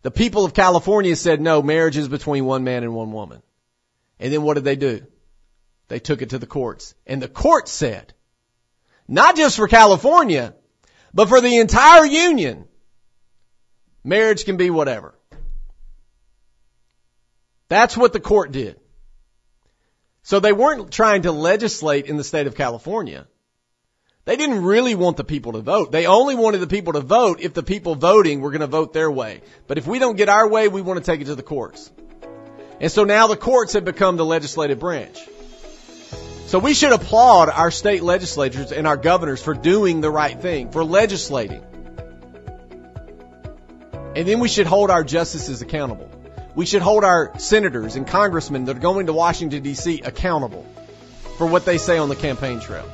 The 0.01 0.11
people 0.11 0.45
of 0.45 0.53
California 0.53 1.15
said 1.15 1.41
no, 1.41 1.61
marriage 1.61 1.97
is 1.97 2.07
between 2.07 2.45
one 2.45 2.63
man 2.63 2.83
and 2.83 2.93
one 2.93 3.11
woman. 3.11 3.41
And 4.19 4.31
then 4.31 4.43
what 4.43 4.53
did 4.53 4.63
they 4.63 4.75
do? 4.75 5.05
They 5.88 5.99
took 5.99 6.21
it 6.21 6.31
to 6.31 6.39
the 6.39 6.47
courts. 6.47 6.95
And 7.05 7.21
the 7.21 7.27
court 7.27 7.67
said, 7.67 8.13
not 9.07 9.36
just 9.36 9.55
for 9.55 9.67
California, 9.67 10.55
but 11.13 11.29
for 11.29 11.41
the 11.41 11.57
entire 11.57 12.05
union, 12.05 12.65
marriage 14.03 14.45
can 14.45 14.57
be 14.57 14.69
whatever. 14.69 15.15
That's 17.68 17.97
what 17.97 18.13
the 18.13 18.20
court 18.20 18.51
did. 18.51 18.80
So 20.24 20.39
they 20.39 20.53
weren't 20.53 20.91
trying 20.91 21.24
to 21.24 21.32
legislate 21.32 22.05
in 22.07 22.18
the 22.18 22.24
state 22.24 22.47
of 22.47 22.55
California. 22.55 23.28
They 24.26 24.38
didn't 24.38 24.63
really 24.63 24.95
want 24.95 25.18
the 25.18 25.24
people 25.24 25.53
to 25.53 25.61
vote. 25.61 25.91
They 25.91 26.07
only 26.07 26.34
wanted 26.34 26.57
the 26.57 26.68
people 26.68 26.93
to 26.93 27.01
vote 27.01 27.41
if 27.41 27.53
the 27.53 27.61
people 27.61 27.93
voting 27.93 28.41
were 28.41 28.49
going 28.49 28.61
to 28.61 28.68
vote 28.68 28.91
their 28.91 29.09
way. 29.09 29.41
But 29.68 29.78
if 29.78 29.86
we 29.86 29.99
don't 29.99 30.18
get 30.18 30.30
our 30.30 30.47
way, 30.47 30.68
we 30.68 30.82
want 30.82 30.97
to 30.97 31.05
take 31.05 31.22
it 31.22 31.26
to 31.26 31.36
the 31.36 31.43
courts. 31.43 31.91
And 32.80 32.91
so 32.91 33.03
now 33.03 33.28
the 33.28 33.38
courts 33.38 33.74
have 33.74 33.86
become 33.86 34.18
the 34.18 34.26
legislative 34.26 34.80
branch. 34.80 35.20
So 36.47 36.57
we 36.57 36.74
should 36.74 36.91
applaud 36.91 37.49
our 37.49 37.70
state 37.70 38.01
legislatures 38.01 38.72
and 38.72 38.88
our 38.88 38.97
governors 38.97 39.43
for 39.43 39.53
doing 39.53 40.01
the 40.01 40.09
right 40.09 40.39
thing, 40.39 40.72
for 40.72 40.84
legislating. 40.84 41.63
And 44.16 44.28
then 44.28 44.39
we 44.39 44.47
should 44.47 44.66
hold 44.66 44.89
our 44.89 45.03
justices 45.03 45.61
accountable. 45.61 46.09
We 46.56 46.66
should 46.66 46.82
hold 46.82 47.03
our 47.03 47.38
senators 47.38 47.97
and 47.97 48.08
congressmen 48.08 48.64
that 48.66 48.78
are 48.78 48.80
going 48.80 49.08
to 49.08 49.14
Washington 49.14 49.62
DC 49.62 50.08
accountable 50.08 50.66
for 51.38 51.45
what 51.45 51.66
they 51.66 51.78
say 51.78 51.97
on 51.97 52.08
the 52.08 52.16
campaign 52.16 52.62
trail. 52.62 52.89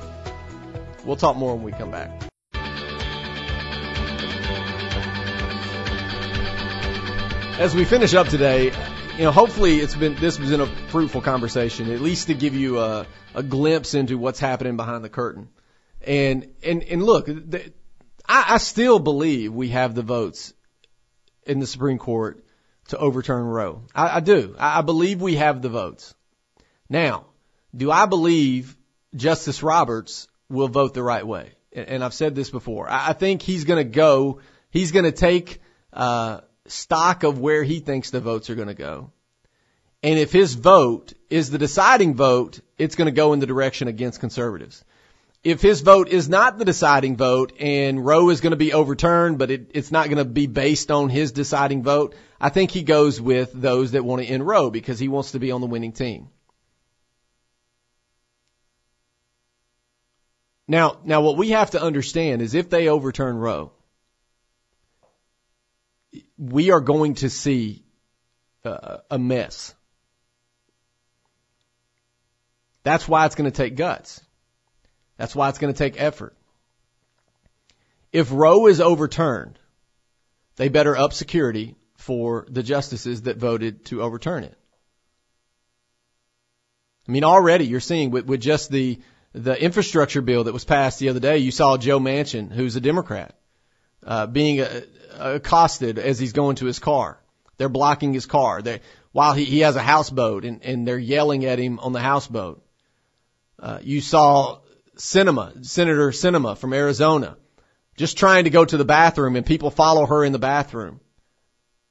We'll 1.06 1.16
talk 1.16 1.36
more 1.36 1.54
when 1.54 1.64
we 1.64 1.72
come 1.72 1.92
back. 1.92 2.10
As 7.60 7.76
we 7.76 7.86
finish 7.86 8.16
up 8.16 8.30
today, 8.30 8.72
you 9.18 9.24
know, 9.26 9.32
hopefully 9.32 9.80
it's 9.80 9.94
been 9.94 10.16
this 10.16 10.38
has 10.38 10.50
been 10.50 10.62
a 10.62 10.90
fruitful 10.90 11.22
conversation, 11.22 11.92
at 11.92 12.02
least 12.02 12.28
to 12.28 12.34
give 12.34 12.56
you 12.56 12.80
a, 12.80 13.06
a 13.36 13.44
glimpse 13.44 13.94
into 13.94 14.18
what's 14.18 14.40
happening 14.40 14.76
behind 14.76 15.04
the 15.04 15.10
curtain. 15.10 15.50
And 16.02 16.48
and 16.64 16.82
and 16.82 17.04
look, 17.04 17.28
the, 17.28 17.72
I, 18.28 18.56
I 18.56 18.58
still 18.58 18.98
believe 18.98 19.54
we 19.54 19.70
have 19.70 19.94
the 19.94 20.02
votes 20.02 20.52
in 21.46 21.60
the 21.60 21.68
Supreme 21.68 22.00
Court 22.00 22.44
to 22.92 22.98
overturn 22.98 23.46
Roe. 23.46 23.84
I, 23.94 24.18
I 24.18 24.20
do. 24.22 24.56
I, 24.58 24.80
I 24.80 24.82
believe 24.82 25.22
we 25.22 25.36
have 25.36 25.62
the 25.62 25.70
votes. 25.70 26.14
Now, 26.90 27.26
do 27.76 27.92
I 27.92 28.06
believe 28.06 28.76
Justice 29.16 29.62
Roberts 29.62 30.28
will 30.50 30.68
vote 30.68 30.94
the 30.94 31.04
right 31.04 31.26
way. 31.26 31.52
And 31.74 32.04
I've 32.04 32.14
said 32.14 32.36
this 32.36 32.50
before. 32.50 32.88
I 32.90 33.14
think 33.14 33.42
he's 33.42 33.64
going 33.64 33.78
to 33.78 33.90
go. 33.90 34.42
He's 34.70 34.92
going 34.92 35.06
to 35.06 35.14
take 35.14 35.62
uh, 35.94 36.42
stock 36.68 37.24
of 37.24 37.40
where 37.40 37.64
he 37.64 37.80
thinks 37.80 38.10
the 38.10 38.20
votes 38.20 38.50
are 38.50 38.56
going 38.56 38.68
to 38.68 38.74
go. 38.74 39.12
And 40.04 40.20
if 40.20 40.34
his 40.34 40.54
vote 40.56 41.14
is 41.30 41.50
the 41.50 41.58
deciding 41.58 42.16
vote, 42.16 42.60
it's 42.78 42.96
going 42.96 43.06
to 43.06 43.12
go 43.12 43.34
in 43.34 43.40
the 43.40 43.46
direction 43.46 43.88
against 43.88 44.20
conservatives. 44.20 44.84
If 45.44 45.62
his 45.62 45.82
vote 45.82 46.08
is 46.08 46.30
not 46.30 46.60
the 46.60 46.66
deciding 46.66 47.18
vote 47.18 47.54
and 47.60 48.06
Roe 48.06 48.30
is 48.30 48.42
going 48.42 48.52
to 48.52 48.58
be 48.58 48.74
overturned, 48.74 49.40
but 49.40 49.50
it, 49.50 49.72
it's 49.74 49.92
not 49.92 50.06
going 50.06 50.20
to 50.20 50.26
be 50.26 50.46
based 50.46 50.92
on 50.92 51.10
his 51.10 51.32
deciding 51.32 51.82
vote, 51.82 52.14
I 52.40 52.50
think 52.50 52.70
he 52.70 52.84
goes 52.84 53.20
with 53.20 53.52
those 53.52 53.92
that 53.92 54.06
want 54.06 54.22
to 54.22 54.28
end 54.28 54.46
Roe 54.46 54.70
because 54.70 55.00
he 55.00 55.08
wants 55.08 55.32
to 55.32 55.40
be 55.40 55.52
on 55.52 55.62
the 55.62 55.68
winning 55.68 55.94
team. 55.94 56.30
Now, 60.68 61.00
now 61.04 61.22
what 61.22 61.38
we 61.38 61.50
have 61.50 61.72
to 61.72 61.82
understand 61.82 62.44
is 62.44 62.54
if 62.54 62.70
they 62.70 62.88
overturn 62.88 63.36
Roe, 63.36 63.72
we 66.38 66.70
are 66.70 66.82
going 66.82 67.16
to 67.16 67.32
see 67.32 67.84
uh, 68.64 68.98
a 69.10 69.18
mess. 69.18 69.74
That's 72.84 73.08
why 73.08 73.26
it's 73.26 73.36
going 73.36 73.52
to 73.52 73.58
take 73.58 73.76
guts. 73.76 74.22
That's 75.22 75.36
why 75.36 75.50
it's 75.50 75.60
going 75.60 75.72
to 75.72 75.78
take 75.78 76.02
effort. 76.02 76.36
If 78.12 78.32
Roe 78.32 78.66
is 78.66 78.82
overturned, 78.82 79.60
they 80.56 80.68
better 80.68 80.98
up 80.98 81.14
security 81.14 81.76
for 81.94 82.48
the 82.50 82.64
justices 82.64 83.22
that 83.22 83.38
voted 83.38 83.86
to 83.86 84.02
overturn 84.02 84.46
it. 84.46 84.58
I 87.08 87.12
mean, 87.12 87.24
already 87.24 87.68
you're 87.68 87.80
seeing 87.80 88.10
with, 88.10 88.26
with 88.26 88.42
just 88.42 88.72
the 88.72 89.00
the 89.34 89.64
infrastructure 89.64 90.24
bill 90.24 90.46
that 90.46 90.54
was 90.54 90.66
passed 90.66 90.98
the 90.98 91.10
other 91.10 91.20
day, 91.20 91.38
you 91.38 91.52
saw 91.52 91.78
Joe 91.78 92.00
Manchin, 92.00 92.52
who's 92.52 92.76
a 92.76 92.82
Democrat, 92.82 93.36
uh, 94.04 94.26
being 94.26 94.62
uh, 94.62 94.82
accosted 95.20 96.00
as 96.00 96.18
he's 96.18 96.34
going 96.34 96.56
to 96.56 96.66
his 96.66 96.80
car. 96.80 97.22
They're 97.58 97.70
blocking 97.70 98.12
his 98.12 98.26
car. 98.26 98.64
They, 98.64 98.82
while 99.12 99.34
he, 99.34 99.46
he 99.46 99.60
has 99.60 99.76
a 99.76 99.84
houseboat 99.84 100.46
and, 100.46 100.64
and 100.64 100.88
they're 100.88 100.98
yelling 100.98 101.46
at 101.46 101.60
him 101.60 101.78
on 101.78 101.94
the 101.94 102.00
houseboat. 102.00 102.66
Uh, 103.60 103.78
you 103.84 104.02
saw 104.02 104.61
Sinema, 105.02 105.66
Senator 105.66 106.12
Sinema 106.12 106.56
from 106.56 106.74
Arizona, 106.74 107.36
just 107.98 108.20
trying 108.20 108.44
to 108.44 108.52
go 108.52 108.64
to 108.64 108.78
the 108.78 108.86
bathroom 108.86 109.36
and 109.36 109.44
people 109.44 109.72
follow 109.72 110.06
her 110.06 110.24
in 110.24 110.32
the 110.32 110.38
bathroom, 110.38 111.00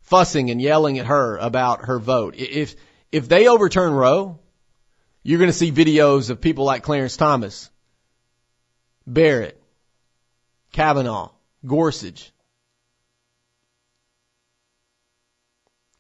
fussing 0.02 0.48
and 0.50 0.62
yelling 0.62 0.96
at 1.00 1.06
her 1.06 1.36
about 1.36 1.86
her 1.86 1.98
vote. 1.98 2.36
If, 2.38 2.76
if 3.10 3.28
they 3.28 3.48
overturn 3.48 3.92
Roe, 3.92 4.38
you're 5.24 5.40
going 5.40 5.50
to 5.50 5.56
see 5.56 5.72
videos 5.72 6.30
of 6.30 6.40
people 6.40 6.64
like 6.64 6.84
Clarence 6.84 7.16
Thomas, 7.16 7.68
Barrett, 9.08 9.60
Kavanaugh, 10.72 11.32
Gorsuch. 11.66 12.30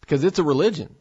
Because 0.00 0.22
it's 0.22 0.38
a 0.38 0.44
religion. 0.44 0.94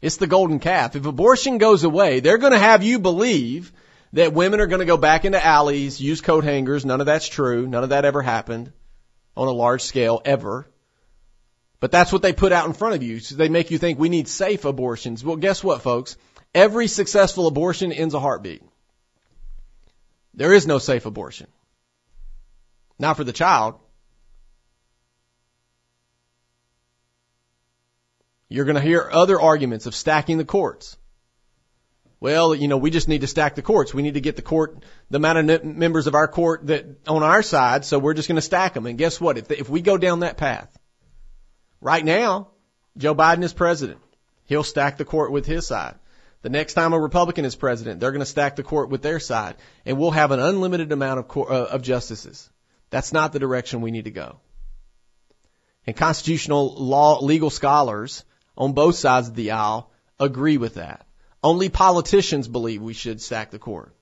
It's 0.00 0.16
the 0.16 0.28
golden 0.28 0.60
calf. 0.60 0.94
If 0.94 1.06
abortion 1.06 1.58
goes 1.58 1.82
away, 1.82 2.20
they're 2.20 2.38
going 2.38 2.52
to 2.52 2.58
have 2.58 2.84
you 2.84 3.00
believe 3.00 3.72
that 4.12 4.32
women 4.32 4.60
are 4.60 4.66
going 4.66 4.80
to 4.80 4.86
go 4.86 4.96
back 4.96 5.24
into 5.24 5.44
alleys, 5.44 6.00
use 6.00 6.20
coat 6.20 6.44
hangers. 6.44 6.84
None 6.84 7.00
of 7.00 7.06
that's 7.06 7.28
true. 7.28 7.66
None 7.66 7.82
of 7.82 7.90
that 7.90 8.04
ever 8.04 8.22
happened 8.22 8.72
on 9.36 9.48
a 9.48 9.52
large 9.52 9.82
scale 9.82 10.20
ever. 10.24 10.68
But 11.80 11.92
that's 11.92 12.12
what 12.12 12.22
they 12.22 12.32
put 12.32 12.52
out 12.52 12.66
in 12.66 12.72
front 12.72 12.96
of 12.96 13.02
you. 13.02 13.20
So 13.20 13.36
they 13.36 13.48
make 13.48 13.70
you 13.70 13.78
think 13.78 13.98
we 13.98 14.08
need 14.08 14.28
safe 14.28 14.64
abortions. 14.64 15.24
Well, 15.24 15.36
guess 15.36 15.62
what, 15.62 15.82
folks? 15.82 16.16
Every 16.54 16.88
successful 16.88 17.46
abortion 17.46 17.92
ends 17.92 18.14
a 18.14 18.20
heartbeat. 18.20 18.62
There 20.34 20.52
is 20.52 20.66
no 20.66 20.78
safe 20.78 21.06
abortion. 21.06 21.46
Not 22.98 23.16
for 23.16 23.24
the 23.24 23.32
child. 23.32 23.78
You're 28.48 28.64
going 28.64 28.76
to 28.76 28.80
hear 28.80 29.08
other 29.12 29.40
arguments 29.40 29.86
of 29.86 29.94
stacking 29.94 30.38
the 30.38 30.44
courts. 30.44 30.96
Well, 32.20 32.54
you 32.54 32.66
know, 32.66 32.76
we 32.76 32.90
just 32.90 33.08
need 33.08 33.20
to 33.20 33.28
stack 33.28 33.54
the 33.54 33.62
courts. 33.62 33.94
We 33.94 34.02
need 34.02 34.14
to 34.14 34.20
get 34.20 34.34
the 34.34 34.42
court, 34.42 34.84
the 35.08 35.18
amount 35.18 35.50
of 35.50 35.64
members 35.64 36.08
of 36.08 36.14
our 36.16 36.26
court 36.26 36.66
that 36.66 37.06
on 37.06 37.22
our 37.22 37.42
side, 37.42 37.84
so 37.84 37.98
we're 37.98 38.14
just 38.14 38.26
going 38.26 38.36
to 38.36 38.42
stack 38.42 38.74
them. 38.74 38.86
And 38.86 38.98
guess 38.98 39.20
what? 39.20 39.38
If, 39.38 39.50
if 39.52 39.68
we 39.68 39.82
go 39.82 39.96
down 39.96 40.20
that 40.20 40.36
path, 40.36 40.76
right 41.80 42.04
now, 42.04 42.48
Joe 42.96 43.14
Biden 43.14 43.44
is 43.44 43.52
president. 43.52 44.00
He'll 44.46 44.64
stack 44.64 44.96
the 44.96 45.04
court 45.04 45.30
with 45.30 45.46
his 45.46 45.66
side. 45.66 45.94
The 46.42 46.48
next 46.48 46.74
time 46.74 46.92
a 46.92 46.98
Republican 46.98 47.44
is 47.44 47.54
president, 47.54 48.00
they're 48.00 48.12
going 48.12 48.20
to 48.20 48.26
stack 48.26 48.56
the 48.56 48.62
court 48.62 48.90
with 48.90 49.02
their 49.02 49.20
side, 49.20 49.56
and 49.84 49.98
we'll 49.98 50.12
have 50.12 50.30
an 50.30 50.40
unlimited 50.40 50.90
amount 50.90 51.20
of, 51.20 51.28
court, 51.28 51.50
uh, 51.50 51.66
of 51.70 51.82
justices. 51.82 52.48
That's 52.90 53.12
not 53.12 53.32
the 53.32 53.38
direction 53.38 53.80
we 53.80 53.90
need 53.90 54.04
to 54.04 54.10
go. 54.10 54.40
And 55.86 55.96
constitutional 55.96 56.74
law, 56.74 57.20
legal 57.20 57.50
scholars 57.50 58.24
on 58.56 58.72
both 58.72 58.96
sides 58.96 59.28
of 59.28 59.34
the 59.34 59.52
aisle 59.52 59.90
agree 60.18 60.58
with 60.58 60.74
that. 60.74 61.06
Only 61.42 61.68
politicians 61.68 62.48
believe 62.48 62.82
we 62.82 62.94
should 62.94 63.20
stack 63.20 63.50
the 63.50 63.58
court. 63.58 63.94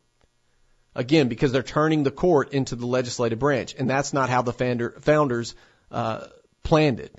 Again, 0.95 1.29
because 1.29 1.53
they're 1.53 1.63
turning 1.63 2.03
the 2.03 2.11
court 2.11 2.53
into 2.53 2.75
the 2.77 2.87
legislative 2.87 3.39
branch, 3.39 3.75
and 3.79 3.89
that's 3.89 4.15
not 4.15 4.31
how 4.31 4.41
the 4.41 4.53
founder, 4.53 4.97
founders 5.01 5.55
uh, 5.91 6.27
planned 6.63 7.01
it. 7.01 7.15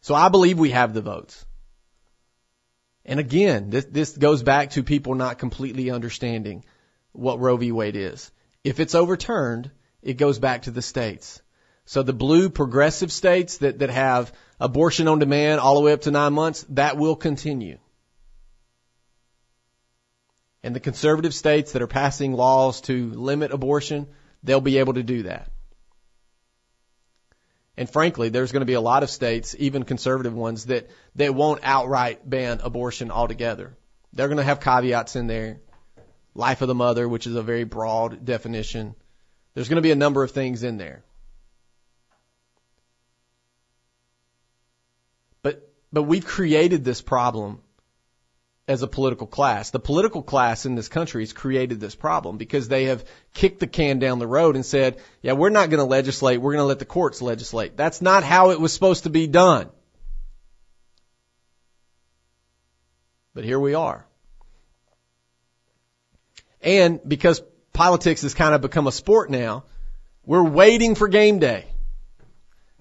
So 0.00 0.14
I 0.14 0.28
believe 0.28 0.58
we 0.58 0.70
have 0.70 0.94
the 0.94 1.02
votes. 1.02 1.44
And 3.04 3.20
again, 3.20 3.70
this, 3.70 3.84
this 3.84 4.16
goes 4.16 4.42
back 4.42 4.70
to 4.70 4.82
people 4.82 5.14
not 5.14 5.38
completely 5.38 5.90
understanding 5.90 6.64
what 7.12 7.40
Roe 7.40 7.56
v. 7.56 7.72
Wade 7.72 7.96
is. 7.96 8.30
If 8.64 8.80
it's 8.80 8.94
overturned, 8.94 9.70
it 10.02 10.14
goes 10.14 10.38
back 10.38 10.62
to 10.62 10.70
the 10.70 10.82
states. 10.82 11.40
So 11.88 12.02
the 12.02 12.12
blue 12.12 12.50
progressive 12.50 13.10
states 13.10 13.58
that, 13.58 13.78
that 13.78 13.88
have 13.88 14.34
abortion 14.60 15.08
on 15.08 15.20
demand 15.20 15.58
all 15.58 15.74
the 15.74 15.80
way 15.80 15.94
up 15.94 16.02
to 16.02 16.10
nine 16.10 16.34
months, 16.34 16.66
that 16.68 16.98
will 16.98 17.16
continue. 17.16 17.78
And 20.62 20.76
the 20.76 20.80
conservative 20.80 21.32
states 21.32 21.72
that 21.72 21.80
are 21.80 21.86
passing 21.86 22.34
laws 22.34 22.82
to 22.82 23.08
limit 23.12 23.52
abortion, 23.52 24.06
they'll 24.42 24.60
be 24.60 24.76
able 24.76 24.92
to 24.94 25.02
do 25.02 25.22
that. 25.22 25.50
And 27.78 27.88
frankly, 27.88 28.28
there's 28.28 28.52
going 28.52 28.60
to 28.60 28.66
be 28.66 28.74
a 28.74 28.82
lot 28.82 29.02
of 29.02 29.08
states, 29.08 29.56
even 29.58 29.84
conservative 29.84 30.34
ones, 30.34 30.66
that, 30.66 30.90
that 31.14 31.34
won't 31.34 31.60
outright 31.62 32.28
ban 32.28 32.60
abortion 32.62 33.10
altogether. 33.10 33.78
They're 34.12 34.28
going 34.28 34.36
to 34.36 34.44
have 34.44 34.60
caveats 34.60 35.16
in 35.16 35.26
there. 35.26 35.60
Life 36.34 36.60
of 36.60 36.68
the 36.68 36.74
mother, 36.74 37.08
which 37.08 37.26
is 37.26 37.34
a 37.34 37.42
very 37.42 37.64
broad 37.64 38.26
definition. 38.26 38.94
There's 39.54 39.70
going 39.70 39.76
to 39.76 39.88
be 39.88 39.90
a 39.90 39.96
number 39.96 40.22
of 40.22 40.32
things 40.32 40.64
in 40.64 40.76
there. 40.76 41.02
But, 45.92 46.02
we've 46.02 46.26
created 46.26 46.84
this 46.84 47.00
problem 47.00 47.60
as 48.68 48.82
a 48.82 48.86
political 48.86 49.26
class. 49.26 49.70
The 49.70 49.80
political 49.80 50.22
class 50.22 50.66
in 50.66 50.74
this 50.74 50.88
country 50.88 51.22
has 51.22 51.32
created 51.32 51.80
this 51.80 51.94
problem 51.94 52.36
because 52.36 52.68
they 52.68 52.84
have 52.84 53.04
kicked 53.32 53.60
the 53.60 53.66
can 53.66 53.98
down 53.98 54.18
the 54.18 54.26
road 54.26 54.54
and 54.54 54.64
said, 54.64 54.98
yeah, 55.22 55.32
we're 55.32 55.48
not 55.48 55.70
going 55.70 55.78
to 55.78 55.84
legislate. 55.84 56.40
We're 56.40 56.52
going 56.52 56.62
to 56.62 56.68
let 56.68 56.78
the 56.78 56.84
courts 56.84 57.22
legislate. 57.22 57.76
That's 57.76 58.02
not 58.02 58.22
how 58.22 58.50
it 58.50 58.60
was 58.60 58.74
supposed 58.74 59.04
to 59.04 59.10
be 59.10 59.26
done. 59.26 59.70
But 63.34 63.44
here 63.44 63.58
we 63.58 63.72
are. 63.72 64.04
And 66.60 67.00
because 67.06 67.40
politics 67.72 68.22
has 68.22 68.34
kind 68.34 68.54
of 68.54 68.60
become 68.60 68.86
a 68.86 68.92
sport 68.92 69.30
now, 69.30 69.64
we're 70.26 70.42
waiting 70.42 70.94
for 70.94 71.08
game 71.08 71.38
day. 71.38 71.66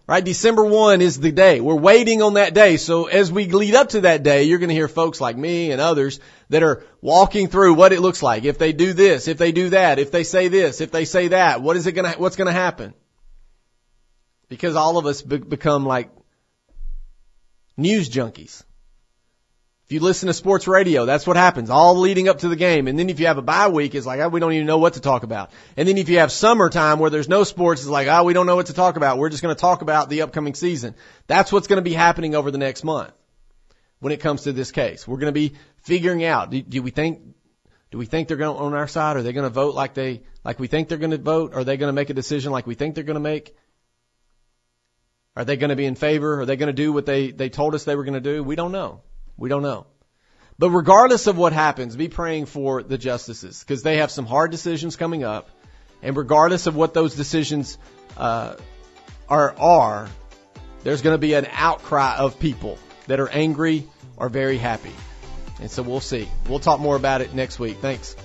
Right? 0.08 0.24
December 0.24 0.64
1 0.64 1.02
is 1.02 1.20
the 1.20 1.34
day. 1.34 1.60
We're 1.60 1.76
waiting 1.76 2.22
on 2.22 2.36
that 2.36 2.54
day. 2.54 2.78
So 2.78 3.08
as 3.08 3.30
we 3.30 3.48
lead 3.48 3.76
up 3.76 3.90
to 3.90 4.02
that 4.02 4.24
day, 4.24 4.44
you're 4.44 4.58
going 4.58 4.70
to 4.70 4.76
hear 4.76 4.88
folks 4.88 5.20
like 5.20 5.36
me 5.36 5.72
and 5.72 5.82
others 5.82 6.22
that 6.48 6.64
are 6.64 6.86
walking 7.02 7.50
through 7.50 7.74
what 7.74 7.92
it 7.92 8.00
looks 8.00 8.24
like. 8.24 8.46
If 8.46 8.58
they 8.58 8.72
do 8.72 8.94
this, 8.94 9.28
if 9.28 9.38
they 9.38 9.52
do 9.52 9.72
that, 9.72 10.00
if 10.00 10.12
they 10.12 10.24
say 10.24 10.48
this, 10.48 10.80
if 10.80 10.92
they 10.92 11.04
say 11.04 11.28
that, 11.30 11.62
what 11.62 11.76
is 11.76 11.88
it 11.88 11.92
going 11.92 12.10
to, 12.10 12.18
what's 12.18 12.38
going 12.38 12.48
to 12.48 12.54
happen? 12.54 12.94
Because 14.48 14.78
all 14.78 14.98
of 14.98 15.06
us 15.06 15.22
be- 15.22 15.40
become 15.40 15.86
like 15.86 16.10
news 17.76 18.10
junkies. 18.10 18.64
If 19.88 19.94
you 19.94 20.02
listen 20.02 20.28
to 20.28 20.34
sports 20.34 20.68
radio, 20.68 21.06
that's 21.06 21.26
what 21.26 21.38
happens 21.38 21.70
all 21.70 21.96
leading 21.96 22.28
up 22.28 22.40
to 22.40 22.50
the 22.50 22.58
game. 22.58 22.90
And 22.90 23.00
then 23.00 23.10
if 23.10 23.22
you 23.22 23.28
have 23.28 23.38
a 23.38 23.42
bye 23.42 23.70
week, 23.70 23.96
it's 23.96 24.06
like, 24.06 24.20
oh, 24.20 24.28
we 24.28 24.42
don't 24.42 24.52
even 24.52 24.68
know 24.68 24.80
what 24.80 24.96
to 24.96 25.00
talk 25.00 25.24
about. 25.24 25.50
And 25.78 25.88
then 25.88 25.98
if 25.98 26.10
you 26.10 26.20
have 26.20 26.30
summertime 26.30 27.00
where 27.00 27.10
there's 27.10 27.30
no 27.30 27.46
sports, 27.46 27.80
it's 27.80 27.90
like, 27.90 28.10
oh, 28.10 28.26
we 28.26 28.34
don't 28.34 28.48
know 28.48 28.58
what 28.58 28.66
to 28.66 28.74
talk 28.74 28.98
about. 28.98 29.18
We're 29.18 29.30
just 29.30 29.42
going 29.42 29.56
to 29.56 29.62
talk 29.62 29.82
about 29.82 30.10
the 30.10 30.24
upcoming 30.24 30.56
season. 30.56 30.94
That's 31.28 31.54
what's 31.54 31.68
going 31.68 31.78
to 31.78 31.90
be 31.90 31.94
happening 31.94 32.36
over 32.36 32.52
the 32.52 32.58
next 32.58 32.84
month 32.84 33.14
when 34.00 34.12
it 34.12 34.20
comes 34.20 34.42
to 34.42 34.52
this 34.52 34.74
case. 34.74 35.08
We're 35.08 35.20
going 35.20 35.34
to 35.34 35.40
be 35.40 35.56
figuring 35.84 36.26
out, 36.26 36.52
do, 36.52 36.62
do 36.62 36.82
we 36.82 36.92
think, 36.92 37.22
do 37.90 37.98
we 37.98 38.06
think 38.06 38.28
they're 38.28 38.36
going 38.36 38.58
to 38.58 38.64
on 38.64 38.74
our 38.74 38.90
side? 38.90 39.16
Are 39.16 39.24
they 39.24 39.32
going 39.32 39.46
to 39.46 39.50
vote 39.50 39.74
like 39.74 39.94
they, 39.94 40.24
like 40.44 40.60
we 40.60 40.68
think 40.68 40.90
they're 40.90 40.98
going 40.98 41.12
to 41.12 41.18
vote? 41.18 41.54
Are 41.54 41.64
they 41.64 41.78
going 41.78 41.88
to 41.88 41.94
make 41.94 42.10
a 42.10 42.14
decision 42.14 42.52
like 42.52 42.68
we 42.68 42.76
think 42.76 42.96
they're 42.96 43.06
going 43.06 43.14
to 43.14 43.22
make? 43.22 43.56
Are 45.38 45.46
they 45.46 45.56
going 45.56 45.70
to 45.70 45.78
be 45.78 45.86
in 45.86 45.96
favor? 45.96 46.42
Are 46.42 46.46
they 46.46 46.58
going 46.58 46.68
to 46.68 46.74
do 46.74 46.92
what 46.92 47.06
they, 47.06 47.32
they 47.32 47.48
told 47.48 47.74
us 47.74 47.86
they 47.86 47.96
were 47.96 48.04
going 48.04 48.16
to 48.16 48.20
do? 48.20 48.44
We 48.44 48.58
don't 48.58 48.74
know. 48.74 49.00
We 49.38 49.50
don't 49.50 49.62
know. 49.62 49.86
But 50.60 50.72
regardless 50.72 51.28
of 51.28 51.38
what 51.38 51.54
happens, 51.54 51.96
be 51.96 52.08
praying 52.08 52.48
for 52.48 52.82
the 52.82 52.98
justices 52.98 53.60
because 53.60 53.84
they 53.84 53.98
have 53.98 54.10
some 54.10 54.26
hard 54.26 54.52
decisions 54.52 54.96
coming 54.96 55.24
up. 55.24 55.50
And 56.02 56.16
regardless 56.16 56.68
of 56.68 56.76
what 56.76 56.94
those 56.94 57.16
decisions 57.16 57.78
uh, 58.18 58.56
are, 59.30 59.56
are, 59.58 60.10
there's 60.84 61.02
going 61.02 61.14
to 61.14 61.20
be 61.20 61.34
an 61.34 61.48
outcry 61.52 62.16
of 62.18 62.40
people 62.40 62.78
that 63.08 63.20
are 63.20 63.30
angry 63.30 63.86
or 64.16 64.30
very 64.30 64.58
happy. 64.58 64.94
And 65.60 65.70
so 65.70 65.84
we'll 65.84 66.00
see. 66.00 66.28
We'll 66.48 66.60
talk 66.60 66.80
more 66.80 66.96
about 66.96 67.22
it 67.22 67.34
next 67.34 67.60
week. 67.60 67.78
Thanks. 67.78 68.16